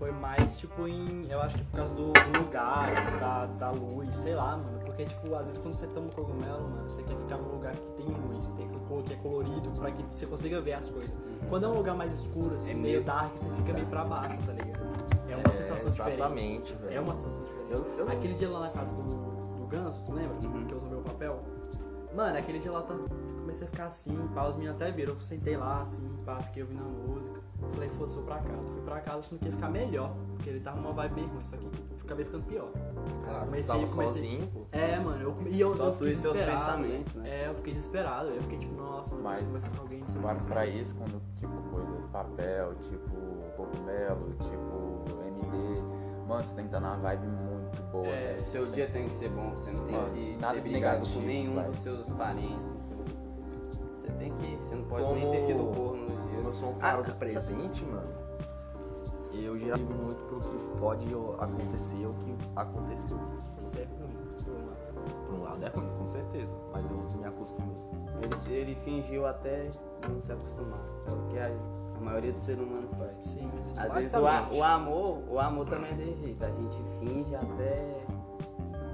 [0.04, 3.70] foi mais tipo em eu acho que por causa do, do lugar, tipo, da, da
[3.70, 4.78] luz, sei lá, mano.
[4.84, 7.74] Porque tipo, às vezes quando você toma um cogumelo, mano, você quer ficar num lugar
[7.74, 11.12] que tem luz, que tem que é colorido, pra que você consiga ver as coisas.
[11.48, 14.04] Quando é um lugar mais escuro, assim, É meio meio- dark, você fica meio pra
[14.04, 14.84] baixo, tá ligado?
[15.28, 16.20] É uma sensação diferente.
[16.20, 16.94] Exatamente, velho.
[16.96, 17.72] É uma sensação diferente.
[17.72, 20.36] Eu, eu Aquele dia lá na casa do, do Ganso, tu lembra?
[20.36, 20.62] Uhum.
[20.64, 21.42] Que eu usei meu papel.
[22.14, 22.94] Mano, aquele dia lá tá,
[23.40, 25.12] comecei a ficar assim, pá, os meninos até viram.
[25.14, 27.40] Eu sentei lá, assim, pá, fiquei ouvindo a música.
[27.72, 28.70] Falei, foda-se, vou pra casa.
[28.70, 31.42] Fui pra casa achando que ia ficar melhor, porque ele tava numa vibe bem ruim,
[31.44, 31.70] só que eu
[32.04, 32.70] acabei ficando pior.
[33.24, 34.60] Cara, comecei- tava comecei- sozinho, pô.
[34.70, 36.58] É, mano, eu, e eu, Só eu fiquei desesperado.
[36.60, 37.28] pensamentos, né?
[37.30, 38.28] É, eu fiquei desesperado.
[38.28, 40.94] Eu fiquei tipo, nossa, não Mas- preciso conversar com alguém, não sei Mas pra isso,
[40.94, 43.16] quando tipo coisas, papel, tipo
[43.56, 45.82] cogumelo, tipo MD,
[46.28, 47.43] mano, você tem que estar numa vibe muito
[47.94, 48.46] boa, É, velho.
[48.48, 51.20] Seu dia tem que ser bom, você não tem Mano, que nada ter brigado negativo,
[51.20, 51.66] com nenhum vai.
[51.70, 52.76] dos seus parentes.
[54.00, 54.56] Você tem que.
[54.56, 56.52] Você não pode Como- nem ter sido corno no Como eu dia.
[56.52, 58.08] sou um cara Ah, do presente, mano,
[59.32, 61.06] eu já muito pro que pode
[61.38, 63.18] acontecer ou que aconteceu.
[63.56, 64.14] Isso é ruim.
[64.46, 64.74] Vamos lá.
[65.26, 67.74] Por um lado é ruim, com certeza, mas eu me acostumei.
[68.22, 69.62] Ele, ele fingiu até
[70.08, 70.80] não se acostumar.
[71.06, 71.50] É o que a, a
[72.04, 73.14] maioria do ser humano faz.
[73.22, 73.74] Sim, sim.
[73.78, 76.44] Às vezes o, a- o amor, o amor também é desse jeito.
[76.44, 78.04] A gente finge até.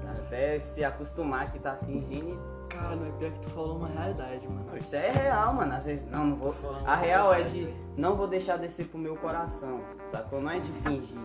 [0.09, 4.47] Até se acostumar que tá fingindo e Cara, mas pior que tu falou uma realidade,
[4.47, 4.77] mano.
[4.77, 5.73] Isso é real, mano.
[5.73, 6.55] Às vezes, não, não vou.
[6.85, 10.41] A real é de não vou deixar descer pro meu coração, sacou?
[10.41, 11.17] Não é de fingir.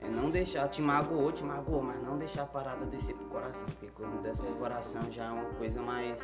[0.00, 3.66] É não deixar, te magoou, te magoou, mas não deixar a parada descer pro coração.
[3.66, 6.18] Porque quando desce pro coração já é uma coisa mais.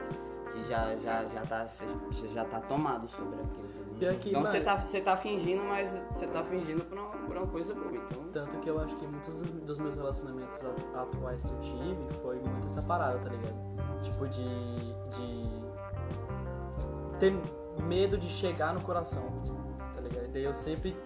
[0.53, 1.66] que já, já, já, tá,
[2.35, 3.69] já tá tomado sobre aquilo.
[3.99, 6.97] Pior que, então você mano- tá, você tá fingindo, mas você tá fingindo por
[7.39, 7.91] uma, coisa boa.
[7.95, 8.24] Então.
[8.32, 10.59] Tanto que eu acho que muitos dos- meus relacionamentos
[10.95, 13.55] atuais que eu tive foi muito essa parada, tá ligado?
[14.03, 14.45] Tipo de.
[15.11, 15.59] de.
[17.18, 17.32] ter
[17.82, 19.24] medo de chegar no coração,
[19.95, 20.24] tá ligado?
[20.26, 20.97] E daí eu sempre.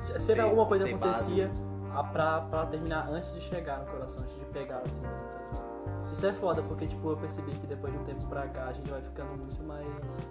[0.00, 1.46] Sempre Tem- alguma coisa tem acontecia
[1.94, 5.38] a- pra, pra terminar antes de chegar no coração, antes de pegar assim mesmo, tá
[5.38, 6.12] ligado?
[6.12, 8.72] Isso é foda, porque tipo, eu percebi que depois de um tempo pra cá a
[8.72, 10.30] gente vai ficando muito mais.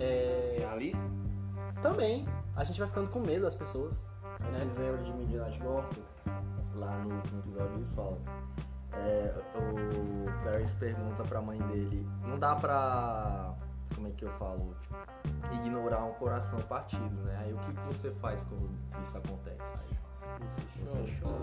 [0.00, 1.04] É, Realista?
[1.82, 2.26] também,
[2.56, 4.04] a gente vai ficando com medo das pessoas.
[4.50, 6.04] Vocês lembram de Midnight Gospel?
[6.74, 8.18] Lá no, no episódio eles falam.
[8.94, 13.54] É, o Paris pergunta pra mãe dele, não dá pra.
[13.94, 14.74] Como é que eu falo?
[14.82, 17.38] Tipo, ignorar um coração partido, né?
[17.40, 18.70] Aí o que, que você faz quando
[19.02, 19.74] isso acontece?
[19.74, 20.01] Aí
[20.84, 21.36] você chora.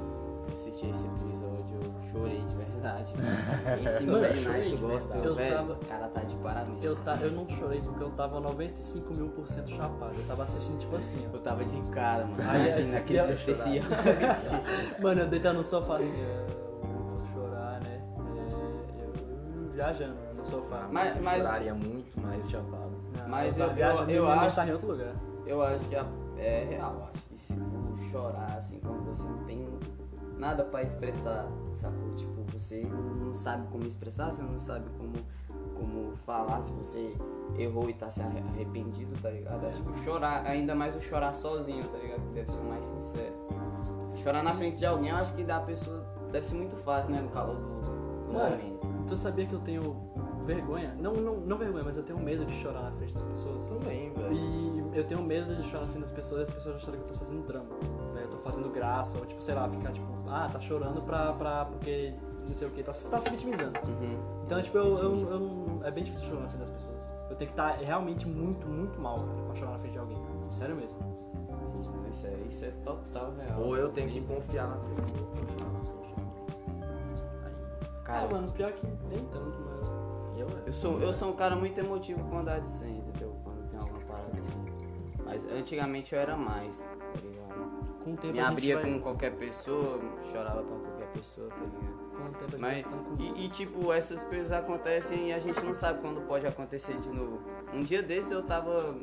[0.50, 3.14] Eu assisti esse episódio, eu chorei de verdade.
[3.86, 5.28] Esse Mano, eu Midnight chorei de Gospel, verdade.
[5.28, 6.84] Eu velho, tava- o cara tá de parabéns.
[6.84, 10.14] Eu, tá, eu não chorei porque eu tava 95 mil por cento chapado.
[10.18, 11.36] Eu tava assistindo tipo assim, ó.
[11.36, 12.38] Eu tava de cara, mano.
[12.50, 13.88] Aí, Imagina aí, aquele eu- anestesiado.
[15.02, 16.46] Mano, eu deitado no sofá assim, é,
[16.84, 18.02] eu vou chorar, né?
[19.00, 20.88] É, eu viajando no sofá.
[20.92, 22.92] Mas- eu mas- choraria muito mais chapado.
[23.18, 25.14] Não, mas eu- viajando eu- eu acho- tá em outro lugar.
[25.46, 26.06] Eu acho que a-
[26.38, 29.68] é real, acho se tu chorar assim quando você não tem
[30.38, 32.14] nada pra expressar, sacou?
[32.16, 35.14] Tipo, você não sabe como expressar, você não sabe como,
[35.76, 37.16] como falar, se você
[37.58, 39.66] errou e tá se arre- arrependido, tá ligado?
[39.68, 42.22] Acho que o chorar, ainda mais o chorar sozinho, tá ligado?
[42.28, 43.34] Que deve ser o mais sincero.
[44.24, 47.22] Chorar na frente de alguém, eu acho que da pessoa deve ser muito fácil, né?
[47.22, 49.06] No calor do, do Mano, momento.
[49.08, 50.09] Tu sabia que eu tenho
[50.46, 50.96] vergonha?
[51.00, 53.68] Não, não, não vergonha, mas eu tenho medo de chorar na frente das pessoas.
[53.68, 54.34] Também, velho.
[54.34, 57.10] E eu tenho medo de chorar na frente das pessoas e as pessoas acharem que
[57.10, 57.70] eu tô fazendo drama.
[58.14, 58.24] né?
[58.24, 61.34] Eu tô fazendo graça, ou tipo, sei lá, ficar tipo, ah, tá chorando pra.
[61.34, 62.14] pra porque
[62.48, 63.80] não sei o que, tá, se- tá se vitimizando.
[63.88, 64.18] Uhum.
[64.46, 67.12] Então, tipo, eu, eu, eu não- é bem difícil chorar na frente das pessoas.
[67.30, 70.18] Eu tenho que estar realmente muito, muito mal, cara, pra chorar na frente de alguém.
[70.52, 71.00] Sério mesmo.
[72.12, 73.62] Isso é, isso é total real.
[73.62, 77.24] Ou eu tenho que confiar na pessoa pra chorar na frente.
[78.04, 80.09] Cara, ah, mano, pior que nem tanto, mano.
[80.40, 83.36] Eu, Eu sou, eu sou um cara muito emotivo andar de 100, entendeu?
[83.44, 84.66] Quando tem alguma parada assim.
[85.26, 86.86] Mas antigamente eu era mais, tá
[87.22, 88.00] ligado?
[88.04, 88.86] Com o tempo Me a abria vai...
[88.86, 90.00] com qualquer pessoa,
[90.32, 92.10] chorava pra qualquer pessoa, tá ligado?
[92.20, 95.64] com o tempo a Mas, com e, e, tipo, essas coisas acontecem e a gente
[95.64, 97.40] não sabe quando pode acontecer de novo.
[97.74, 98.96] Um dia desse eu tava.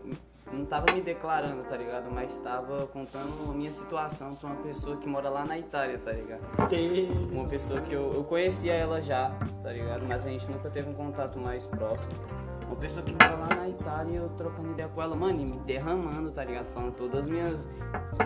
[0.53, 2.11] Não tava me declarando, tá ligado?
[2.11, 6.13] Mas tava contando a minha situação pra uma pessoa que mora lá na Itália, tá
[6.13, 6.69] ligado?
[6.69, 7.11] ter.
[7.33, 9.31] Uma pessoa que eu, eu conhecia ela já,
[9.63, 10.07] tá ligado?
[10.07, 12.13] Mas a gente nunca teve um contato mais próximo.
[12.67, 15.45] Uma pessoa que mora lá na Itália e eu trocando ideia com ela, mano, e
[15.45, 16.71] me derramando, tá ligado?
[16.73, 17.69] Falando todas as minhas,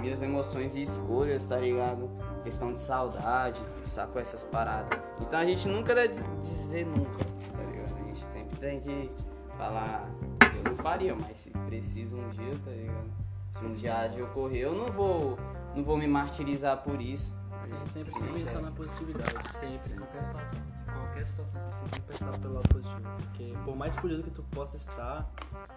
[0.01, 2.11] minhas emoções e escolhas, tá ligado?
[2.43, 3.61] Questão de saudade,
[3.91, 4.99] sacou essas paradas.
[5.21, 7.95] Então a gente nunca deve dizer nunca, tá ligado?
[7.95, 9.30] A gente sempre tem que
[9.61, 10.09] falar,
[10.57, 13.11] eu não faria, mas se preciso um dia, tá ligado?
[13.53, 15.39] Se um dia de ocorrer, eu não vou,
[15.77, 17.39] não vou me martirizar por isso.
[17.69, 20.59] Tem sempre que pensar na positividade, sempre, em qualquer situação.
[20.59, 23.03] Em qualquer situação, você tem que pensar pelo lado positivo.
[23.19, 25.31] Porque por mais fudido que tu possa estar,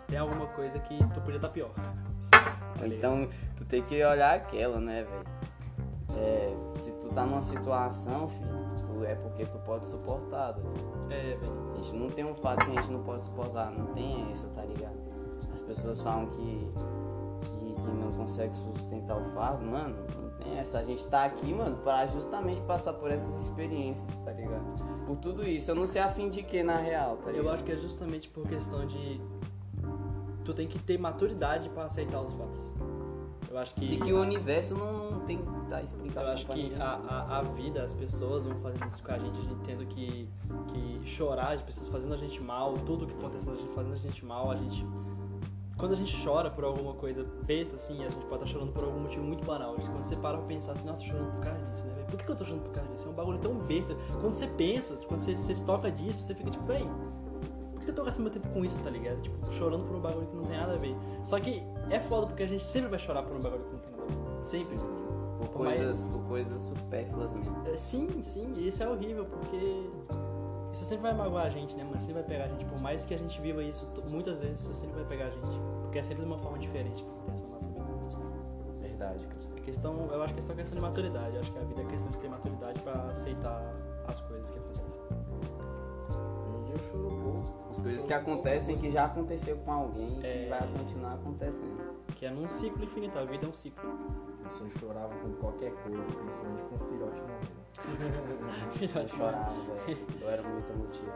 [0.07, 1.71] tem alguma coisa que tu podia estar pior.
[1.73, 2.87] Tá?
[2.87, 5.43] Então, tu tem que olhar aquela, né, velho?
[6.15, 10.73] É, se tu tá numa situação, filho, tu, é porque tu pode suportar, velho.
[11.09, 11.22] É,
[11.83, 14.63] gente não tem um fato que a gente não pode suportar, não tem essa, tá
[14.63, 14.95] ligado?
[15.53, 16.69] As pessoas falam que,
[17.59, 20.79] que, que não consegue sustentar o fardo, mano, não tem essa.
[20.79, 24.73] A gente tá aqui, mano, pra justamente passar por essas experiências, tá ligado?
[25.05, 27.47] Por tudo isso, eu não sei a fim de que na real, tá ligado?
[27.47, 29.21] Eu acho que é justamente por questão de.
[30.43, 32.73] Tu tem que ter maturidade pra aceitar os fatos.
[33.53, 33.87] Eu acho que.
[33.87, 35.37] Que, que o universo não, não tem
[35.69, 39.03] tá, Eu explicação acho pra que a, a, a vida, as pessoas vão fazendo isso
[39.03, 40.27] com a gente, a gente tendo que,
[40.69, 43.97] que chorar de pessoas fazendo a gente mal, tudo que acontece a gente fazendo a
[43.97, 44.83] gente mal, a gente.
[45.77, 48.85] Quando a gente chora por alguma coisa besta, assim, a gente pode estar chorando por
[48.85, 49.75] algum motivo muito banal.
[49.75, 52.05] Quando você para pra pensar assim, nossa, chorando por causa disso, né?
[52.09, 53.07] Por que, eu tô chorando por causa disso?
[53.07, 53.95] É um bagulho tão besta.
[54.19, 56.75] Quando você pensa, quando você, você se toca disso, você fica tipo, por
[57.83, 59.21] que eu tô gastando meu tempo com isso, tá ligado?
[59.21, 60.95] Tipo, chorando por um bagulho que não tem nada a ver.
[61.23, 63.79] Só que é foda porque a gente sempre vai chorar por um bagulho que não
[63.79, 64.45] tem nada a ver.
[64.45, 64.77] Sempre.
[64.77, 67.67] Por Por mais- coisas, por coisas supérfluas mesmo.
[67.67, 69.57] É, Sim, sim, e isso é horrível, porque
[70.71, 71.97] isso sempre vai magoar a gente, né, mano?
[71.99, 72.65] Sempre vai pegar a gente.
[72.65, 75.43] Por mais que a gente viva isso, muitas vezes isso sempre vai pegar a gente.
[75.81, 78.39] Porque é sempre de uma forma diferente que acontece na nossa vida.
[78.79, 79.53] Verdade, cara.
[79.57, 81.35] A questão, eu acho que é só questão de maturidade.
[81.35, 83.73] Eu acho que a vida é questão de ter maturidade pra aceitar
[84.07, 84.59] as coisas que
[86.73, 87.69] eu choro pouco.
[87.71, 90.43] As coisas que acontecem que já aconteceu com alguém e É.
[90.43, 91.93] que vai continuar acontecendo.
[92.15, 93.89] Que é num ciclo infinito, a vida é um ciclo.
[94.45, 97.63] Eu chorava com qualquer coisa, principalmente com filhote morrendo.
[98.99, 99.53] Eu chorava,
[99.85, 99.97] velho.
[100.21, 101.11] Eu era muito emotivo.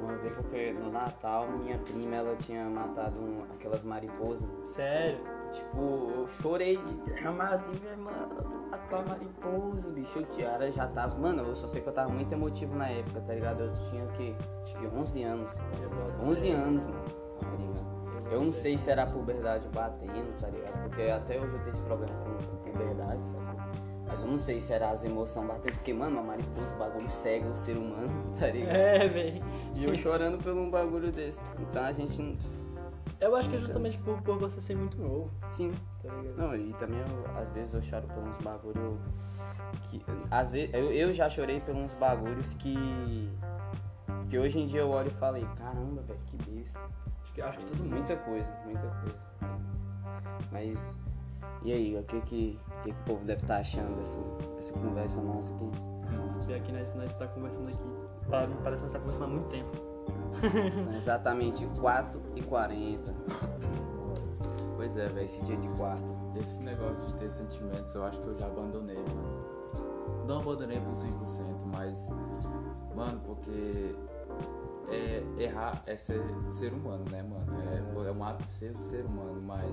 [0.00, 4.46] Uma vez porque no Natal minha prima ela tinha matado um- aquelas mariposas.
[4.64, 5.18] Sério?
[5.52, 8.10] Tipo, eu chorei de derramar assim, minha irmã,
[8.70, 10.18] matou a mariposa, bicho.
[10.18, 11.16] Eu já, já tava.
[11.16, 13.62] Mano, eu só sei que eu tava muito emotivo na época, tá ligado?
[13.64, 14.34] Eu tinha o quê?
[14.64, 15.54] Acho que 11 anos.
[15.80, 16.54] Eu boto 11 fé.
[16.54, 17.04] anos, mano.
[17.40, 18.32] Tá ligado?
[18.32, 20.82] Eu não sei se era a puberdade batendo, tá ligado?
[20.88, 23.44] Porque até hoje eu tenho esse problema com, com puberdade, sabe?
[24.06, 27.10] Mas eu não sei se era as emoções batendo, porque, mano, a mariposa, o bagulho
[27.10, 28.76] cega o ser humano, tá ligado?
[28.76, 29.44] É, velho.
[29.74, 31.42] E eu chorando por um bagulho desse.
[31.58, 32.34] Então a gente não.
[33.20, 35.72] Eu acho que é justamente por, por você ser muito novo, Sim.
[36.02, 36.36] tá ligado?
[36.36, 39.00] Não, e também eu- às vezes eu choro por uns bagulho
[39.90, 40.04] que.
[40.30, 40.74] Às vezes.
[40.74, 43.30] Eu, eu já chorei por uns bagulhos que.
[44.28, 46.78] Que hoje em dia eu olho e falei, caramba, velho, que besta.
[47.22, 47.90] Acho que, acho que mundo.
[47.96, 49.18] Muita coisa, muita coisa.
[50.52, 50.96] Mas
[51.64, 54.20] e aí, o que que, o, que que o povo deve estar achando dessa,
[54.56, 55.70] dessa conversa nossa aqui?
[56.48, 58.28] E aqui nós, nós tá conversando aqui.
[58.28, 59.70] Para mim parece que nós tá conversando há muito tempo.
[60.84, 63.14] São exatamente 4 e 40
[64.76, 65.24] Pois é, velho.
[65.24, 66.04] esse dia de quarta.
[66.38, 70.26] Esse negócio de ter sentimentos, eu acho que eu já abandonei, mano.
[70.26, 72.08] Não abandonei por 100%, mas,
[72.94, 73.94] mano, porque
[74.90, 77.46] é, errar é ser, ser humano, né, mano?
[77.62, 79.70] É, é um ato de ser ser humano, mas,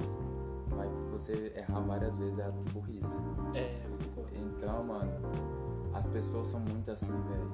[0.75, 3.21] mas você errar várias vezes é de burrice.
[3.53, 3.81] É,
[4.33, 5.11] Então, mano,
[5.93, 7.51] as pessoas são muito assim, velho.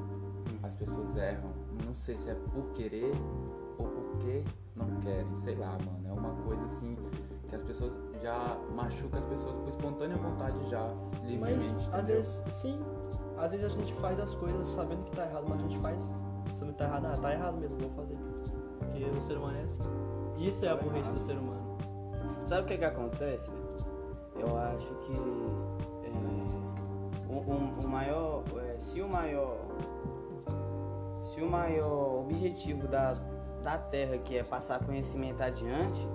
[0.63, 1.51] As pessoas erram.
[1.85, 3.13] Não sei se é por querer
[3.77, 4.43] ou porque
[4.75, 6.07] não querem, sei lá, mano.
[6.07, 6.97] É uma coisa assim
[7.47, 10.85] que as pessoas já machucam as pessoas por espontânea vontade já,
[11.25, 12.79] livremente, mas às vezes, sim.
[13.37, 16.01] Às vezes a gente faz as coisas sabendo que tá errado, mas a gente faz.
[16.55, 18.17] Sabendo que tá errado, ah, tá errado mesmo, vou fazer.
[18.79, 19.83] Porque o ser humano é assim.
[20.37, 21.66] Isso é a burrice do ser humano.
[22.47, 23.51] Sabe o que que acontece?
[24.35, 25.13] Eu acho que
[26.03, 29.57] é, o, o- o maior, é, se o maior,
[31.25, 33.13] se o maior objetivo da,
[33.63, 36.07] da Terra que é passar conhecimento adiante,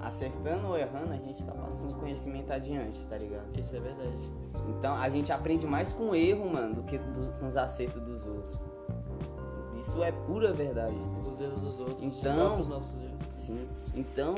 [0.00, 3.58] acertando ou errando, a gente tá passando conhecimento adiante, tá ligado?
[3.58, 4.32] Isso é verdade.
[4.68, 8.26] Então a gente aprende mais com erro, mano, do que do- com os acertos dos
[8.26, 8.58] outros.
[9.80, 10.94] Isso é pura verdade.
[10.94, 11.32] entendeu?
[11.32, 13.18] Os erros dos outros, os Então- próprios nossos erros.
[13.36, 13.68] Sim.
[13.94, 14.34] Então,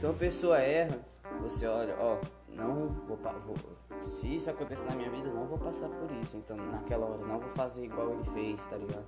[0.00, 0.98] se uma pessoa erra,
[1.42, 2.16] você olha, ó,
[2.48, 6.38] não vou, vou- se isso acontecer na minha vida, não vou passar por isso.
[6.38, 9.04] Então, naquela hora, não vou fazer igual ele fez, tá ligado?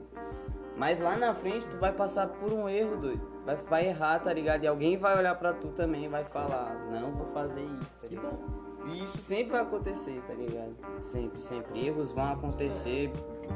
[0.76, 3.26] Mas lá na frente, tu vai passar por um erro, doido.
[3.46, 4.64] Vai, vai errar, tá ligado?
[4.64, 8.08] E alguém vai olhar pra tu também e vai falar, não vou fazer isso, tá
[8.08, 8.38] ligado?
[8.84, 10.76] E isso sempre vai acontecer, tá ligado?
[11.00, 11.86] Sempre, sempre.
[11.86, 13.10] Erros vão acontecer,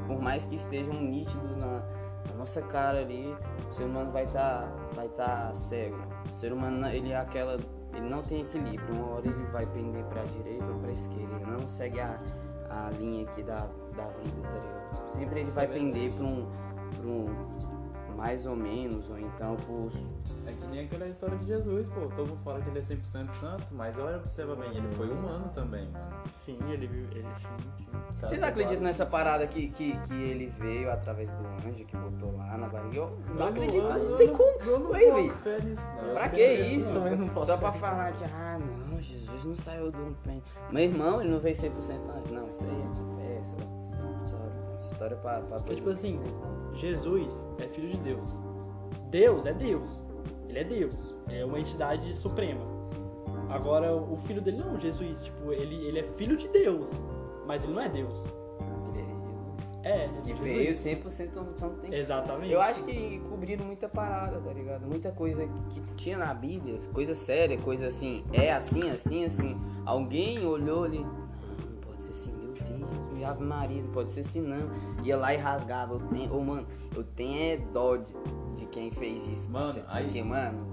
[0.06, 1.82] por mais que estejam nítidos na,
[2.30, 3.36] na nossa cara ali,
[3.70, 6.15] o ser humano vai estar vai tá cego.
[6.36, 7.58] O ser humano, ele é aquela.
[7.94, 8.94] Ele não tem equilíbrio.
[8.94, 11.34] Uma hora ele vai pender pra direita ou pra esquerda.
[11.34, 12.14] Ele não segue a,
[12.68, 15.12] a linha aqui da, da vida, tá ligado?
[15.14, 16.46] Sempre ele vai pender pra um,
[16.94, 17.24] pra um
[18.16, 19.92] mais ou menos, ou então por.
[20.46, 22.00] É que nem aquela história de Jesus, pô.
[22.16, 25.50] Todo mundo fala que ele é 100% santo, mas olha, observa bem, ele foi humano
[25.52, 26.06] também, mano.
[26.44, 27.04] Sim, ele viu.
[27.10, 27.90] Ele sim, sim.
[28.20, 32.36] Vocês você acreditam nessa parada que, que, que ele veio através do anjo que botou
[32.36, 32.96] lá na barriga?
[32.96, 34.58] Eu não acredito, eu não tem como.
[34.62, 36.14] Eu não não.
[36.14, 36.92] Pra Eu que isso?
[36.92, 38.58] também não posso Só pra falar que, ah,
[38.90, 40.40] não, Jesus não saiu do pé.
[40.70, 41.68] Meu irmão, ele não veio 100%
[42.16, 42.32] antes.
[42.32, 43.75] Não, isso aí é conversa.
[44.96, 45.40] História pra.
[45.40, 46.18] pra Porque, tipo assim,
[46.72, 48.24] Jesus é filho de Deus.
[49.10, 50.06] Deus é Deus.
[50.48, 51.14] Ele é Deus.
[51.28, 52.64] É uma entidade suprema.
[53.50, 55.24] Agora, o filho dele não, Jesus.
[55.24, 56.90] Tipo, ele, ele é filho de Deus.
[57.46, 58.18] Mas ele não é Deus.
[59.82, 61.20] É, ele Que é veio Jesus.
[61.20, 61.94] 100% então tem.
[61.94, 62.52] Exatamente.
[62.52, 64.84] Eu acho que cobriram muita parada, tá ligado?
[64.84, 69.60] Muita coisa que tinha na Bíblia, coisa séria, coisa assim, é assim, assim, assim.
[69.84, 71.06] Alguém olhou ali,
[72.76, 74.68] meu Deus, Ave Maria, não pode ser assim não.
[75.04, 78.12] Ia lá e rasgava, eu tenho, ô mano, eu tenho é dó de,
[78.56, 79.50] de quem fez isso.
[79.50, 80.66] Mano, aí- Porque, mano,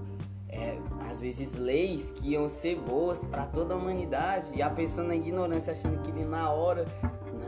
[0.48, 0.78] é,
[1.10, 5.16] às vezes leis que iam ser boas pra toda a humanidade e a pessoa na
[5.16, 6.86] ignorância achando que ele na hora,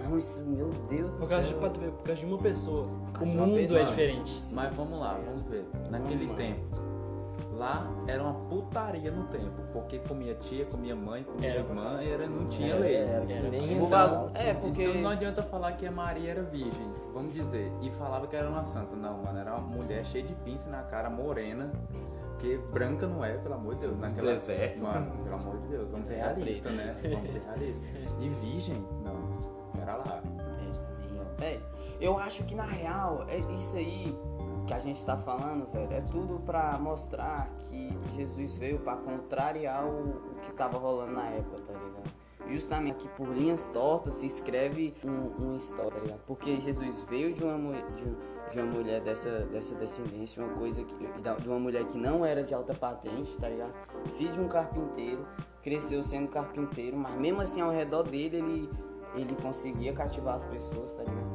[0.08, 1.60] não, isso, meu Deus do Por causa, de, céu.
[1.70, 2.82] ver, por causa de uma pessoa.
[2.82, 3.80] O causa de uma mundo pessoa.
[3.80, 4.42] é diferente.
[4.52, 5.64] Mas vamos lá, vamos ver.
[5.90, 6.60] Naquele tempo,
[7.56, 11.60] lá era uma putaria no tempo, porque comia tia, comia mãe, comia Era.
[11.60, 12.94] irmã, e era, não tinha É, lei.
[12.96, 13.48] é, Era.
[13.50, 14.82] nem- O bagulho- é, porque.
[14.82, 18.48] Então não adianta falar que a Maria era virgem, vamos dizer, e falava que era
[18.48, 18.94] uma santa.
[18.94, 21.70] Não, mano, era uma mulher cheia de pince na cara, morena.
[22.32, 23.96] Porque branca não é, pelo amor de Deus.
[23.98, 24.82] Naquela Deserto.
[24.82, 26.94] Mano, pelo amor de Deus, vamos ser É realistas, né?
[27.10, 27.88] Vamos ser realistas.
[28.20, 28.86] E virgem?
[29.02, 29.16] Não.
[29.72, 30.20] Pera lá.
[30.22, 31.42] É, também, ó.
[31.42, 31.58] É,
[31.98, 34.14] eu acho que na real, é isso aí
[34.66, 39.84] que a gente tá falando, velho, é tudo pra mostrar que Jesus veio pra contrariar
[39.86, 42.26] o, o que tava rolando na época, tá ligado?
[42.48, 46.20] Justamente que por linhas tortas se escreve um, história, tá ligado?
[46.26, 50.94] Porque Jesus veio de uma, de, de uma mulher dessa, dessa descendência, uma coisa que,
[50.94, 53.72] de uma mulher que não era de alta patente, tá ligado?
[54.16, 55.24] Filho de um carpinteiro,
[55.62, 58.70] cresceu sendo carpinteiro, mas mesmo assim ao redor dele ele,
[59.16, 61.26] ele conseguia cativar as pessoas, tá ligado?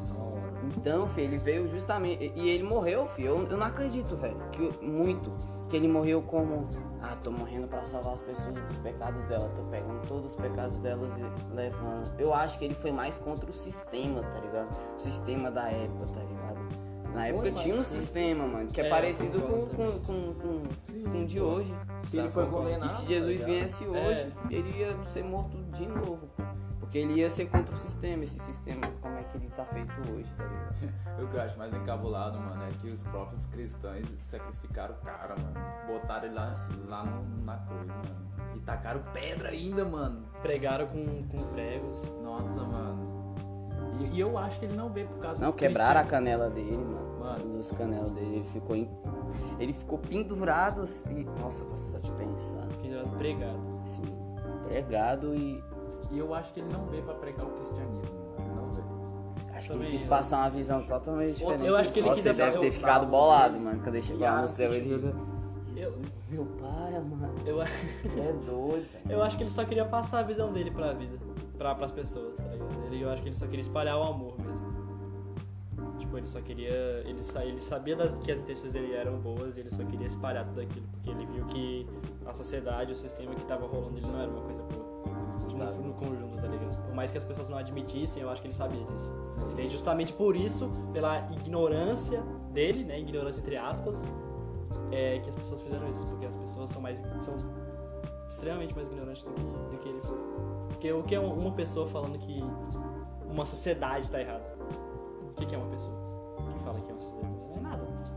[0.77, 2.31] Então, filho, ele veio justamente.
[2.35, 3.29] E ele morreu, filho.
[3.29, 4.37] Eu, eu não acredito, velho.
[4.51, 5.29] Que, muito.
[5.69, 6.61] Que ele morreu como.
[7.01, 9.51] Ah, tô morrendo pra salvar as pessoas dos pecados dela.
[9.55, 12.11] Tô pegando todos os pecados delas e levando.
[12.19, 14.79] Eu acho que ele foi mais contra o sistema, tá ligado?
[14.97, 16.51] O sistema da época, tá ligado?
[17.13, 21.03] Na época tinha um sistema, mano, que é, É, parecido com, com, com, com, Sim,
[21.03, 21.73] com o de hoje.
[21.99, 22.89] Se ele foi condenado.
[22.89, 26.43] E se Jesus tá viesse hoje, ele ia ser morto de novo, pô.
[26.91, 29.93] Porque ele ia ser contra o sistema, esse sistema, como é que ele tá feito
[30.11, 30.93] hoje, tá ligado?
[31.23, 35.35] O que eu acho mais encabulado, mano, é que os próprios cristãos sacrificaram o cara,
[35.37, 35.87] mano.
[35.87, 36.53] Botaram ele lá,
[36.89, 38.55] lá no- na cruz, mano.
[38.57, 40.25] E tacaram pedra ainda, mano.
[40.41, 41.97] Pregaram com, com pregos.
[42.21, 43.35] Nossa, mano.
[44.01, 46.49] E, e eu acho que ele não veio por causa Não, do quebraram a canela
[46.49, 47.19] dele, mano.
[47.19, 47.53] Mano.
[47.57, 48.89] Dos canelas dele, ele ficou em...
[49.59, 51.23] Ele ficou pendurado assim.
[51.39, 52.67] Nossa, você te pensar.
[52.81, 53.79] Pendurado pregado.
[53.83, 54.03] Assim,
[54.65, 55.63] pregado e.
[56.11, 58.03] E eu acho que ele não veio pra pregar o cristianismo.
[58.55, 58.91] Não veio.
[59.55, 61.65] Acho que ele quis passar uma visão totalmente diferente.
[61.65, 63.65] eu acho que ele Nossa, ele deve ter ficado bolado, dele.
[63.65, 63.81] mano.
[63.83, 65.13] Quando ele chegou lá no céu, ele.
[65.77, 65.93] Eu,
[66.29, 67.33] Meu pai, mano.
[67.45, 67.67] eu, É
[68.49, 69.05] doido, velho.
[69.09, 71.17] eu acho que ele só queria passar a visão dele pra vida.
[71.57, 72.85] Pra, pras pessoas, tá ligado?
[72.87, 74.61] Ele, eu acho que ele só queria espalhar o amor mesmo.
[75.99, 76.71] Tipo, ele só queria.
[77.05, 80.07] Ele, sa- ele sabia das, que as intenções dele eram boas e ele só queria
[80.07, 80.85] espalhar tudo aquilo.
[80.91, 81.87] Porque ele viu que
[82.25, 84.80] a sociedade, o sistema que tava rolando ele não era uma coisa boa.
[85.47, 86.77] No, no conjunto, tá ligado?
[86.85, 89.13] Por mais que as pessoas não admitissem, eu acho que ele sabia disso.
[89.57, 92.99] E aí, justamente por isso, pela ignorância dele, né?
[92.99, 93.95] Ignorância entre aspas,
[94.91, 96.05] é que as pessoas fizeram isso.
[96.05, 96.99] Porque as pessoas são mais.
[96.99, 97.35] são
[98.27, 99.99] extremamente mais ignorantes do que, do que ele.
[100.69, 102.41] Porque o que é um- uma pessoa falando que
[103.29, 104.43] uma sociedade tá errada?
[105.27, 105.93] O que é uma pessoa
[106.57, 107.33] que fala que é uma sociedade?
[107.49, 107.85] Não é nada.
[107.85, 108.11] tá?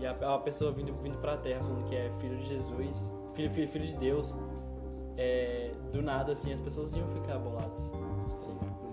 [0.00, 3.50] E a, a pessoa vindo, vindo pra terra falando que é filho de Jesus, filho,
[3.50, 4.38] filho, filho de Deus,
[5.20, 7.92] é, do nada assim, as pessoas iam ficar boladas.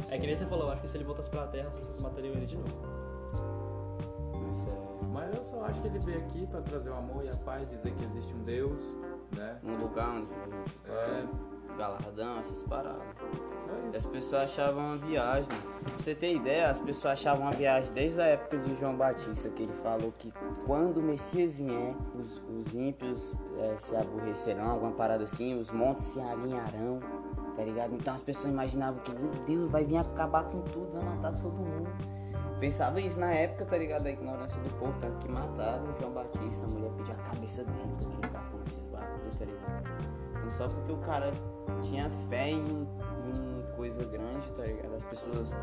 [0.09, 2.01] É que nem você falou, eu acho que se ele voltasse pra terra, as pessoas
[2.01, 2.69] matariam ele de novo.
[5.01, 7.35] É Mas eu só acho que ele veio aqui pra trazer o amor e a
[7.37, 8.81] paz, dizer que existe um Deus,
[9.35, 9.57] né?
[9.63, 10.27] um lugar onde.
[10.85, 11.25] É,
[11.77, 13.01] galardão, essas paradas.
[13.91, 15.47] Só As pessoas achavam uma viagem.
[15.47, 19.49] Pra você ter ideia, as pessoas achavam uma viagem desde a época de João Batista,
[19.49, 20.33] que ele falou que
[20.65, 26.03] quando o Messias vier, os, os ímpios eh, se aborrecerão, alguma parada assim, os montes
[26.03, 26.99] se alinharão,
[27.55, 27.93] tá ligado?
[27.93, 31.57] Então as pessoas imaginavam que, meu Deus, vai vir acabar com tudo, vai matar todo
[31.57, 31.89] mundo.
[32.59, 34.07] Pensava isso na época, tá ligado?
[34.07, 37.63] A ignorância do povo, tanto que mataram o João Batista, a mulher pediu a cabeça
[37.63, 39.96] dele, porque ele tá falando esses bagulhos, tá ligado?
[40.51, 41.31] Só porque o cara
[41.81, 44.95] tinha fé em, em coisa grande, tá ligado?
[44.95, 45.55] As pessoas.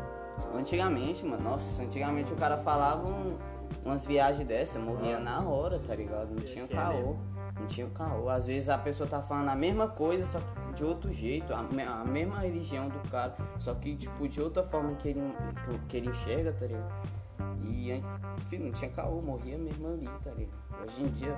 [0.53, 3.37] Antigamente, mano, nossa, antigamente o cara falava um-
[3.83, 6.29] umas viagens dessas, morria na hora, tá ligado?
[6.29, 7.15] Não tinha caô.
[7.59, 8.29] Não tinha caô.
[8.29, 11.59] Às vezes a pessoa tá falando a mesma coisa, só que de outro jeito, a,
[11.59, 15.21] a mesma religião do cara, só que tipo de outra forma que ele,
[15.87, 16.93] que ele enxerga, tá ligado?
[17.63, 18.01] E
[18.49, 20.55] filho, não tinha caô, morria mesmo ali, tá ligado?
[20.83, 21.35] Hoje em dia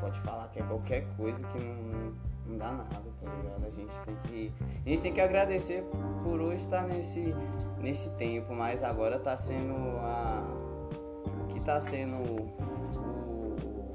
[0.00, 2.12] pode falar que é qualquer coisa que não,
[2.52, 3.64] não dá nada, tá ligado?
[3.66, 4.52] A gente tem que.
[4.84, 5.82] A gente tem que agradecer
[6.22, 7.34] por hoje estar nesse,
[7.80, 10.46] nesse tempo, mas agora tá sendo a.
[11.44, 13.94] O que tá sendo o,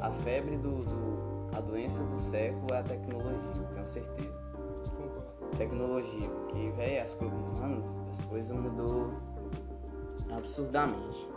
[0.00, 4.40] a febre do, do- a doença do século é a tecnologia, tenho certeza.
[4.96, 5.56] Concordo.
[5.58, 7.60] Tecnologia, porque, velho, as coisas.
[7.60, 9.12] Mano, as coisas mudou
[10.36, 11.28] absurdamente.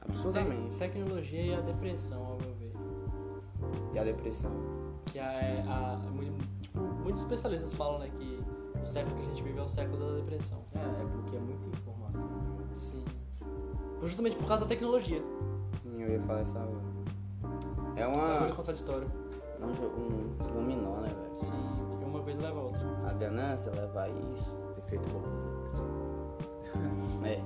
[0.00, 0.70] Absurdamente.
[0.72, 2.72] Te- tecnologia e a depressão, ao meu ver.
[3.94, 4.52] E a depressão.
[5.12, 5.98] Que é a,
[6.60, 8.38] tipo, muitos especialistas falam né, que
[8.82, 10.58] o século que a gente vive é o século da depressão.
[10.74, 12.28] É, é porque é muita informação.
[12.78, 13.04] Sim.
[14.02, 15.22] Justamente por causa da tecnologia.
[15.82, 16.94] Sim, eu ia falar isso agora.
[17.96, 18.40] É É uma.
[18.40, 19.06] muito contraditório.
[19.60, 21.36] É um, jo- um dominó, né, velho?
[21.36, 22.04] Sim.
[22.04, 22.80] Uma coisa leva a outra.
[23.08, 24.50] A ganância leva a isso.
[24.78, 25.54] Efeito borboleta.
[27.24, 27.40] É.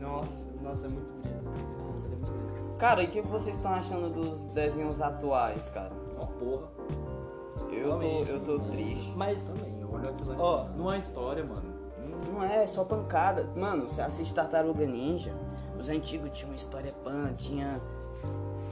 [0.00, 0.30] Nossa,
[0.62, 1.10] nossa, é muito.
[1.26, 2.32] É muito brisa.
[2.78, 5.92] Cara, e o que vocês estão achando dos desenhos atuais, cara?
[6.26, 6.68] Porra.
[7.72, 9.12] Eu tô, eu tô triste.
[9.16, 10.40] Mas, Também, olha aquilo ali.
[10.40, 11.80] ó, Não há história, mano.
[12.32, 13.48] Não é, é só pancada.
[13.56, 15.32] Mano, você assiste Tartaruga Ninja.
[15.78, 17.80] Os antigos tinham uma história pan, tinha.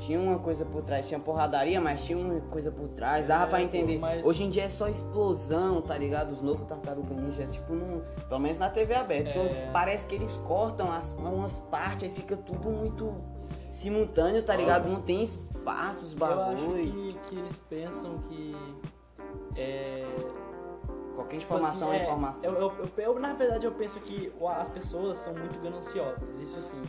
[0.00, 3.46] Tinha uma coisa por trás, tinha porradaria, mas tinha uma coisa por trás, dava É,
[3.48, 3.98] pra entender.
[3.98, 6.30] mas- Hoje em dia é só explosão, tá ligado?
[6.30, 9.30] Os novos Tartaruga Ninja, tipo, não, pelo menos na TV aberta.
[9.30, 9.46] É.
[9.64, 13.12] então Parece que eles cortam as, umas partes, aí fica tudo muito
[13.72, 14.88] simultâneo, tá ligado?
[14.88, 16.92] Não tem espaço, os eu acho bagulho.
[16.92, 18.56] que, que eles pensam que.
[19.56, 20.04] É,
[21.14, 22.44] Qualquer Tipo informação assim, é informação.
[22.44, 26.62] Eu, eu- eu- eu, na verdade, eu penso que as pessoas são muito gananciosas, isso
[26.62, 26.82] sim.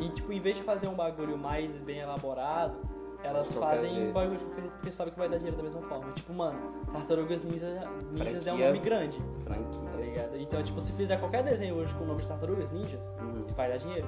[0.00, 2.74] E, tipo, em vez de fazer um bagulho mais bem elaborado,
[3.26, 6.12] elas fazem bagulho porque, porque sabe que vai dar dinheiro da mesma forma.
[6.12, 6.58] Tipo, mano,
[6.92, 10.04] Tartarugas Ninja, Ninjas é um nome grande, tá Franquia.
[10.04, 10.36] ligado?
[10.38, 13.40] Então, tipo, se fizer qualquer desenho hoje com o nome de Tartarugas Ninjas, Uhum.
[13.56, 14.06] vai dar dinheiro?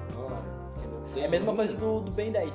[1.13, 2.53] Tem é a mesma coisa do, do Ben 10.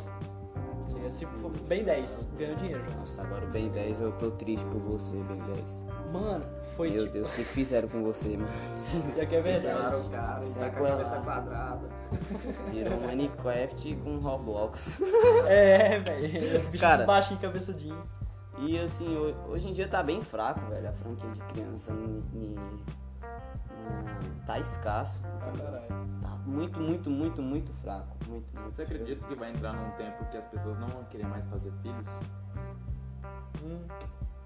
[0.88, 1.10] entendeu?
[1.10, 2.82] Se for Ben 10, ganha dinheiro.
[2.98, 5.80] Nossa, agora o Ben 10 eu tô triste por você, Ben 10.
[6.12, 6.44] Mano,
[6.76, 7.12] foi Meu tipo.
[7.14, 8.48] Deus, o que que fizeram com você, mano?
[9.16, 9.96] É que é verdade.
[9.96, 11.88] O cara, tá com a cabeça quadrada.
[12.70, 15.00] Virou um Minecraft com Roblox.
[15.46, 16.58] É, velho.
[16.58, 17.04] Os bichos Cara.
[17.06, 18.02] baixinho, cabeçudinho.
[18.58, 20.88] E assim, ho- hoje em dia tá bem fraco, velho.
[20.88, 21.92] A franquia de criança
[24.46, 25.20] tá escasso.
[25.40, 25.88] Ah, caralho.
[26.20, 28.08] Tá muito, muito, muito, muito fraco.
[28.28, 28.74] Muito, muito.
[28.74, 31.70] Você acredita que vai entrar num tempo que as pessoas não vão querer mais fazer
[31.82, 32.06] filhos?
[33.64, 33.80] Hum.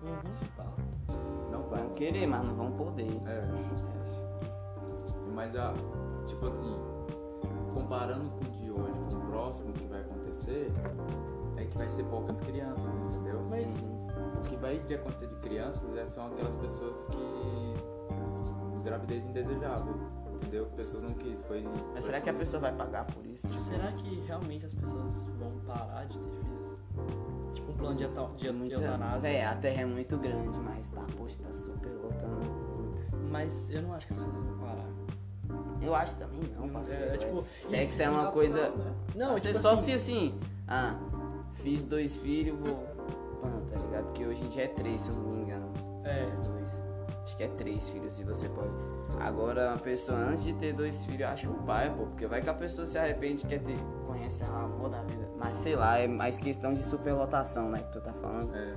[0.03, 0.33] Uhum.
[0.33, 0.65] Se pá.
[1.51, 1.81] Não vai.
[1.83, 3.11] Vão querer, mas não vão poder.
[3.27, 3.43] É.
[5.35, 5.75] Mas, a,
[6.27, 6.75] tipo assim,
[7.75, 10.73] comparando com o de hoje, com o próximo que vai acontecer,
[11.57, 13.41] é que vai ser poucas crianças, entendeu?
[13.51, 13.69] Mas
[14.39, 18.83] O que vai de acontecer de crianças é, são aquelas pessoas que.
[18.85, 19.95] gravidez indesejável,
[20.35, 20.67] entendeu?
[20.67, 21.39] Que pessoas não quis.
[21.47, 21.65] Foi,
[21.95, 23.47] Mas será que a pessoa vai pagar por isso?
[23.49, 26.79] Tipo, será que realmente as pessoas vão parar de ter filhos?
[27.79, 28.75] Plano de, de, de muita...
[28.77, 29.21] eutanásia.
[29.21, 33.27] Véi, a terra é muito grande, mas tá, poxa, tá super lotando muito.
[33.31, 34.87] Mas eu não acho que as pessoas vão parar.
[35.83, 37.03] Eu acho também não, É, parceiro.
[37.05, 37.21] é, velho.
[37.21, 38.73] tipo, Sexo é uma coisa.
[39.15, 40.35] Não, Você tipo só assim, se assim,
[40.67, 40.95] ah,
[41.63, 42.85] fiz dois filhos, vou.
[43.43, 44.05] Mano, tá ligado?
[44.07, 45.73] Porque hoje em dia é três, se eu não me engano.
[46.05, 46.27] É.
[47.37, 48.71] Acho que é três filhos, e você pode.
[49.21, 52.05] Agora, a pessoa antes de ter dois filhos, acho o pai, pô.
[52.07, 53.77] Porque vai que a pessoa se arrepende e quer ter.
[54.07, 55.29] Conhece a amor da vida.
[55.39, 57.81] Mas sei lá, é mais questão de superlotação, né?
[57.81, 58.55] Que tu tá falando.
[58.57, 58.73] É.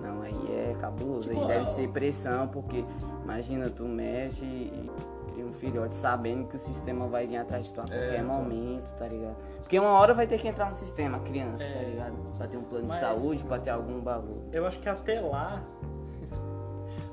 [0.00, 1.30] Não, aí é cabuloso.
[1.30, 2.82] Aí deve ser pressão, porque
[3.22, 4.90] imagina, tu mexe e
[5.32, 8.34] cria um filhote sabendo que o sistema vai vir atrás de tu a qualquer então.
[8.34, 9.36] momento, tá ligado?
[9.60, 11.72] Porque uma hora vai ter que entrar no sistema, a criança, É.
[11.74, 12.36] tá ligado?
[12.38, 14.42] Pra ter um plano Mas- de saúde, pra ter algum bagulho.
[14.50, 15.62] Eu acho que até lá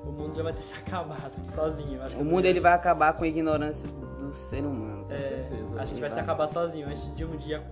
[0.10, 1.98] o mundo já vai ter se acabado sozinho.
[2.00, 5.14] Eu acho que O mundo ele vai acabar com a ignorância do ser humano, com
[5.14, 5.76] É, certeza.
[5.76, 7.64] a gente Ele vai se acabar sozinho antes de um dia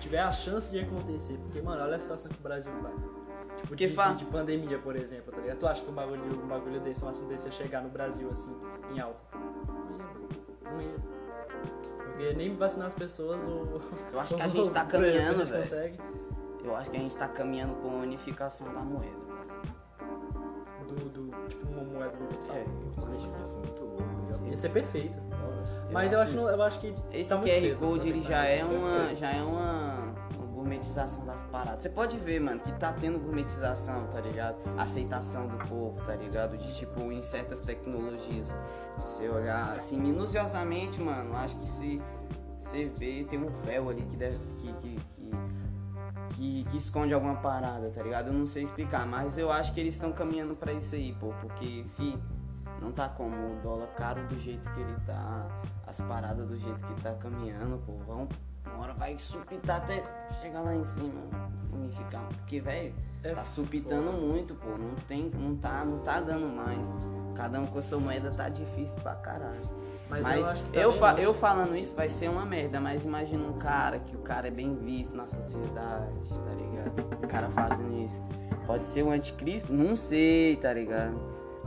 [0.00, 1.34] tiver a chance de acontecer.
[1.44, 2.90] Porque, mano, olha a situação que o Brasil tá.
[3.60, 5.58] Tipo, de, fa- de, de pandemia, por exemplo, tá ligado?
[5.58, 8.28] Tu acha que um bagulho, um bagulho desse, um assunto desse ia chegar no Brasil,
[8.30, 8.54] assim,
[8.94, 9.18] em alta?
[10.64, 10.94] Não ia.
[12.04, 13.80] Porque nem vacinar as pessoas ou...
[14.12, 15.94] Eu acho que a gente tá caminhando, a velho.
[16.64, 19.27] Eu acho que a gente tá caminhando pra uma unificação da moeda.
[20.88, 22.56] Do, do, tipo, uma moeda universal.
[22.56, 22.64] É.
[22.96, 23.30] Mas isso
[24.26, 25.28] é já Ia ser perfeito.
[25.90, 28.62] Mas eu acho, eu acho que Esse tá muito QR cedo Code ele já é
[28.64, 31.82] uma, já é uma, uma gourmetização das paradas.
[31.82, 34.56] Você pode ver, mano, que tá tendo gourmetização, tá ligado?
[34.76, 36.58] Aceitação do povo, tá ligado?
[36.58, 38.48] De tipo, em certas tecnologias.
[38.48, 42.02] Se você olhar assim, minuciosamente, mano, acho que se
[42.60, 44.38] você vê, tem um véu ali que deve.
[44.60, 44.98] que, que,
[46.38, 48.28] que, que, esconde alguma parada, tá ligado?
[48.28, 51.34] Eu não sei explicar, mas eu acho que eles estão caminhando pra isso aí, pô,
[51.40, 52.16] porque, fi,
[52.80, 55.48] não tá como o dólar caro do jeito que ele tá,
[55.84, 58.28] as paradas do jeito que tá caminhando, pô, vão,
[58.66, 60.00] uma hora vai supitar até
[60.40, 61.20] chegar lá em cima,
[61.72, 62.94] unificar, porque, velho,
[63.24, 66.86] É tá supitando muito, pô, não tem, não tá, não tá dando mais,
[67.34, 69.87] cada um com a sua moeda tá difícil pra caralho.
[70.10, 73.04] Mas, Mas eu acho que eu, fa- eu falando isso vai ser uma merda, mas
[73.04, 77.24] imagina um cara que o cara é bem visto na sociedade, tá ligado?
[77.24, 78.18] O cara fazendo isso.
[78.66, 79.72] Pode ser o anticristo?
[79.72, 81.14] Não sei, tá ligado?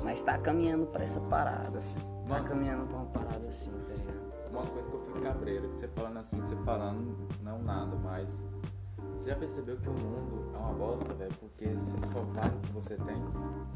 [0.04, 2.12] Mas tá caminhando pra essa parada, filho.
[2.28, 4.22] Tá caminhando pra uma parada assim, tá ligado?
[4.52, 8.28] Uma coisa que eu fico cabreiro, que você falando assim, você falando, não nada, mas.
[9.20, 11.32] Você já percebeu que o mundo é uma bosta, velho?
[11.40, 13.16] Porque você só vale o que você tem.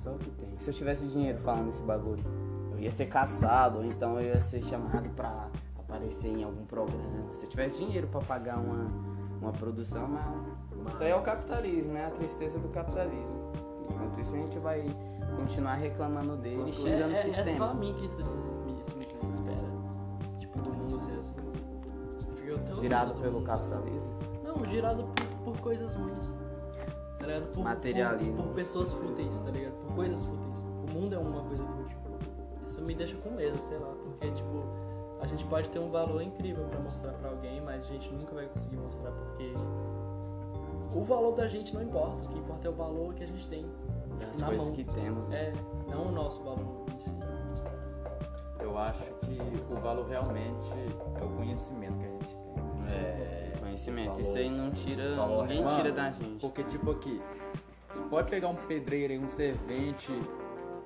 [0.03, 0.49] Só o que tem.
[0.59, 2.23] Se eu tivesse dinheiro falando esse bagulho,
[2.75, 5.47] eu ia ser caçado, ou então eu ia ser chamado pra
[5.79, 7.33] aparecer em algum programa.
[7.33, 8.85] Se eu tivesse dinheiro pra pagar uma,
[9.41, 12.05] uma produção, mas isso aí é o capitalismo, né?
[12.07, 13.53] A tristeza do capitalismo.
[13.89, 14.83] Enquanto isso a gente vai
[15.37, 17.73] continuar reclamando dele e É, xingando o é, é só a sistema.
[17.75, 19.67] mim que isso, me- desespera.
[20.39, 22.81] Tipo, do mundo ser assim.
[22.81, 24.19] Girado pelo capitalismo.
[24.43, 25.03] Não, girado
[25.43, 26.17] por, por coisas ruins.
[27.19, 27.25] Tá?
[27.53, 28.35] Por, Materialismo.
[28.37, 29.73] Por, por pessoas fúteis, tá ligado?
[29.73, 30.45] Por coisas fúteis.
[30.45, 31.84] O mundo é uma coisa fútil.
[32.75, 33.87] Isso me deixa com medo, sei lá.
[34.03, 34.65] Porque, tipo,
[35.21, 38.35] a gente pode ter um valor incrível pra mostrar pra alguém, mas a gente nunca
[38.35, 39.53] vai conseguir mostrar porque
[40.93, 42.19] o valor da gente não importa.
[42.19, 43.65] O que importa é o valor que a gente tem
[44.19, 44.75] Das na coisas mão.
[44.75, 45.33] que temos.
[45.33, 45.53] É,
[45.89, 47.11] não o nosso valor em si.
[48.59, 49.39] Eu acho que
[49.71, 50.65] o valor realmente
[51.19, 52.93] é o conhecimento que a gente tem.
[52.93, 53.53] É.
[53.59, 54.11] Conhecimento.
[54.11, 55.15] Valor- Isso aí não tira.
[55.15, 56.39] valor Ninguém Mano, tira da gente.
[56.41, 57.21] Porque, tipo aqui,
[57.93, 60.11] você pode pegar um pedreiro e um servente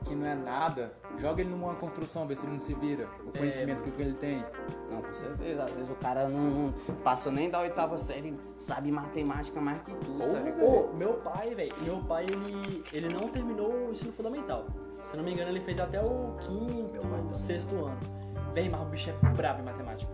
[0.06, 3.08] que não é nada, joga ele numa construção, ver se ele não se vira.
[3.26, 4.44] O conhecimento que ele tem.
[4.92, 5.64] Não, com certeza.
[5.64, 9.94] Às vezes o cara não, não passou nem da oitava série, sabe matemática mais que
[9.94, 10.64] tudo, tá ligado?
[10.64, 14.66] Ô, meu pai, velho, meu pai, ele, ele não terminou o ensino fundamental.
[15.04, 18.00] Se não me engano, ele fez até o quinto, Meu pai sexto ano.
[18.54, 20.12] Véi, mas o bicho é brabo em matemática.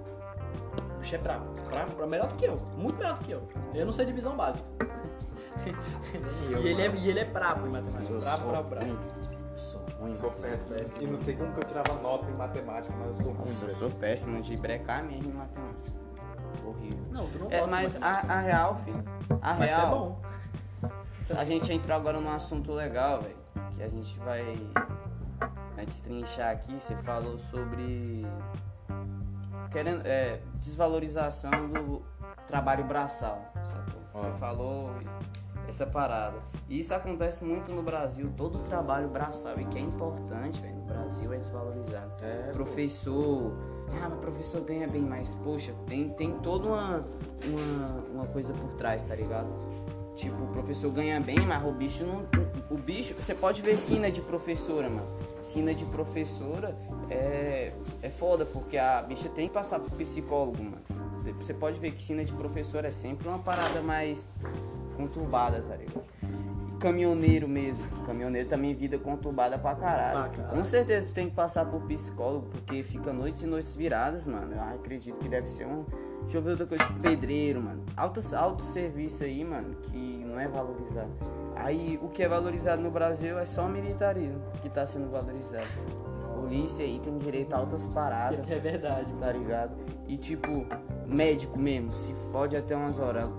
[0.96, 1.46] O bicho é brabo.
[1.70, 2.56] Brabo, brabo, melhor do que eu.
[2.78, 3.42] Muito melhor do que eu.
[3.74, 4.66] Eu não sei divisão básica.
[6.50, 8.14] e, ele é, e ele é brabo em matemática.
[8.14, 9.35] Eu Brabo, sou brabo, brabo.
[10.06, 10.14] Ruim.
[10.14, 11.02] Eu sou péssimo.
[11.04, 13.40] E não sei como que eu tirava nota em matemática, mas eu sou ruim.
[13.40, 13.80] Nossa, eu velho.
[13.80, 15.92] sou péssimo de brecar mesmo em matemática.
[16.66, 17.06] Horrível.
[17.12, 19.04] Não, tu não É, gosta mas de a, a real, filho.
[19.42, 19.90] A Mas é real.
[19.90, 20.22] bom.
[21.38, 23.36] A gente entrou agora num assunto legal, velho.
[23.76, 24.56] Que a gente vai,
[25.76, 26.74] vai destrinchar aqui.
[26.80, 28.26] Você falou sobre.
[29.72, 32.02] Querendo, é, desvalorização do
[32.48, 34.02] trabalho braçal, sacou?
[34.14, 34.90] Você falou
[35.68, 36.38] essa parada.
[36.70, 38.32] E isso acontece muito no Brasil.
[38.36, 42.12] Todo trabalho braçal e que é importante, velho, no Brasil é desvalorizado.
[42.22, 42.52] É, pô.
[42.52, 43.54] professor.
[44.02, 47.06] Ah, mas professor ganha bem, mas poxa, tem, tem toda uma,
[47.46, 49.48] uma, uma coisa por trás, tá ligado?
[50.16, 52.26] Tipo, o professor ganha bem, mas o bicho não.
[52.70, 55.08] O bicho, você pode ver sina de professora, mano.
[55.42, 56.76] Sina de professora
[57.10, 60.82] é, é foda, porque a bicha tem que passar por psicólogo, mano.
[61.14, 64.26] Você, você pode ver que sina de professora é sempre uma parada mais
[64.96, 66.04] conturbada, tá ligado?
[66.70, 67.84] E caminhoneiro mesmo.
[68.06, 70.20] Caminhoneiro também vida conturbada pra caralho.
[70.20, 70.58] Pra caralho.
[70.58, 74.54] Com certeza você tem que passar por psicólogo, porque fica noites e noites viradas, mano.
[74.54, 75.86] Eu acredito que deve ser um.
[76.24, 76.86] Deixa eu ver outra coisa.
[77.02, 77.84] Pedreiro, mano.
[77.96, 81.12] Alto, alto serviço aí, mano, que não é valorizado.
[81.56, 85.66] Aí o que é valorizado no Brasil é só o militarismo que tá sendo valorizado.
[86.36, 89.74] Polícia aí tem direito a altas paradas é verdade, tá ligado?
[90.08, 90.66] E tipo,
[91.08, 93.30] médico mesmo, se fode até umas horas.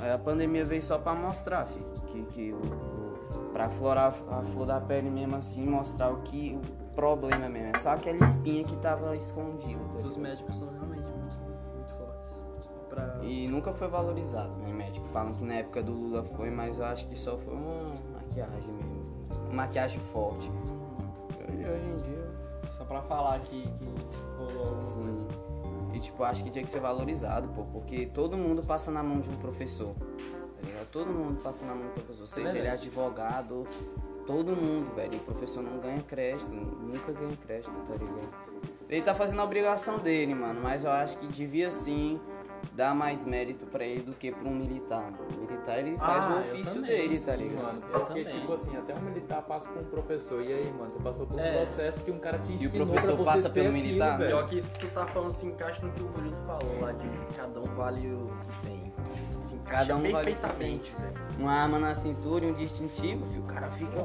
[0.00, 4.42] Aí A pandemia veio só pra mostrar, filho, que, que o, o, pra aflorar a
[4.42, 7.70] flor da pele mesmo assim, mostrar o que o problema mesmo.
[7.74, 9.80] É só aquela espinha que tava escondida.
[9.92, 11.38] tá Os médicos são realmente muito,
[11.74, 12.70] muito fortes.
[12.88, 13.18] Pra...
[13.22, 15.06] E nunca foi valorizado, né, médico?
[15.08, 18.72] Falam que na época do Lula foi, mas eu acho que só foi uma maquiagem
[18.72, 19.04] mesmo.
[19.46, 20.50] Uma maquiagem forte.
[21.48, 22.30] Hoje, hoje em dia,
[22.76, 23.88] Só pra falar que, que
[24.36, 25.43] rolou alguma coisa.
[25.94, 29.20] E tipo, acho que tinha que ser valorizado, pô, porque todo mundo passa na mão
[29.20, 29.94] de um professor.
[29.94, 30.88] tá ligado?
[30.90, 32.58] todo mundo passa na mão do professor, seja verdade.
[32.58, 33.66] ele advogado,
[34.26, 35.14] todo mundo, velho.
[35.14, 38.54] E o professor não ganha crédito, nunca ganha crédito, tá ligado?
[38.88, 42.20] Ele tá fazendo a obrigação dele, mano, mas eu acho que devia sim
[42.74, 45.02] dar mais mérito pra ele do que pra um militar.
[45.02, 45.18] Mano.
[45.36, 47.62] O militar ele faz Ah, o eu ofício também, dele, tá ligado?
[47.62, 48.40] mano, Eu porque, também.
[48.40, 50.42] tipo assim, até um militar passa por um professor.
[50.42, 51.52] E aí, mano, você passou por um É.
[51.56, 54.18] processo que um cara te o ensinou professor pra você passa ser pelo aquilo, militar?
[54.18, 54.30] velho.
[54.30, 56.92] Pior que isso que tu tá falando se encaixa no que o Murilo falou lá,
[56.92, 58.92] de que cada um vale o que tem.
[59.40, 61.14] Se encaixa Cada um vale o que perfeitamente, velho.
[61.38, 64.00] Uma arma na cintura e um distintivo, filho, o cara fica.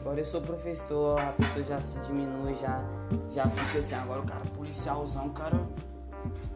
[0.00, 2.82] Agora eu sou professor, a pessoa já se diminui, já,
[3.32, 5.58] já fica assim, agora o cara policialzão, o cara.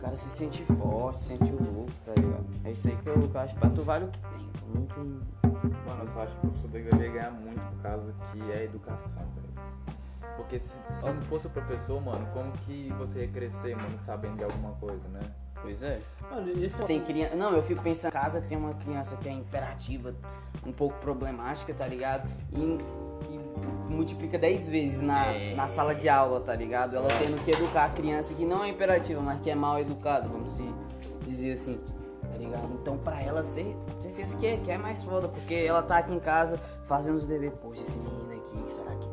[0.02, 2.44] O cara se sente forte, se sente o louco, tá ligado?
[2.64, 4.50] É isso aí que eu, eu acho pra tu vale o que tem.
[4.74, 5.04] Não tem.
[5.86, 9.22] Mano, eu só acho que o professor deveria ganhar muito por causa que é educação,
[9.36, 9.96] velho.
[10.36, 14.38] Porque se, se não fosse o professor, mano, como que você ia crescer, mano, sabendo
[14.38, 15.20] de alguma coisa, né?
[15.62, 16.00] Pois é.
[16.28, 17.36] Mano, esse Tem criança.
[17.36, 20.12] Não, eu fico pensando, em casa tem uma criança que é imperativa,
[20.66, 22.28] um pouco problemática, tá ligado?
[22.52, 22.76] E
[23.88, 26.96] multiplica 10 vezes na, na sala de aula, tá ligado?
[26.96, 30.28] Ela tendo que educar a criança que não é imperativa, mas que é mal educada,
[30.28, 30.64] vamos se
[31.24, 32.72] dizer assim, tá ligado?
[32.80, 36.12] Então pra ela ser, certeza que é, que é mais foda, porque ela tá aqui
[36.12, 39.11] em casa fazendo os deveres, poxa, esse menino aqui, será que?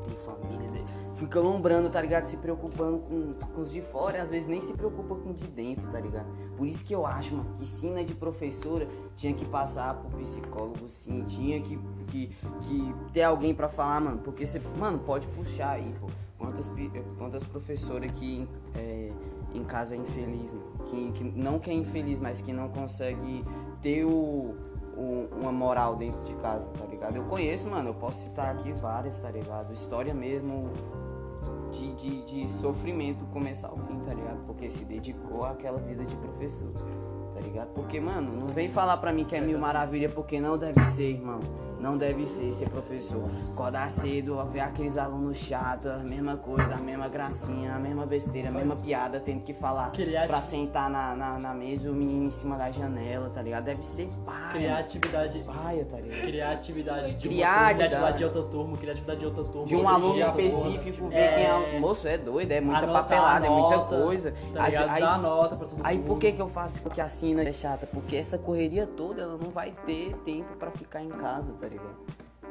[1.19, 2.23] Fica lombrando, tá ligado?
[2.25, 5.33] Se preocupando com, com os de fora e às vezes nem se preocupa com o
[5.33, 6.27] de dentro, tá ligado?
[6.55, 8.87] Por isso que eu acho, mano, que ensina de professora
[9.17, 11.77] tinha que passar pro psicólogo sim, tinha que,
[12.07, 12.27] que,
[12.61, 16.07] que ter alguém pra falar, mano, porque você, mano, pode puxar aí, pô.
[16.37, 16.71] Quantas,
[17.17, 19.11] quantas professoras que é,
[19.53, 23.43] em casa é infeliz, mano, que, que não que é infeliz, mas que não consegue
[23.81, 24.55] ter o-
[25.41, 27.15] uma moral dentro de casa, tá ligado?
[27.15, 29.73] Eu conheço, mano, eu posso citar aqui várias, tá ligado?
[29.73, 30.71] História mesmo
[31.71, 34.45] de, de, de sofrimento do começo ao fim, tá ligado?
[34.45, 36.71] Porque se dedicou àquela vida de professor,
[37.33, 37.69] tá ligado?
[37.73, 41.11] Porque, mano, não vem falar pra mim que é mil maravilha, porque não deve ser,
[41.11, 41.39] irmão.
[41.79, 43.23] Não deve ser ser professor.
[43.53, 48.49] Acordar cedo, ver aqueles alunos chatos, a mesma coisa, a mesma gracinha, a mesma besteira,
[48.49, 52.25] a mesma piada, tendo que falar Criar- pra sentar na, na, na mesa o menino
[52.25, 53.63] em cima da janela, tá ligado?
[53.63, 54.49] Deve ser paia.
[54.51, 55.39] criar atividade.
[55.39, 56.21] Paia, tá ligado?
[56.21, 59.65] Criar atividade de Criar uma de outra turma, criar atividade de outra turma.
[59.65, 61.45] de um outro aluno específico, ver É, quem
[61.75, 61.77] é.
[61.77, 64.33] o- Moço, é doido, é muita anotar papelada, é muita nota, coisa.
[64.53, 64.89] Tá ligado?
[64.89, 66.07] aí, Dar nota pra todo aí mundo.
[66.07, 67.87] por que, que eu faço que assina é chata?
[67.87, 71.95] Porque essa correria toda ela não vai ter tempo pra ficar em casa, tá ligado?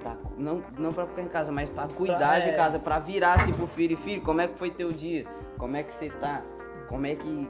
[0.01, 2.53] Pra- não, não pra ficar em casa, mas pra cuidar de é.
[2.53, 5.27] casa, pra virar assim pro filho, filho, como é que foi teu dia?
[5.59, 6.43] Como é que você tá?
[6.89, 7.49] Como é que.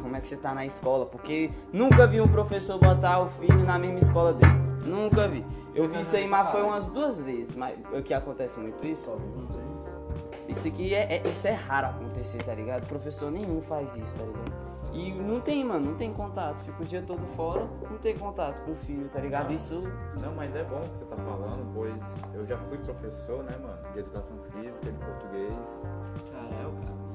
[0.00, 1.04] Como é que você tá na escola?
[1.04, 4.52] Porque nunca vi um professor botar o filho na mesma escola dele.
[4.86, 5.44] Nunca vi.
[5.74, 7.54] Eu vi isso aí, mas foi umas duas vezes.
[7.54, 9.10] Mas o que acontece muito isso?
[10.50, 12.86] Isso aqui é, é- isso é raro acontecer, tá ligado?
[12.86, 14.70] Professor nenhum faz isso, tá ligado?
[14.92, 16.58] E não tem, mano, não tem contato.
[16.64, 19.52] Fica o dia todo fora, não tem contato com o filho, tá ligado?
[19.52, 19.82] Isso.
[20.20, 21.94] Não, mas é bom o que você tá falando, pois
[22.34, 25.80] eu já fui professor, né, mano, de educação física, de português.
[26.32, 27.09] Caralho, cara.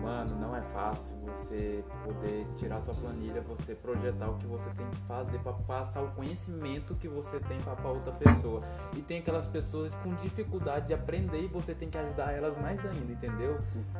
[0.00, 4.88] Mano, não é fácil você poder tirar sua planilha, você projetar o que você tem
[4.88, 8.62] que fazer pra passar o conhecimento que você tem pra, pra outra pessoa.
[8.96, 12.84] E tem aquelas pessoas com dificuldade de aprender e você tem que ajudar elas mais
[12.84, 13.58] ainda, entendeu?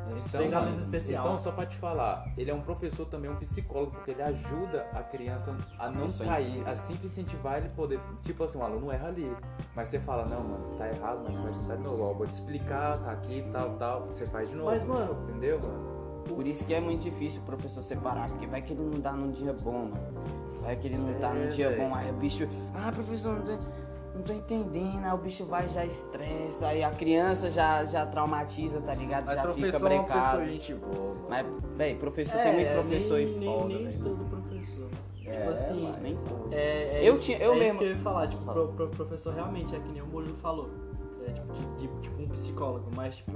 [0.09, 1.25] Então, Tem mano, especial.
[1.25, 4.87] então, só pra te falar, ele é um professor também, um psicólogo, porque ele ajuda
[4.93, 8.01] a criança a não Isso cair, a sempre incentivar ele poder.
[8.23, 9.31] Tipo assim, o aluno erra ali.
[9.77, 12.03] Mas você fala, não, mano, tá errado, mas você vai tentar de novo.
[12.03, 14.07] Ó, vou te explicar, tá aqui, tal, tal.
[14.07, 14.71] Você faz de novo.
[14.71, 16.00] Mas, mano, Entendeu, mano?
[16.29, 19.13] Por isso que é muito difícil o professor separar, porque vai que ele não dá
[19.13, 19.97] num dia bom, mano.
[20.63, 21.89] Vai que ele não dá num É, dia velho.
[21.89, 22.49] bom, aí o bicho.
[22.75, 23.53] Ah, professor, não tô,
[24.15, 25.05] não tô entendendo.
[25.05, 29.27] Aí o bicho vai e já estressa, aí a criança já, já traumatiza, tá ligado?
[29.27, 30.39] Mas já fica professor é brecado.
[30.39, 31.27] pessoa gente boa, mano.
[31.29, 33.99] Mas, véi, professor É, tem muito professor nem, e nem, foda, nem velho.
[34.05, 34.89] todo professor.
[35.27, 36.19] É, tipo assim, mas- Nem
[36.51, 38.69] é, é Eu isso- tinha- eu é mesmo- Isso que eu ia falar, tipo, pro,
[38.69, 40.71] pro- professor realmente é que nem o Murilo falou.
[41.27, 43.33] É tipo, de, de- tipo um psicólogo, mas tipo.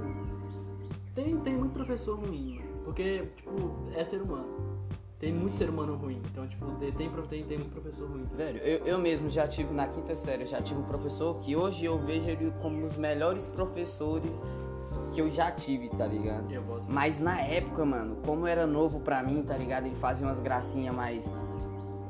[1.13, 2.64] Tem, tem muito professor ruim, mano.
[2.85, 4.85] Porque, tipo, é ser humano.
[5.19, 6.21] Tem muito ser humano ruim.
[6.31, 7.09] Então, tipo, tem, tem,
[7.43, 8.25] tem, muito professor ruim.
[8.35, 11.85] Velho, eu, eu mesmo já tive na quinta série, já tive um professor que hoje
[11.85, 14.43] eu vejo ele como um dos melhores professores
[15.13, 16.45] que eu já tive, tá ligado?
[16.87, 19.87] Mas na época, mano, como era novo pra mim, tá ligado?
[19.87, 21.29] Ele fazia umas gracinhas mais.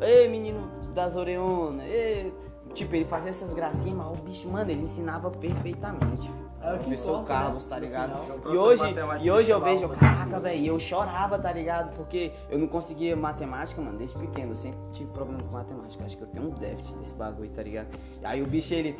[0.02, 2.34] Ei, menino das oreonas, ei.
[2.74, 6.30] Tipo, ele fazia essas gracinhas, mas o bicho, mano, ele ensinava perfeitamente.
[6.74, 7.70] O professor importa, Carlos, né?
[7.70, 8.52] tá ligado?
[8.52, 8.84] E hoje,
[9.22, 11.96] e hoje eu vejo, caraca, velho, eu chorava, tá ligado?
[11.96, 14.52] Porque eu não conseguia matemática, mano, desde pequeno.
[14.52, 16.04] Eu sempre tive problema com matemática.
[16.06, 17.88] Acho que eu tenho um déficit desse bagulho, tá ligado?
[18.24, 18.98] Aí o bicho, ele.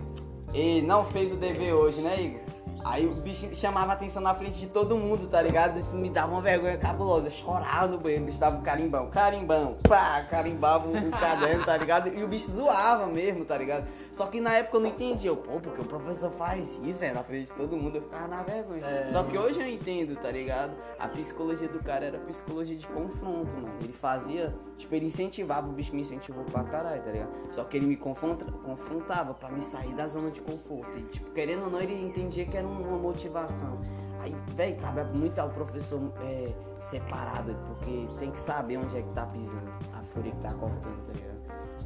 [0.54, 2.42] Ele não fez o dever hoje, né, Igor?
[2.86, 5.80] Aí o bicho chamava atenção na frente de todo mundo, tá ligado?
[5.80, 7.32] Isso me dava uma vergonha cabulosa.
[7.32, 12.10] Chorava no banheiro, o bicho dava um carimbão, carimbão, pá, carimbava o caderno, tá ligado?
[12.10, 13.88] E o bicho zoava mesmo, tá ligado?
[14.16, 15.30] Só que na época eu não entendia.
[15.30, 18.30] Eu, pô, porque o professor faz isso, velho, na frente de todo mundo, eu ficava
[18.30, 18.86] na vergonha.
[18.86, 19.10] É.
[19.10, 20.72] Só que hoje eu entendo, tá ligado?
[20.98, 23.74] A psicologia do cara era psicologia de confronto, mano.
[23.82, 27.30] Ele fazia, tipo, ele incentivava, o bicho me incentivou pra caralho, tá ligado?
[27.52, 30.98] Só que ele me confronta, confrontava pra me sair da zona de conforto.
[30.98, 33.74] E, tipo, querendo ou não, ele entendia que era uma motivação.
[34.22, 39.14] Aí, velho, cabe muito ao professor é, separado, porque tem que saber onde é que
[39.14, 41.35] tá pisando, a folha que tá cortando, tá ligado?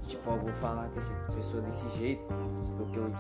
[0.10, 2.24] Tipo, eu vou falar com essa pessoa desse jeito,
[2.78, 3.12] porque eu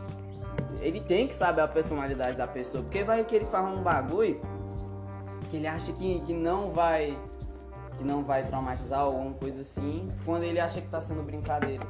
[0.82, 4.42] ele tem que saber a personalidade da pessoa, porque vai que ele fala um bagulho
[5.50, 7.18] que ele acha que, que não vai
[7.98, 11.86] que não vai traumatizar ou alguma coisa assim, quando ele acha que tá sendo brincadeira.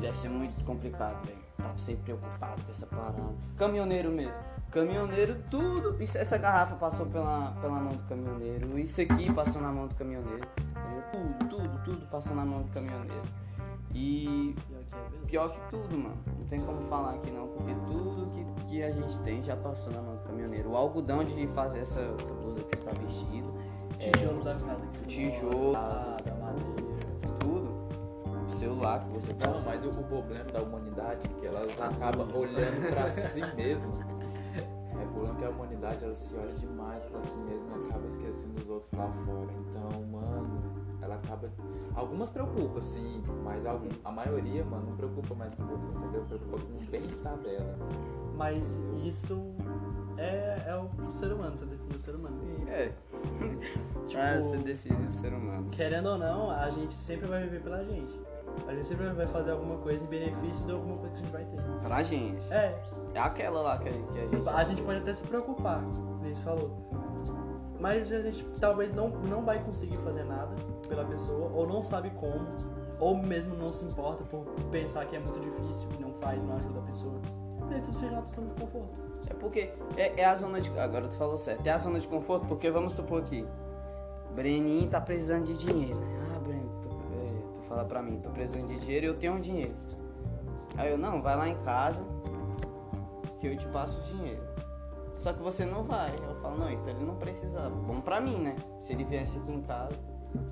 [0.00, 1.38] deve ser muito complicado, velho.
[1.58, 3.22] Tá sempre preocupado com essa parada.
[3.58, 4.57] Caminhoneiro mesmo.
[4.70, 6.02] Caminhoneiro, tudo.
[6.02, 8.78] Isso, essa garrafa passou pela, pela mão do caminhoneiro.
[8.78, 10.46] Isso aqui passou na mão do caminhoneiro.
[11.12, 13.24] Tudo, tudo, tudo passou na mão do caminhoneiro.
[13.94, 14.54] E
[15.28, 16.16] Pior que é tudo, mano.
[16.38, 19.92] Não tem como falar aqui não, porque tudo que, que a gente tem já passou
[19.92, 20.70] na mão do caminhoneiro.
[20.70, 23.54] O algodão de fazer essa, essa blusa que você tá vestido,
[23.98, 25.06] Tijolo da casa aqui.
[25.06, 25.76] Tijolo.
[25.76, 27.06] Ah, da madeira.
[27.40, 27.88] tudo.
[28.46, 29.50] O celular que você tá.
[29.50, 34.17] Não, mas o, o problema da humanidade é que ela acaba olhando pra si mesma.
[35.00, 38.06] É o problema que a humanidade ela se olha demais pra si mesma e acaba
[38.06, 39.48] esquecendo os outros lá fora.
[39.52, 40.62] Então, mano,
[41.00, 41.50] ela acaba.
[41.94, 43.88] Algumas preocupam, sim, mas algum...
[44.04, 46.24] a maioria, mano, não preocupa mais com você, entendeu?
[46.24, 47.76] Preocupa com o bem-estar dela.
[48.36, 49.54] Mas isso
[50.16, 52.40] é, é o ser humano, você define o ser humano.
[52.68, 52.92] É.
[54.08, 55.68] Tipo, Ah, você define o ser humano.
[55.70, 58.18] Querendo ou não, a gente sempre vai viver pela gente.
[58.66, 61.32] A gente sempre vai fazer alguma coisa em benefício de alguma coisa que a gente
[61.32, 61.62] vai ter.
[61.82, 62.52] Pra gente.
[62.52, 62.78] É,
[63.14, 64.48] É aquela lá que a, que a gente.
[64.48, 65.82] a gente pode até se preocupar,
[66.28, 66.70] gente falou.
[67.80, 70.54] Mas a gente talvez não, não vai conseguir fazer nada
[70.88, 72.48] pela pessoa, ou não sabe como,
[72.98, 76.56] ou mesmo não se importa por pensar que é muito difícil, que não faz, não
[76.56, 77.20] ajuda a pessoa.
[77.70, 78.88] E aí tudo chega na zona de conforto.
[79.30, 80.76] É porque é, é a zona de.
[80.78, 81.66] Agora tu falou certo.
[81.66, 83.46] É a zona de conforto porque vamos supor que
[84.34, 86.18] Breninho tá precisando de dinheiro, né?
[86.34, 86.87] Ah, tu, tu
[87.68, 89.74] fala pra mim, tô precisando de dinheiro e eu tenho um dinheiro.
[90.76, 92.04] Aí eu, não, vai lá em casa
[93.40, 94.40] que eu te passo o dinheiro.
[95.18, 96.10] Só que você não vai.
[96.10, 97.70] Eu falo, não, então ele não precisava.
[97.70, 98.56] Bom pra mim, né?
[98.84, 99.96] Se ele viesse aqui em casa.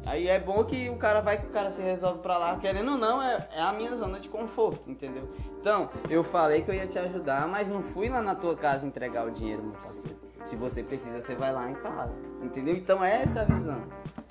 [0.07, 2.93] Aí é bom que o cara vai que o cara se resolve pra lá, querendo
[2.93, 5.29] ou não, é, é a minha zona de conforto, entendeu?
[5.61, 8.87] Então, eu falei que eu ia te ajudar, mas não fui lá na tua casa
[8.87, 10.17] entregar o dinheiro, meu parceiro.
[10.47, 12.75] Se você precisa, você vai lá em casa, entendeu?
[12.75, 13.83] Então essa é a visão.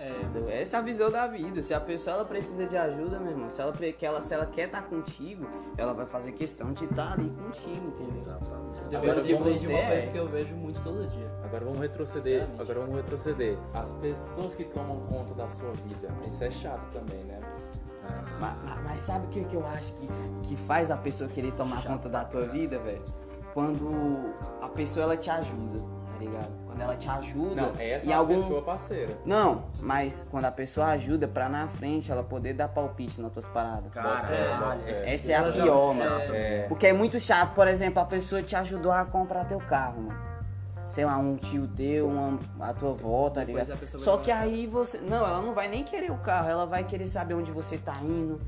[0.05, 0.61] É?
[0.61, 1.61] Essa é a visão da vida.
[1.61, 4.45] Se a pessoa ela precisa de ajuda, meu irmão, se ela, que ela, se ela
[4.45, 5.45] quer estar contigo,
[5.77, 8.15] ela vai fazer questão de estar ali contigo, entendeu?
[8.15, 8.95] Exatamente.
[8.95, 11.31] Agora vejo vamos- de uma coisa que eu vejo muito todo dia.
[11.43, 12.47] Agora vamos retroceder.
[12.59, 13.57] Agora vamos retroceder.
[13.73, 16.07] As pessoas que tomam conta da sua vida.
[16.29, 17.39] Isso é chato também, né?
[18.07, 20.07] Ah, Mas, mas- mas sabe o que, que eu acho que,
[20.43, 23.03] que faz a pessoa querer tomar conta da tua vida, velho?
[23.53, 23.89] Quando
[24.61, 25.79] a pessoa ela te ajuda,
[26.15, 26.65] tá ligado?
[26.65, 28.41] Quando ela te ajuda Não, essa em é algum.
[28.41, 29.13] pessoa parceira.
[29.25, 33.47] Não, mas quando a pessoa ajuda pra na frente ela poder dar palpite nas tuas
[33.47, 33.91] paradas.
[33.93, 36.33] Caralho, É, Essa é a pior, é, mano.
[36.33, 36.65] É.
[36.67, 40.35] Porque é muito chato, por exemplo, a pessoa te ajudou a comprar teu carro, mano.
[40.89, 43.77] Sei lá, um tio teu, uma, a tua avó, tá ligado?
[43.99, 44.97] Só que aí você.
[44.99, 47.95] Não, ela não vai nem querer o carro, ela vai querer saber onde você tá
[48.01, 48.39] indo.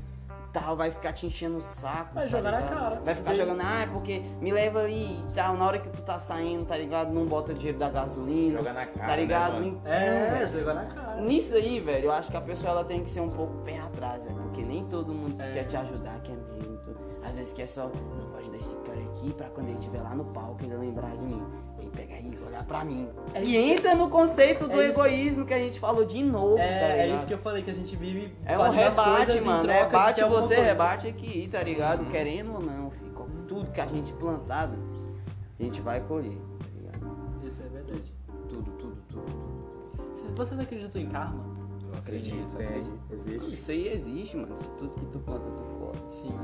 [0.52, 2.14] Tal, vai ficar te enchendo o saco.
[2.14, 2.78] Vai tá jogar na ligado?
[2.78, 3.00] cara.
[3.00, 5.56] Vai ficar jogando, ah, é porque me leva ali e tal.
[5.58, 7.12] Na hora que tu tá saindo, tá ligado?
[7.12, 8.56] Não bota dinheiro da gasolina.
[8.58, 9.52] Joga na cara, Tá ligado?
[9.52, 9.80] né, mano?
[9.84, 10.58] Não- É, velho.
[10.60, 11.20] jogar na cara.
[11.20, 13.78] Nisso aí, velho, eu acho que a pessoa ela tem que ser um pouco pé
[13.78, 14.36] atrás, velho.
[14.36, 15.52] Porque nem todo mundo que É.
[15.52, 16.78] quer te ajudar quer mesmo.
[16.78, 20.00] Tu- Às vezes quer só, não vou ajudar esse cara aqui pra quando ele estiver
[20.00, 21.46] lá no palco ele lembrar de mim.
[21.78, 22.22] Ele pegar e
[22.58, 23.08] olhar pra mim.
[23.34, 26.62] É e entra no conceito do É egoísmo que a gente falou de novo, tá
[26.62, 26.98] É, ligado?
[27.12, 29.68] é isso que eu falei, que a gente vive É um coisas rebate, mano.
[29.68, 32.04] Rebate você, rebate aqui, tá ligado?
[32.06, 34.74] Querendo ou não, fica tudo que a gente plantado,
[35.58, 37.46] a gente vai colher, tá ligado?
[37.46, 38.02] Isso é verdade.
[38.48, 40.36] Tudo, tudo, tudo.
[40.36, 41.42] Vocês acreditam em karma?
[41.90, 42.98] Eu acredito, Tem, acredito.
[43.12, 43.54] existe.
[43.54, 44.54] Isso aí existe, mano.
[44.54, 45.98] Isso tudo que tu planta, tu colhe.
[46.12, 46.34] Sim.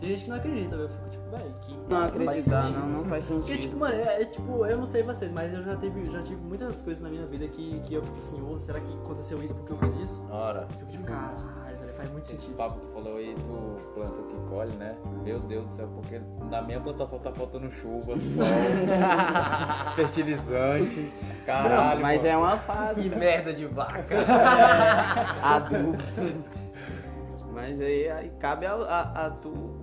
[0.00, 1.08] Tem gente que não acredita, eu fico
[1.66, 1.74] que.
[1.88, 2.78] Não acreditar, sentido.
[2.80, 3.60] não, não faz Porque, sentido.
[3.62, 6.40] tipo, mano, é, é tipo, eu não sei vocês, mas eu já tive, já tive
[6.42, 9.54] muitas coisas na minha vida que, que eu fico assim, ô, será que aconteceu isso
[9.54, 10.22] porque eu fiz isso?
[10.30, 11.34] Ora, Eu fico tipo, caralho,
[11.96, 12.56] faz muito esse sentido.
[12.56, 14.94] papo que tu falou aí do planta que colhe, né?
[15.24, 16.20] Meu Deus do céu, porque
[16.50, 18.44] na minha plantação tá faltando chuva, sol,
[19.96, 21.12] fertilizante,
[21.46, 22.00] caralho.
[22.00, 22.34] Mas mano.
[22.34, 23.20] é uma fase, Que velho.
[23.20, 24.02] merda de vaca.
[25.42, 25.96] adubo.
[27.52, 29.73] Mas aí, aí cabe a, a, a tu.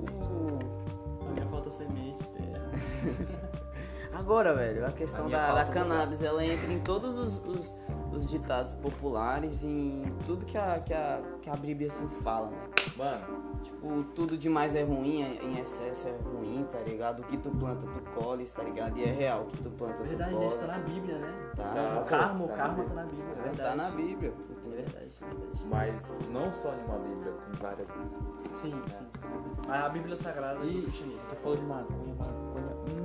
[4.22, 7.74] Agora, velho, a questão A minha da, da cannabis, ela entra em todos os, os,
[8.16, 12.58] os ditados populares, em tudo que a, que a, que a Bíblia assim fala, né?
[12.98, 17.22] Mano, Tipo, tudo demais é ruim, em excesso é ruim, tá ligado?
[17.22, 18.96] O que tu planta, tu colhes, tá ligado?
[18.96, 20.46] E é real, o que tu planta, Verdade, tu né?
[20.46, 20.54] colhes.
[20.54, 21.52] Isso tá na Bíblia, né?
[21.56, 23.44] Tá, Tá, o karma, o tá karma na tá na Bíblia, é Bíblia.
[23.44, 23.70] verdade.
[23.70, 24.30] Tá na Bíblia.
[24.30, 25.62] É verdade, é verdade.
[25.66, 27.88] Mas não só em uma Bíblia, tem várias.
[27.88, 29.72] Sim, sim, sim.
[29.72, 31.20] A Bíblia Sagrada do E cristianismo.
[31.30, 33.01] tu falou de maconha, maconha.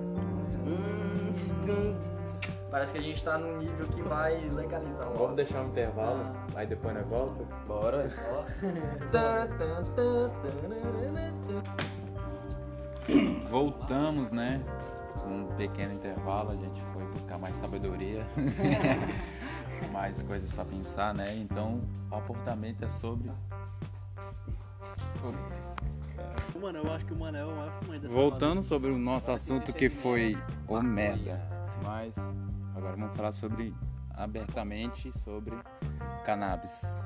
[1.69, 1.95] Hum.
[2.71, 6.37] Parece que a gente tá num nível que vai legalizar o Vamos deixar um intervalo,
[6.55, 7.45] aí depois nós volta.
[7.67, 8.11] bora.
[13.49, 14.61] Voltamos, né?
[15.21, 18.27] Com um pequeno intervalo, a gente foi buscar mais sabedoria,
[19.93, 21.35] mais coisas pra pensar, né?
[21.37, 21.81] Então,
[22.11, 23.31] o aportamento é sobre.
[26.55, 27.67] O Manel, eu acho que o Manel é o
[27.99, 30.37] dessa Voltando sobre o nosso assunto que foi
[30.67, 31.41] o merda,
[31.87, 32.17] mas
[32.75, 33.75] agora vamos falar sobre
[34.11, 35.57] abertamente sobre
[36.25, 37.01] cannabis.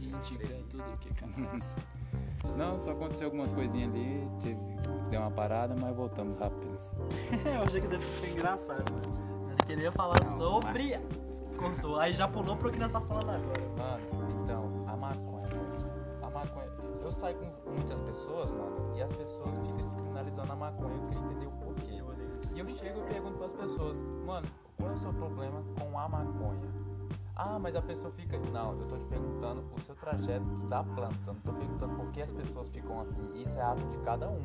[0.00, 1.76] Indica tudo que é cannabis.
[2.56, 4.58] Não, só aconteceu algumas coisinhas ali, teve,
[5.10, 6.78] deu uma parada, mas voltamos rápido.
[7.44, 8.84] eu achei que deve ficar engraçado.
[9.48, 10.98] Ele queria falar Não, sobre.
[11.58, 13.60] Cortou, aí já pulou pro que nós tá falando agora.
[13.76, 15.48] Mano, então, a maconha.
[16.22, 16.68] A maconha.
[17.02, 20.94] Eu saio com muitas pessoas, mano, e as pessoas ficam descriminalizando a maconha.
[20.94, 21.67] Eu queria entender o.
[22.58, 26.08] E eu chego e pergunto pras pessoas, mano, qual é o seu problema com a
[26.08, 26.68] maconha?
[27.36, 28.36] Ah, mas a pessoa fica.
[28.52, 31.14] Não, eu tô te perguntando o seu trajeto da planta.
[31.24, 33.16] Não tô perguntando por que as pessoas ficam assim.
[33.36, 34.40] Isso é ato de cada um.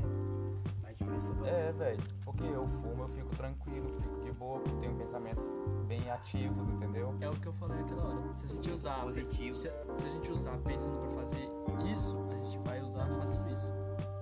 [0.84, 2.04] Mas pessoa pra É, velho.
[2.24, 5.50] Porque eu fumo, eu fico tranquilo, fico de boa, tenho pensamentos
[5.88, 7.16] bem ativos, entendeu?
[7.20, 8.36] É o que eu falei aquela hora.
[8.36, 9.02] Se a gente usar.
[9.02, 9.58] Positivos.
[9.58, 11.50] Se, se a gente usar pensando pra fazer
[11.92, 13.74] isso, a gente vai usar fazendo isso.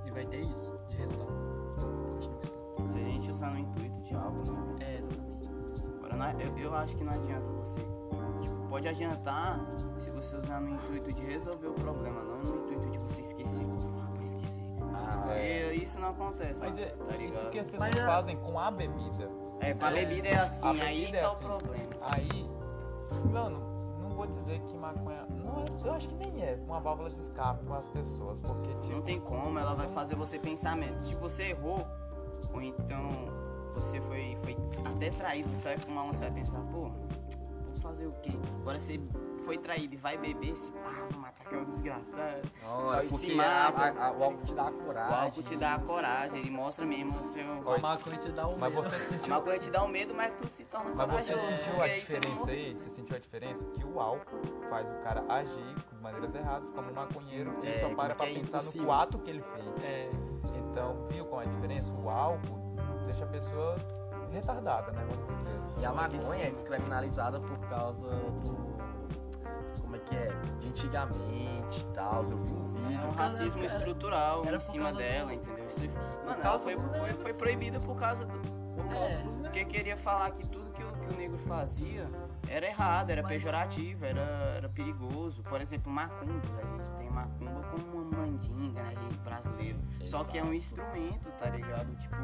[0.05, 1.40] E vai ter isso de resultado.
[3.01, 4.75] A gente usar no intuito de algo, né?
[4.79, 5.83] É, exatamente.
[5.97, 7.79] Agora, não- eu, eu acho que não adianta você.
[8.41, 9.59] Tipo, pode adiantar
[9.99, 13.65] se você usar no intuito de resolver o problema, não no intuito de você esquecer.
[13.65, 14.61] Ah, esquecer.
[14.93, 15.37] Ah,
[15.73, 18.37] E isso não acontece, Mas mano, é tá isso que as pessoas Mas é- fazem
[18.37, 19.29] com a bebida.
[19.59, 21.45] É, com a bebida é assim, A aí é tá assim.
[21.45, 21.89] o problema.
[22.01, 22.49] Aí,
[23.31, 23.59] mano,
[24.01, 25.25] não vou dizer que maconha.
[25.29, 28.73] Não é, eu acho que nem é uma válvula de escape para as pessoas, porque
[28.75, 28.87] tipo.
[28.95, 31.07] Não tem como, ela vai fazer você pensar menos.
[31.07, 31.85] Se você errou,
[32.53, 33.09] ou então
[33.73, 38.07] você foi, foi até traído, você vai fumar uma, você vai pensar, pô, vou fazer
[38.07, 38.31] o quê?
[38.61, 38.99] Agora você
[39.45, 42.41] foi traído e vai beber, você, ah, vou matar aquela desgraçada.
[42.63, 43.81] Não, é se porque mata.
[43.84, 45.15] a- a- o álcool te dá a O coragem.
[45.18, 47.73] álcool te dá a coragem, ele mostra mesmo o seu.
[47.73, 48.89] A maconha te dá um Mas medo.
[48.89, 48.91] você
[49.26, 52.51] A maconha te dá um medo, mas tu se torna Mas você sentiu a diferença
[52.51, 52.73] aí?
[52.80, 53.65] Você sentiu a diferença?
[53.65, 57.80] Que o álcool faz o cara agir de maneiras erradas, como um maconheiro, ele É,
[57.80, 58.88] só para pra é pensar impossível.
[58.88, 59.84] no ato que ele fez.
[59.84, 60.09] É,
[60.72, 61.91] Então, viu qual é a diferença?
[61.91, 63.76] O álcool deixa a pessoa
[64.31, 65.05] retardada, né?
[65.09, 65.81] Vamos dizer.
[65.81, 68.70] E a maconha é descriminalizada por causa do.
[69.81, 70.27] Como é que é?
[70.59, 72.23] De antigamente e tal.
[72.23, 73.09] Eu vi um É vídeo.
[73.09, 75.67] um causa- racismo era- estrutural era em cima do- dela, entendeu?
[75.67, 75.81] Isso,
[76.25, 78.61] mano, ela foi, foi, foi proibida por causa do.
[78.75, 79.17] Por É.
[79.23, 82.07] dos porque queria falar que tudo que o, que o negro fazia
[82.47, 84.22] era errado, era Mas- pejorativo, era,
[84.57, 85.41] era perigoso.
[85.43, 89.80] Por exemplo, macumba, a gente tem macumba como uma mandinga, né, gente, brasileiro.
[90.05, 91.95] Só que é um instrumento, tá ligado?
[91.97, 92.15] Tipo,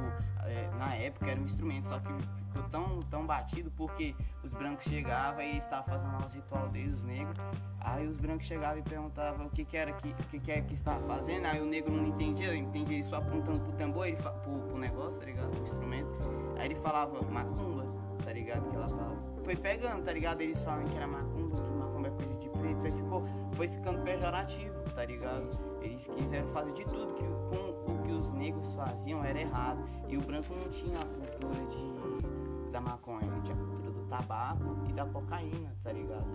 [0.45, 2.11] é, na época era um instrumento, só que
[2.47, 6.97] ficou tão, tão batido porque os brancos chegavam e estavam fazendo lá os ritual deles,
[6.97, 7.37] os negros.
[7.79, 10.61] Aí os brancos chegavam e perguntavam o que que era que, o que que é
[10.61, 14.07] que estava fazendo, aí o negro não entendia, ele entendia ele só apontando pro tambor,
[14.07, 15.51] ele pro, pro negócio, tá ligado?
[15.51, 16.19] Pro instrumento.
[16.57, 17.85] Aí ele falava macumba,
[18.23, 18.69] tá ligado?
[18.69, 19.36] Que ela fala.
[19.47, 20.41] Foi pegando, tá ligado?
[20.41, 24.01] Eles falam que era macumba, que macumba é coisa de preto, aí ficou, foi ficando
[24.01, 25.49] pejorativo, tá ligado?
[25.81, 29.79] Eles quiseram fazer de tudo, que o- com o que os negros faziam era errado.
[30.09, 34.03] E o branco não tinha a cultura de, da maconha, ele tinha a cultura do
[34.09, 36.25] tabaco e da cocaína, tá ligado?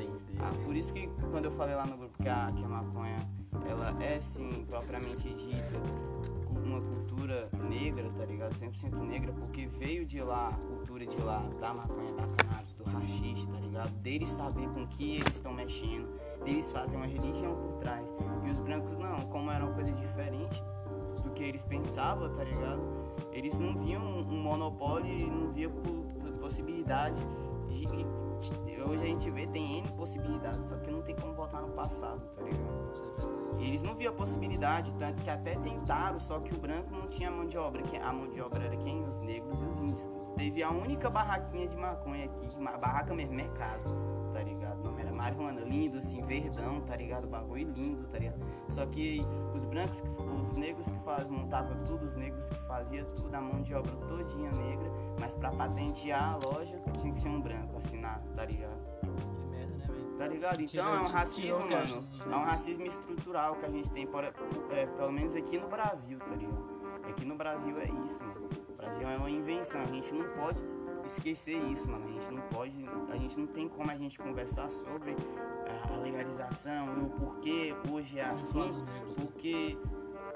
[0.40, 3.18] Ah, por isso que quando eu falei lá no grupo que a, que a maconha
[3.68, 6.31] ela é sim propriamente dita
[6.64, 8.52] uma cultura negra, tá ligado?
[8.54, 12.84] 100% negra, porque veio de lá a cultura de lá da maconha, da cannabis, do
[12.84, 13.90] rachixe, tá ligado?
[14.00, 16.08] Deles saber com que eles estão mexendo,
[16.44, 18.12] deles fazem uma religião por trás.
[18.46, 20.62] E os brancos não, como era uma coisa diferente
[21.22, 22.80] do que eles pensavam, tá ligado?
[23.32, 27.18] Eles não viam um monopólio não viam po- po- possibilidade
[27.70, 28.22] de, de-
[28.84, 32.20] Hoje a gente vê, tem N possibilidades, só que não tem como voltar no passado,
[32.34, 33.41] tá ligado?
[33.58, 37.30] Eles não viam a possibilidade, tanto que até tentaram, só que o branco não tinha
[37.30, 37.82] mão de obra.
[38.02, 39.04] A mão de obra era quem?
[39.04, 40.08] Os negros e os índios.
[40.36, 42.48] Teve a única barraquinha de maconha aqui,
[42.80, 43.84] barraca mesmo, mercado,
[44.32, 44.82] tá ligado?
[44.82, 47.28] Não era é marihuana lindo, assim, verdão, tá ligado?
[47.28, 48.40] Bagulho lindo, tá ligado?
[48.68, 49.20] Só que
[49.54, 50.02] os brancos,
[50.42, 54.50] os negros que montavam tudo, os negros que faziam tudo, a mão de obra todinha
[54.52, 59.41] negra, mas pra patentear a loja tinha que ser um branco, assinar, tá ligado?
[60.18, 60.60] Tá ligado?
[60.60, 62.06] Então Tirou- é um racismo, mano.
[62.30, 66.18] É um racismo estrutural que a gente tem, por, é, pelo menos aqui no Brasil,
[66.18, 66.82] tá ligado?
[67.08, 68.48] Aqui no Brasil é isso, mano.
[68.68, 69.80] O Brasil é uma invenção.
[69.80, 70.64] A gente não pode
[71.04, 72.06] esquecer isso, mano.
[72.06, 72.88] A gente não pode.
[73.10, 75.16] A gente não tem como a gente conversar sobre
[75.92, 78.60] a legalização e o porquê hoje é assim.
[78.60, 78.86] Né?
[79.16, 79.76] Porque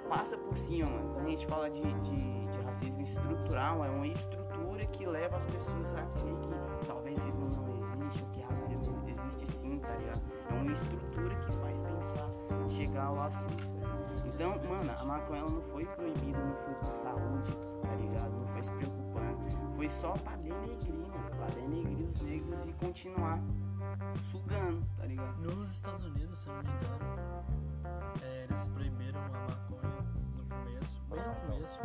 [0.08, 1.14] passa por cima, mano.
[1.14, 5.46] Quando a gente fala de, de, de racismo estrutural, é uma estrutura que leva as
[5.46, 6.34] pessoas a crer
[6.80, 7.65] que talvez racismo não
[10.48, 12.30] É uma estrutura que faz pensar,
[12.68, 13.64] chegar ao assunto.
[13.64, 14.28] ligado?
[14.28, 17.52] Então, mano, a maconha ela não foi proibida, não foi por saúde,
[17.82, 18.30] tá ligado?
[18.30, 19.76] Não foi se preocupando.
[19.76, 21.14] Foi só pra denegrir, mano.
[21.36, 23.40] Pra denegrir os negros e continuar
[24.18, 25.36] sugando, tá ligado?
[25.38, 27.44] Nos Estados Unidos, se eu não me engano,
[28.22, 29.96] é, eles proibiram a maconha
[30.36, 31.78] no começo, bem no começo,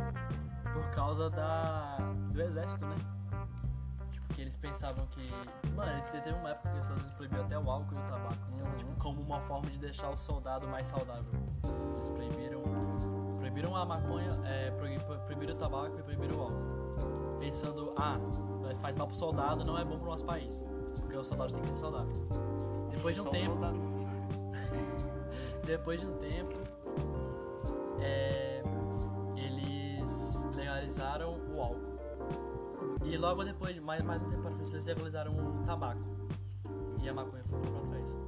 [0.74, 1.98] por causa da,
[2.32, 2.96] do exército, né?
[4.42, 5.22] Que eles pensavam que.
[5.76, 8.02] Mano, te- teve uma época que os Estados Unidos proibiu até o álcool e o
[8.10, 8.74] tabaco, né?
[8.76, 11.32] tipo, como uma forma de deixar o soldado mais saudável.
[11.98, 12.64] Eles proibiram.
[13.38, 17.38] Proibiram a maconha, é, proibi- proibiram o tabaco e proibiram o álcool.
[17.40, 18.18] Pensando, ah,
[18.82, 20.66] faz mal pro soldado, não é bom pro nosso país.
[21.02, 22.24] Porque os soldados têm que ser saudáveis.
[22.90, 23.80] Depois de um Só tempo, sabe.
[25.68, 26.60] depois de um tempo,
[28.00, 28.64] é,
[29.36, 31.91] eles legalizaram o álcool.
[33.04, 36.02] E logo depois, mais, mais um tempo para frente, eles legalizaram o tabaco.
[37.02, 38.20] E a maconha ficou pra trás.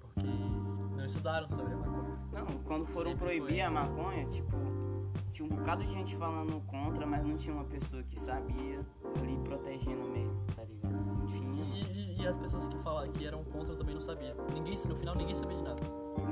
[0.00, 0.26] Porque
[0.96, 2.18] não estudaram sobre a maconha.
[2.32, 3.60] Não, quando foram Sempre proibir foi.
[3.60, 4.56] a maconha, tipo,
[5.32, 8.80] tinha um bocado de gente falando contra, mas não tinha uma pessoa que sabia
[9.20, 10.92] ali protegendo mesmo, tá ligado?
[11.06, 11.64] Não tinha.
[11.76, 11.82] E,
[12.16, 14.34] e- e as pessoas que falaram que eram contra também não sabiam.
[14.52, 15.82] Ninguém, no final ninguém sabia de nada.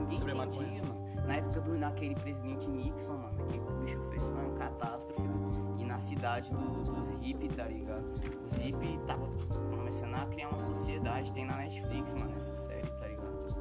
[0.00, 1.04] Ninguém sobre entendia, mano.
[1.26, 5.22] Na época do naquele presidente Nixon, mano, aquele bicho fez foi uma catástrofe.
[5.22, 5.63] né?
[5.94, 6.58] Na cidade do-
[6.92, 8.10] dos hippies, tá ligado?
[8.44, 9.28] Os hippies tava
[9.76, 13.54] começando a criar uma sociedade, tem na Netflix, mano, essa série, tá ligado?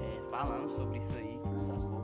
[0.00, 2.02] É, falando sobre isso aí, sacou?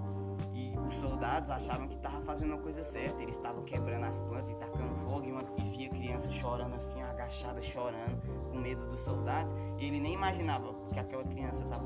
[0.54, 4.50] E os soldados achavam que tava fazendo a coisa certa, eles estavam quebrando as plantas
[4.50, 8.22] e tacando fogo, e, uma, e via criança chorando assim, agachada, chorando,
[8.52, 9.52] com medo dos soldados.
[9.80, 11.84] E ele nem imaginava que aquela criança tava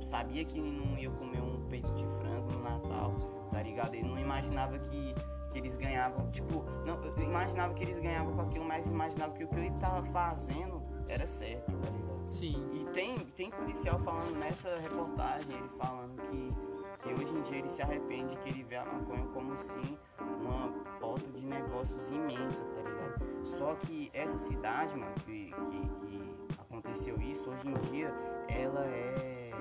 [0.00, 3.10] sabia que não ia comer um peito de frango no Natal,
[3.50, 3.94] tá ligado?
[3.94, 5.12] Ele não imaginava que,
[5.54, 9.44] que eles ganhavam, tipo, não, eu imaginava que eles ganhavam com aquilo, mas imaginava que
[9.44, 12.26] o que ele tava fazendo era certo, tá ligado?
[12.28, 12.68] Sim.
[12.72, 16.52] E tem, tem policial falando nessa reportagem, ele falando que,
[16.98, 19.96] que hoje em dia ele se arrepende, que ele vê a maconha como sim
[20.40, 23.44] uma porta de negócios imensa, tá ligado?
[23.44, 28.12] Só que essa cidade, mano, que, que, que aconteceu isso, hoje em dia
[28.48, 29.52] ela é.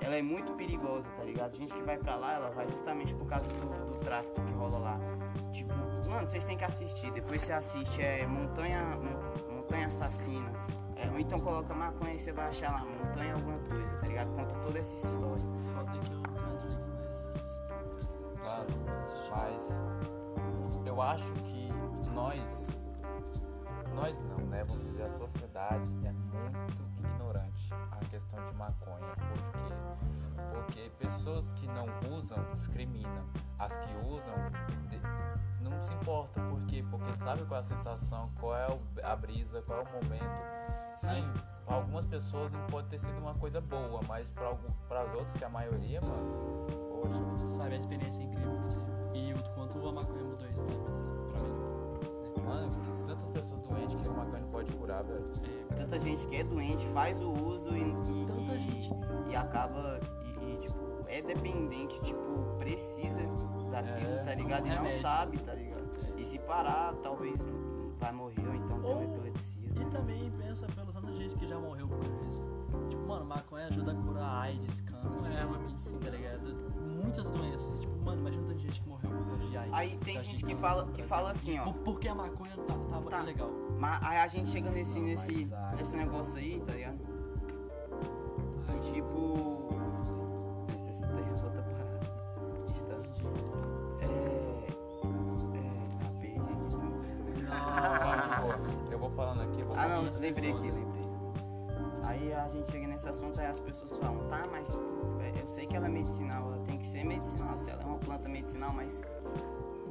[0.00, 1.56] Ela é muito perigosa, tá ligado?
[1.56, 4.78] Gente que vai pra lá, ela vai justamente por causa do, do tráfico que rola
[4.78, 4.98] lá.
[5.52, 5.72] Tipo,
[6.08, 7.10] mano, vocês têm que assistir.
[7.12, 10.52] Depois você assiste, é Montanha, Mon- Montanha Assassina.
[10.96, 14.30] É, ou então coloca maconha e você vai achar lá, Montanha alguma coisa, tá ligado?
[14.34, 15.36] Conta toda essa história.
[15.36, 16.78] Que eu mais.
[18.42, 18.66] Claro,
[19.32, 21.68] mas eu acho que
[22.12, 22.66] nós,
[23.94, 24.62] nós não, né?
[24.66, 29.14] Vamos dizer, a sociedade é muito ignorante a questão de maconha,
[30.96, 31.84] pessoas que não
[32.16, 33.24] usam discriminam,
[33.58, 34.34] as que usam
[34.88, 35.00] de-
[35.62, 36.84] não se importa, por quê?
[36.90, 38.66] Porque sabe qual é a sensação, qual é
[39.02, 40.40] a brisa, qual é o momento.
[40.98, 41.22] Sim,
[41.64, 44.50] pra algumas pessoas não pode ter sido uma coisa boa, mas para
[45.00, 46.66] as outras, que é a maioria, mano,
[47.02, 47.48] poxa.
[47.56, 49.18] Sabe, a experiência é incrível teve.
[49.18, 51.38] E o quanto a maconha mudou isso, tá?
[51.38, 52.44] Pra melhor.
[52.46, 55.24] Mano, tantas pessoas doentes que a maconha não pode curar, velho.
[55.76, 58.90] Tanta gente que é doente, faz o uso e, e, Tanta e- gente.
[59.30, 59.98] e acaba
[61.08, 63.22] é dependente, tipo, precisa
[63.70, 64.66] daquilo, É, tá ligado?
[64.66, 65.00] E não remédio.
[65.00, 65.86] sabe, tá ligado?
[66.16, 69.70] E se parar, talvez não vai morrer ou então ter uma Ou- epilepsia.
[69.80, 72.44] E também pensa pelo tanto de gente que já morreu por disso.
[72.90, 75.34] Tipo, mano, maconha ajuda a curar AIDS, câncer.
[75.34, 75.98] É uma medicina.
[76.00, 76.56] Tá ligado?
[77.02, 77.80] Muitas doenças.
[77.80, 79.72] Tipo, mano, imagina tanta gente que morreu por causa de AIDS.
[79.74, 81.64] Aí tem gente que fala, que fala assim, ó.
[81.64, 83.22] Por- Porque a maconha tá, tava Tá.
[83.22, 83.50] ilegal.
[83.78, 86.98] Mas aí a gente chega nesse, Não, nesse, aí- nesse negócio aí, tá ligado?
[88.82, 89.65] Tipo.
[97.76, 98.90] Não, de boa.
[98.90, 101.06] Eu vou falando aqui, eu vou Ah não, lembrei aqui, lembrei.
[102.04, 104.78] Aí a gente chega nesse assunto aí as pessoas falam, tá, mas
[105.20, 107.86] é, eu sei que ela é medicinal, ela tem que ser medicinal, se ela é
[107.86, 109.02] uma planta medicinal, mas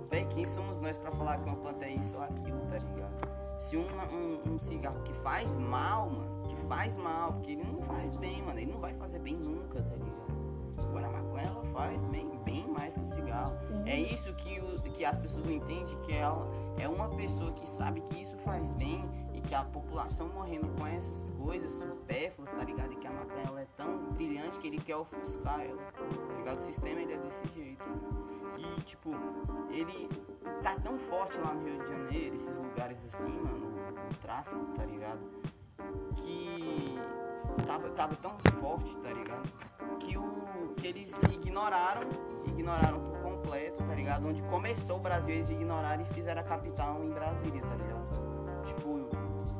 [0.09, 3.29] véi, quem somos nós pra falar que uma planta é isso ou aquilo, tá ligado?
[3.59, 7.81] Se um, um, um cigarro que faz mal, mano, que faz mal, porque ele não
[7.81, 8.59] faz bem, mano.
[8.59, 10.35] Ele não vai fazer bem nunca, tá ligado?
[10.89, 13.55] Agora a maconha ela faz bem, bem mais que o cigarro.
[13.85, 16.45] É isso que, o- que as pessoas não entendem, que ela
[16.77, 19.03] é uma pessoa que sabe que isso faz bem
[19.33, 22.93] e que a população morrendo com essas coisas supérfluas, tá ligado?
[22.93, 26.57] E que a maconha ela é tão brilhante que ele quer ofuscar ela, tá ligado?
[26.57, 27.83] O sistema ele é desse jeito.
[28.57, 29.11] E tipo,
[29.69, 30.09] ele
[30.63, 33.73] tá tão forte lá no Rio de Janeiro, esses lugares assim, mano,
[34.09, 35.19] o, tráfico, tá ligado?
[36.15, 36.95] Que
[37.65, 39.49] tava, tava tão forte, tá ligado?
[39.99, 42.01] Que, o, que eles ignoraram,
[42.45, 43.15] ignoraram
[43.45, 44.27] completo, tá ligado?
[44.27, 48.65] Onde começou o Brasil, eles ignoraram e fizeram a capital em Brasília, tá ligado?
[48.65, 49.09] Tipo,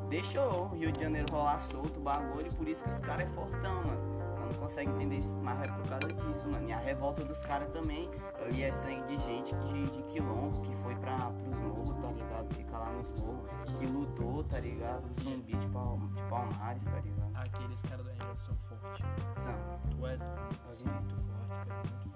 [0.10, 3.28] deixou o Rio de Janeiro rolar solto o bagulho, e por isso que os caras
[3.28, 4.16] é fortão, mano.
[4.46, 6.70] Não consegue entender isso, mas é por causa disso, mano.
[6.70, 8.10] E a revolta dos caras também,
[8.44, 12.56] ali é sangue de gente de, de quilombo que foi pra, pros morros, tá ligado?
[12.56, 13.50] Fica lá nos morros,
[13.80, 15.04] que lutou, tá ligado?
[15.24, 17.32] Zumbi de, pal, de palmares, tá ligado?
[17.36, 19.06] Aqueles caras da região são fortes.
[19.44, 19.54] São.
[19.90, 22.15] Tu é, tu é muito forte, cara, muito forte.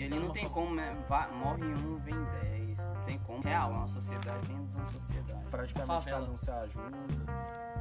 [0.00, 0.96] E ali não tem como, né?
[1.44, 2.78] Morre um, vem dez.
[2.78, 3.42] Não tem como.
[3.42, 5.44] Real, uma sociedade dentro de uma sociedade.
[5.50, 6.96] Praticamente cada um se ajuda.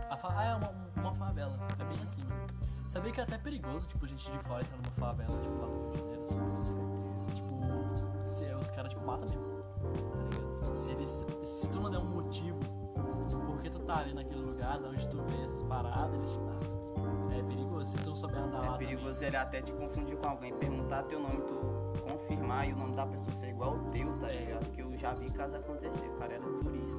[0.09, 1.57] A fa- ah, é uma, uma favela.
[1.79, 2.45] É bem assim, mano.
[2.89, 5.79] Sabia que é até perigoso, tipo, gente de fora entrar numa favela, tipo, lá no
[5.79, 7.35] Rio de Janeiro, assim.
[7.35, 9.63] Tipo, se, os caras, tipo, matam mesmo.
[9.79, 10.77] Tá ligado?
[10.77, 12.59] Se, eles, se tu não der um motivo
[13.45, 17.39] porque tu tá ali naquele lugar, de onde tu vê essas paradas, eles te matam.
[17.39, 17.91] É perigoso.
[17.91, 21.03] Se tu não souber andar lá É perigoso ele até te confundir com alguém, perguntar
[21.03, 24.39] teu nome, tu confirmar e o nome da pessoa ser igual ao teu, tá É.
[24.45, 24.71] ligado?
[24.71, 26.97] Que eu já vi caso acontecer, o cara era turista.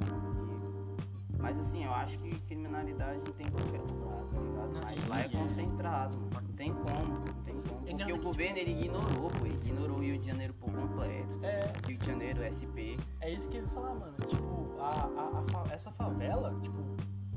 [0.00, 4.72] E- Mas assim, eu acho que criminalidade tem em qualquer lugar, tá ligado?
[4.72, 7.80] Não, Mas lá é e- concentrado, não tem como, não tem como.
[7.86, 11.38] Porque o que, governo ele ignorou, pô, ele ignorou o Rio de Janeiro por completo.
[11.38, 11.72] tá É.
[11.86, 12.98] Rio de Janeiro, SP.
[13.20, 14.14] É isso que eu ia falar, mano.
[14.26, 16.78] Tipo, a, a, a essa favela, tipo,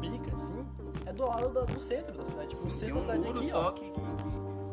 [0.01, 0.65] pica, assim,
[1.05, 2.47] é do lado da- do centro da cidade.
[2.49, 3.71] Tipo, o Tem centro um da cidade muro aqui, só ó.
[3.73, 4.01] que, que-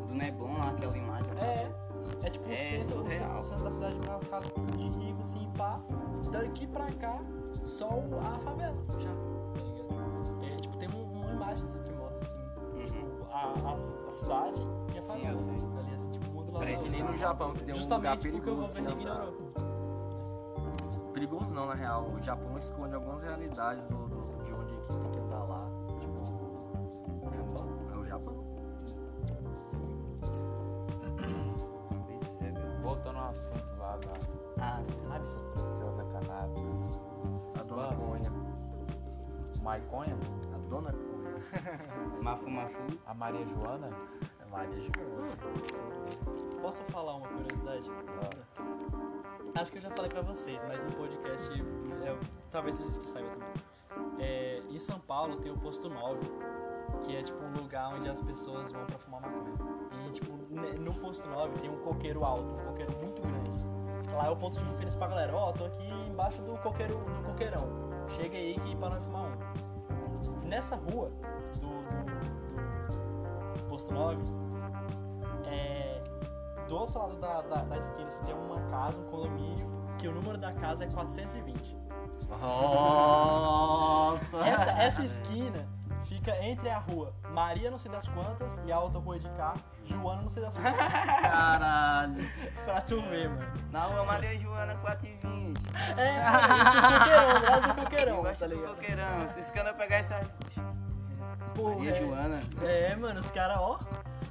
[0.09, 1.35] do Neblon lá, aquela imagem.
[1.35, 1.86] lá.
[2.23, 5.23] É, tipo o É centro, o centro, o centro da cidade, umas casas de rico,
[5.23, 5.81] assim, pá.
[6.31, 7.21] Daqui pra cá,
[7.65, 10.45] só a favela, já, tá ligado?
[10.45, 12.39] É, tipo, tem um- uma imagem, assim, que mostra, assim,
[12.99, 13.25] Uhum.
[13.31, 13.37] a,
[13.69, 13.73] a,
[14.09, 14.61] a cidade
[14.95, 15.33] e a Sim, favela.
[15.35, 15.53] eu sei.
[15.79, 18.19] Ali, assim, tipo, o mundo lá Que nem no Japão, que tem um lugar Justamente
[18.19, 19.01] porque o perigoso governo andar.
[19.29, 19.93] ignorou.
[21.13, 22.05] Perigoso não, na real.
[22.13, 25.66] O Japão esconde algumas realidades do, do- de onde que tem que andar lá.
[32.87, 34.83] Voltando ao assunto lá da Ah.
[35.03, 35.45] Cannabis.
[35.79, 37.01] Celsa Cannabis.
[37.59, 37.97] A dona.
[37.97, 38.33] Conha.
[39.63, 40.17] Maiconha,
[40.55, 41.17] A dona Conha.
[42.23, 42.99] Mafu Mafu.
[43.07, 43.91] a Maria Joana,
[44.41, 45.37] É Maria Joana.
[46.63, 47.91] Posso falar uma curiosidade?
[49.55, 51.51] Acho que eu já falei pra vocês, mas no podcast
[52.05, 52.17] é,
[52.51, 54.17] talvez a gente saiba também.
[54.19, 56.21] É, em São Paulo tem o posto 9,
[57.03, 59.55] que é tipo um lugar onde as pessoas vão pra fumar maconha.
[60.07, 60.33] E tipo,
[60.81, 63.57] no posto 9 tem um coqueiro alto, um coqueiro muito grande.
[64.15, 67.23] Lá é o ponto de referência pra galera, ó, tô aqui embaixo do coqueiro, do
[67.27, 67.69] coqueirão.
[68.09, 70.47] Chega aí que para nós fumar um.
[70.47, 71.11] Nessa rua
[71.61, 74.17] do, do- do posto 9,
[75.51, 76.01] é,
[76.69, 79.69] do outro lado da, da, da esquina você tem uma casa, um condomínio,
[79.99, 81.77] que o número da casa é 420.
[82.41, 84.39] Nossa!
[84.39, 85.67] Essa, essa esquina
[86.27, 89.55] fica entre a rua Maria não sei das quantas e a outra rua de cá,
[89.85, 90.73] Joana não sei das quantas.
[90.77, 92.31] Caralho.
[92.65, 93.53] pra tu ver, mano.
[93.71, 95.63] Na rua Maria Joana 420.
[95.97, 98.75] É, entre o coqueirão, lá do Eu coqueirão, gosto tá do ligado?
[98.75, 99.29] coqueirão.
[99.29, 100.21] Se esse cara pegar essa.
[101.57, 101.95] Maria é.
[101.95, 102.41] Joana.
[102.63, 103.79] É, mano, os caras, ó.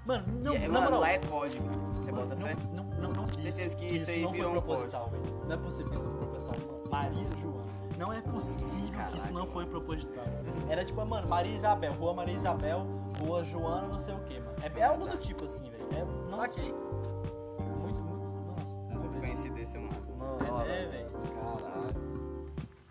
[0.05, 1.63] Mano, não, E é, na mano, lá é código.
[1.85, 2.55] Você Mano, bota não, fé?
[2.73, 5.23] Não, não, não, que Certeza isso, que isso isso aí não foi um proposital, velho.
[5.45, 6.55] Não é possível que isso foi proposital.
[6.59, 6.89] Mano.
[6.89, 7.74] Maria Joana.
[7.97, 10.25] Não é possível que isso não foi proposital.
[10.69, 12.85] Era tipo, mano, Maria Isabel, rua Maria Isabel,
[13.19, 14.55] rua Joana, não sei o que, mano.
[14.61, 15.87] É, é algo do tipo assim, velho.
[15.95, 16.73] É, nossa, Saquei.
[16.73, 18.75] muito, muito, nossa.
[18.99, 20.13] Muita coincidência massa.
[20.13, 20.63] Nossa.
[20.65, 21.09] É, velho.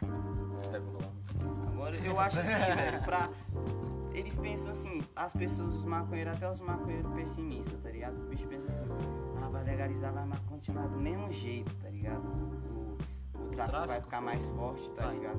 [0.00, 0.84] Caralho.
[0.86, 1.68] O.
[1.68, 3.28] Agora, eu acho assim, velho, pra.
[4.14, 8.16] Eles pensam assim, as pessoas, os maconheiros, até os maconheiros pessimistas, tá ligado?
[8.16, 8.86] Os bichos pensam assim,
[9.42, 12.22] ah, vai legalizar, vai continuar do mesmo jeito, tá ligado?
[13.44, 14.04] O, o tráfico, vai tráfico?
[14.04, 15.14] ficar mais forte, tá Vai.
[15.14, 15.38] ligado?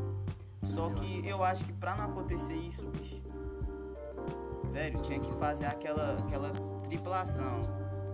[0.63, 3.21] Só que eu acho que pra não acontecer isso, bicho,
[4.71, 6.51] velho, tinha que fazer aquela, aquela
[6.83, 7.53] triplação.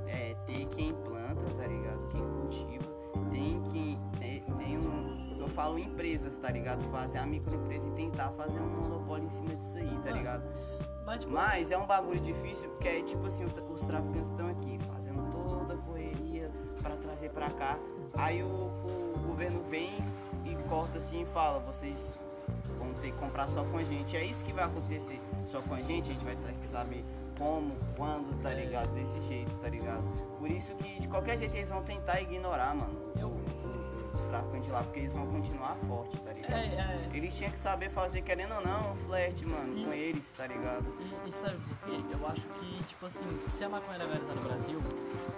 [0.08, 2.06] É, ter quem planta, tá ligado?
[2.08, 2.84] Quem cultiva,
[3.30, 4.00] tem quem.
[4.20, 5.38] Tem, tem um.
[5.40, 6.84] Eu falo empresas, tá ligado?
[6.92, 10.44] Fazer a microempresa e tentar fazer um monopólio em cima disso aí, tá ligado?
[11.06, 14.78] Mas, tipo, Mas é um bagulho difícil porque é tipo assim, os traficantes estão aqui
[14.80, 16.01] fazendo toda a correria
[16.82, 17.78] pra trazer pra cá.
[18.18, 19.92] Aí o, o governo vem
[20.46, 22.20] e corta assim e fala, vocês
[22.78, 24.16] vão ter que comprar só com a gente.
[24.18, 27.04] É isso que vai acontecer só com a gente, a gente vai ter que saber
[27.38, 28.90] como, quando, tá ligado?
[28.94, 30.04] Desse jeito, tá ligado?
[30.38, 33.41] Por isso que de qualquer jeito eles vão tentar ignorar, mano, Eu- os
[34.32, 36.54] traficantes lá, porque eles vão continuar forte, tá ligado?
[36.54, 37.10] É, é.
[37.14, 40.86] Eles tinham que saber fazer, querendo ou não, flerte, mano, com eles, tá ligado?
[41.00, 42.04] E, e sabe por quê?
[42.12, 44.80] Eu acho que, tipo assim, se a maconha legalizar no Brasil,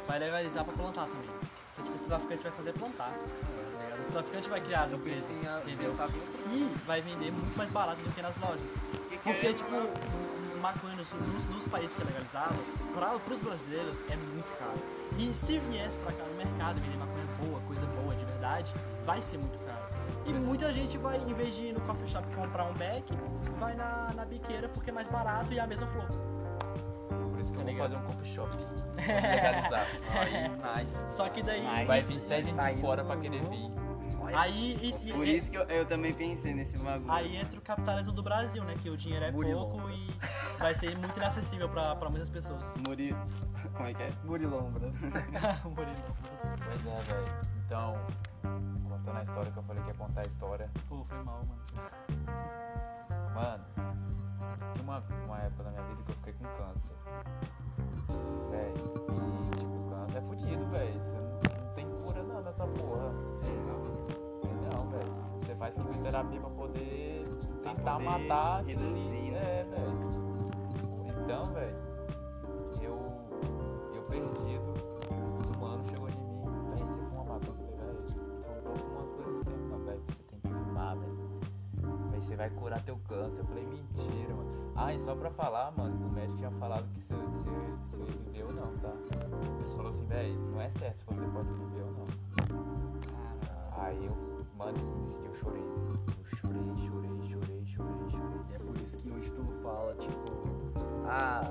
[0.08, 1.30] vai legalizar pra plantar também.
[1.74, 3.10] Então, tipo, os traficantes vai fazer plantar.
[3.10, 4.00] tá ligado?
[4.00, 5.96] Os traficantes vai criar as empresas, entendeu?
[6.52, 8.70] E vai vender muito mais barato do que nas lojas.
[9.10, 10.24] Que Porque, querendo tipo,
[10.62, 12.56] maconha nos, nos, países que é legalizado,
[12.94, 14.80] para os brasileiros é muito caro.
[15.18, 18.74] E se viesse pra cá no mercado vender maconha boa, coisa boa de verdade,
[19.06, 19.84] vai ser muito caro.
[20.26, 23.06] E muita gente vai, em vez de ir no coffee shop comprar um beck,
[23.60, 26.06] vai na, na biqueira porque é mais barato e é a mesma flor.
[26.06, 27.92] Por isso que Tá eu vou ligado?
[27.94, 28.58] fazer um coffee shop.
[28.98, 29.88] Legalizar.
[30.12, 30.98] Aí, nice.
[31.10, 31.64] Só que daí.
[31.64, 33.72] Mas- Vai vir até gente Tá de indo fora pra querer vir.
[34.36, 37.12] Aí, e- Por e- isso que eu, eu também pensei nesse bagulho.
[37.12, 38.76] aí entra o capitalismo do Brasil, né?
[38.82, 39.98] Que o dinheiro é pouco e
[40.58, 42.74] vai ser muito inacessível pra, pra muitas pessoas.
[42.88, 43.20] Murilo.
[43.76, 44.12] Como é que é?
[44.24, 44.96] Murilombras.
[45.66, 46.14] Murilombas.
[46.66, 47.53] Pois é, velho.
[47.66, 47.96] Então,
[48.90, 50.70] contando a história que eu falei que ia contar a história.
[50.88, 51.62] Pô, foi mal, mano.
[53.34, 53.64] Mano,
[54.74, 56.96] tinha uma, uma época da minha vida que eu fiquei com câncer.
[58.52, 61.04] Véi, e tipo, câncer é fudido, velho.
[61.04, 63.12] Você não, não tem cura não nessa porra.
[63.44, 63.64] Tem
[64.74, 65.14] não, velho.
[65.42, 67.24] Você faz quimioterapia pra poder
[67.64, 69.40] tentar poder matar reduzir, né?
[69.42, 70.00] É, velho.
[71.24, 71.78] Então, velho,
[72.82, 73.00] eu,
[73.94, 74.73] eu perdido,
[81.02, 82.10] que velho.
[82.12, 83.40] Véi, você vai curar teu câncer.
[83.42, 84.52] Eu falei, mentira, mano.
[84.76, 87.44] Ah, e só pra falar, mano, o médico tinha falado que se, se,
[87.90, 88.92] se eu ia viver ou não, tá?
[89.56, 92.08] Ele falou assim, velho, não é certo se você pode viver ou não.
[93.78, 94.16] Aí eu,
[94.58, 95.62] mano, nesse dia eu chorei.
[95.62, 98.42] Eu chorei, chorei, chorei, chorei, chorei.
[98.50, 100.32] E é por isso que hoje tu fala, tipo,
[101.06, 101.44] ah,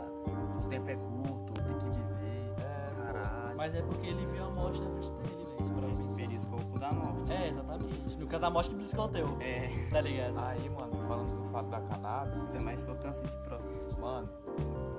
[0.56, 2.54] o tempo é curto, tem que viver.
[2.58, 3.56] É, Caralho.
[3.56, 6.16] Mas é porque ele viu a morte na frente dele, Isso pra Esse pensar.
[6.16, 7.32] periscopo da morte.
[7.32, 8.16] É, exatamente.
[8.18, 10.38] No caso, a morte que beliscou o teu, É, tá ligado?
[10.38, 14.00] Aí, mano, falando do fato da cannabis, ainda mais se for câncer de próstata.
[14.00, 14.28] mano,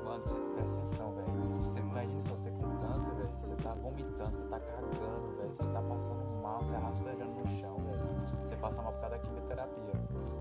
[0.06, 1.54] mano, você presta atenção, velho.
[1.54, 3.30] Você imagina só você com câncer, velho.
[3.42, 5.50] Você tá vomitando, você tá cagando, velho.
[5.50, 8.04] Você tá passando mal, você rastejando no chão, velho.
[8.44, 9.94] Você passa mal por causa da quimioterapia.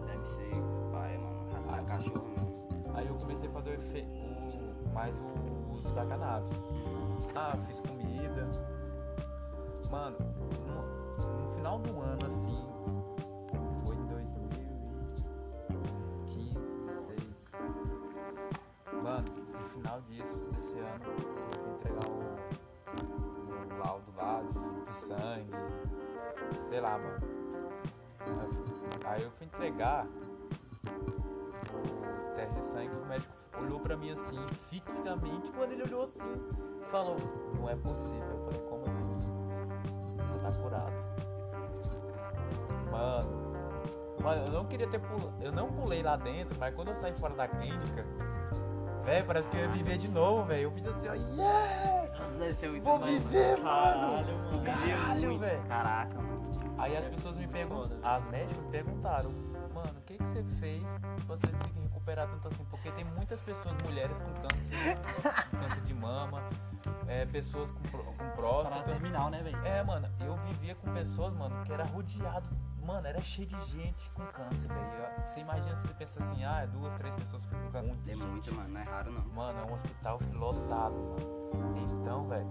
[0.06, 0.50] Deve ser
[0.92, 1.40] pai, mano.
[1.50, 2.52] Arrastar cachorro, mano.
[2.94, 4.94] Aí eu comecei a fazer o o...
[4.94, 6.62] mais o uso da cannabis.
[7.34, 8.42] Ah, fiz comida.
[9.92, 10.16] Mano,
[10.66, 10.82] no,
[11.46, 12.64] no final do ano, assim,
[13.84, 16.54] foi em 2015,
[16.88, 17.20] 16.
[19.02, 21.14] Mano, no final disso, desse ano, eu
[21.60, 22.22] fui entregar o,
[23.74, 25.52] o laudo lá de, de sangue,
[26.70, 27.20] sei lá, mano.
[29.04, 30.06] Aí eu fui- entregar
[31.74, 34.38] o teste de sangue, o médico olhou pra mim assim,
[34.70, 36.32] fixamente, quando ele olhou assim,
[36.90, 37.16] falou,
[37.58, 38.22] não é possível.
[38.30, 39.41] Eu falei, como assim?
[40.42, 40.92] Tá curado.
[42.90, 43.52] Mano,
[44.20, 47.12] mano, eu não queria ter pulado, eu não pulei lá dentro, mas quando eu saí
[47.12, 48.04] fora da clínica,
[49.04, 50.62] velho, parece que eu ia viver de novo, velho.
[50.64, 52.18] Eu fiz assim, ó, yeah!
[52.18, 53.62] Nossa, deve ser muito Vou bom, viver, mano!
[53.62, 54.62] Caralho, mano.
[54.64, 55.62] Caralho, velho.
[55.62, 56.42] Caraca, mano.
[56.78, 57.96] Aí as pessoas me foda.
[58.02, 59.30] as médicas me perguntaram,
[59.72, 60.82] mano, o que que você fez
[61.26, 62.64] pra você se recuperar tanto assim?
[62.64, 64.98] Porque tem muitas pessoas, mulheres com câncer,
[65.50, 66.42] câncer de mama,
[67.06, 68.11] é, pessoas com,
[68.42, 68.82] próstata.
[68.82, 69.64] terminal, né, velho?
[69.64, 72.46] É, mano, eu vivia com pessoas, mano, que era rodeado,
[72.84, 75.24] mano, era cheio de gente com câncer, velho.
[75.24, 77.96] Você imagina se você pensa assim, ah, é duas, três pessoas ficam com câncer.
[78.04, 78.26] Tem gente.
[78.26, 78.68] muito, mano.
[78.68, 79.24] Não é raro, não.
[79.32, 80.94] Mano, é um hospital lotado,
[81.54, 81.74] mano.
[82.00, 82.48] Então, velho,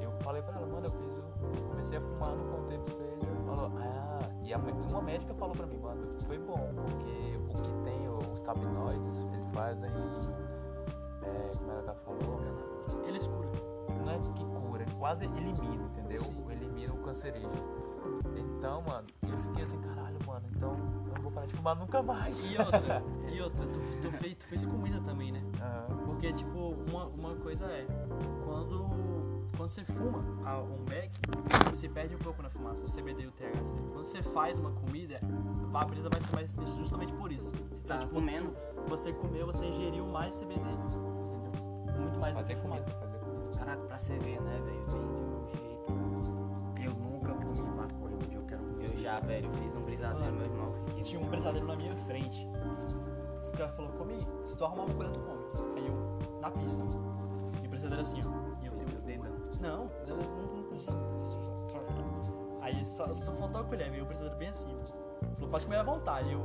[0.00, 1.28] eu falei pra ela, mano, eu fiz o.
[1.68, 3.22] Comecei a fumar, não contei pra vocês.
[3.22, 7.62] Ela falou, ah, e a, uma médica falou pra mim, mano, foi bom, porque o
[7.62, 9.90] que tem os tabinoides, eles fazem.
[11.22, 12.40] É, como ela falou?
[13.06, 13.67] Eles curam.
[14.08, 16.22] Não é que cura, quase elimina, entendeu?
[16.50, 17.52] Elimina o cancerígeno.
[18.56, 20.70] Então, mano, eu fiquei assim, caralho, mano, então
[21.06, 22.50] eu não vou parar de fumar nunca mais.
[22.50, 23.64] E outra, e outra,
[24.02, 25.42] tu, fez, tu fez comida também, né?
[25.60, 25.96] Aham.
[26.06, 27.86] Porque, tipo, uma, uma coisa é,
[28.44, 28.88] quando,
[29.56, 31.12] quando você fuma a- um beck,
[31.70, 33.62] você perde um pouco na fumaça, o CBD e o THC.
[33.92, 35.20] Quando você faz uma comida,
[35.74, 37.52] a brisa vai ser mais intensa justamente por isso.
[37.84, 38.52] Então, Tá tipo, comendo.
[38.88, 41.00] você comeu, você ingeriu mais CBD, entendeu?
[42.00, 42.78] Muito mais do que fumar.
[42.80, 43.17] comida, fazer.
[43.68, 44.64] Caraca, pra você ver, né, velho?
[44.64, 45.92] Vem de um jeito.
[46.82, 48.88] Eu nunca comi maconha, dia eu quero comer.
[48.88, 50.74] Eu já, velho, eu fiz um brisadeiro, meu irmão.
[50.96, 52.48] E tinha um brisadeiro na minha frente.
[53.46, 54.14] O cara falou, come,
[54.46, 55.44] se tu arrumar uma coisa, tu come.
[55.76, 56.82] Aí eu, na pista.
[57.62, 58.62] E o brisadeiro assim, ó.
[58.62, 59.36] E eu, Meu dedão.
[59.60, 60.88] Não, eu não, não podia.
[62.62, 64.74] Aí só, só faltou a colher, veio o brisadeiro bem assim.
[65.34, 66.32] Falou, pode comer à vontade.
[66.32, 66.40] Eu,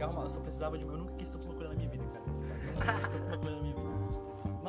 [0.00, 0.84] calma, eu só precisava de.
[0.84, 2.24] Eu nunca quis estupro maconha na minha vida, cara.
[2.26, 3.69] Eu nunca quis estupro maconha na minha vida.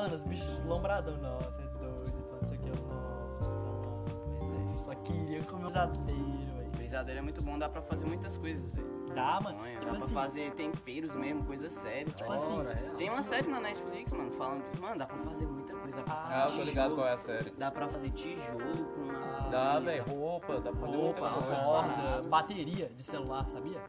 [0.01, 3.33] Mano, os bichos lombradão, nossa, é doido, não sei o que, nossa, mano.
[3.37, 4.77] Pois é.
[4.77, 6.71] Só queria comer brisadeiro, velho.
[6.71, 8.87] Brisadeiro é muito bom, dá pra fazer muitas coisas, velho.
[9.13, 9.59] Dá, mano.
[9.79, 12.11] Tipo dá assim, pra fazer temperos mesmo, coisa séria.
[12.11, 12.55] Tipo assim,
[12.97, 14.63] Tem uma série na Netflix, mano, falando.
[14.79, 15.97] Mano, dá pra fazer muita coisa.
[15.97, 17.49] Dá pra Ah, fazer Ah, eu tô ligado tijolo, qual é a série.
[17.51, 19.49] Dá pra fazer tijolo com uma.
[19.49, 23.79] Dá, velho, roupa, dá pra fazer muita roupa, corda, bateria de celular, sabia?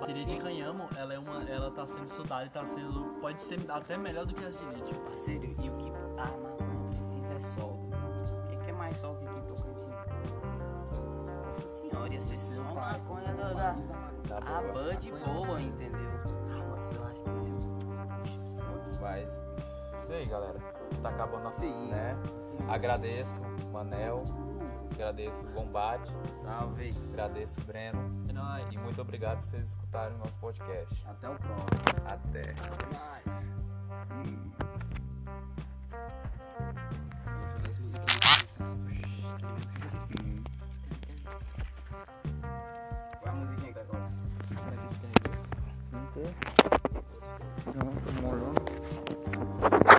[0.00, 1.42] Bateria de canhamo, ela é uma.
[1.48, 3.16] Ela tá sendo estudada e tá sendo.
[3.20, 4.96] Pode ser até melhor do que as de lítio.
[5.00, 7.78] Parceiro, e o que a maconha precisa é sol.
[7.90, 9.72] O que, que é mais sol que aqui em Tocantins?
[11.46, 13.52] Nossa senhora, ia ser só maconha da.
[13.52, 13.76] da
[14.28, 16.10] Tá a bud boa, entendeu?
[16.50, 17.50] Ah, mas eu acho que se
[19.00, 19.28] Mas
[20.02, 20.71] Isso aí, galera
[21.02, 22.16] tá acabando assim, né?
[22.68, 23.42] Agradeço,
[23.72, 24.24] Manel.
[24.92, 26.12] Agradeço Bombate.
[26.36, 26.94] Salve.
[27.12, 28.24] Agradeço Breno.
[28.28, 28.72] É nóis.
[28.72, 31.04] E muito obrigado por vocês escutarem o nosso podcast.
[31.08, 31.82] Até o próximo.
[32.06, 32.54] Até.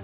[0.00, 0.03] É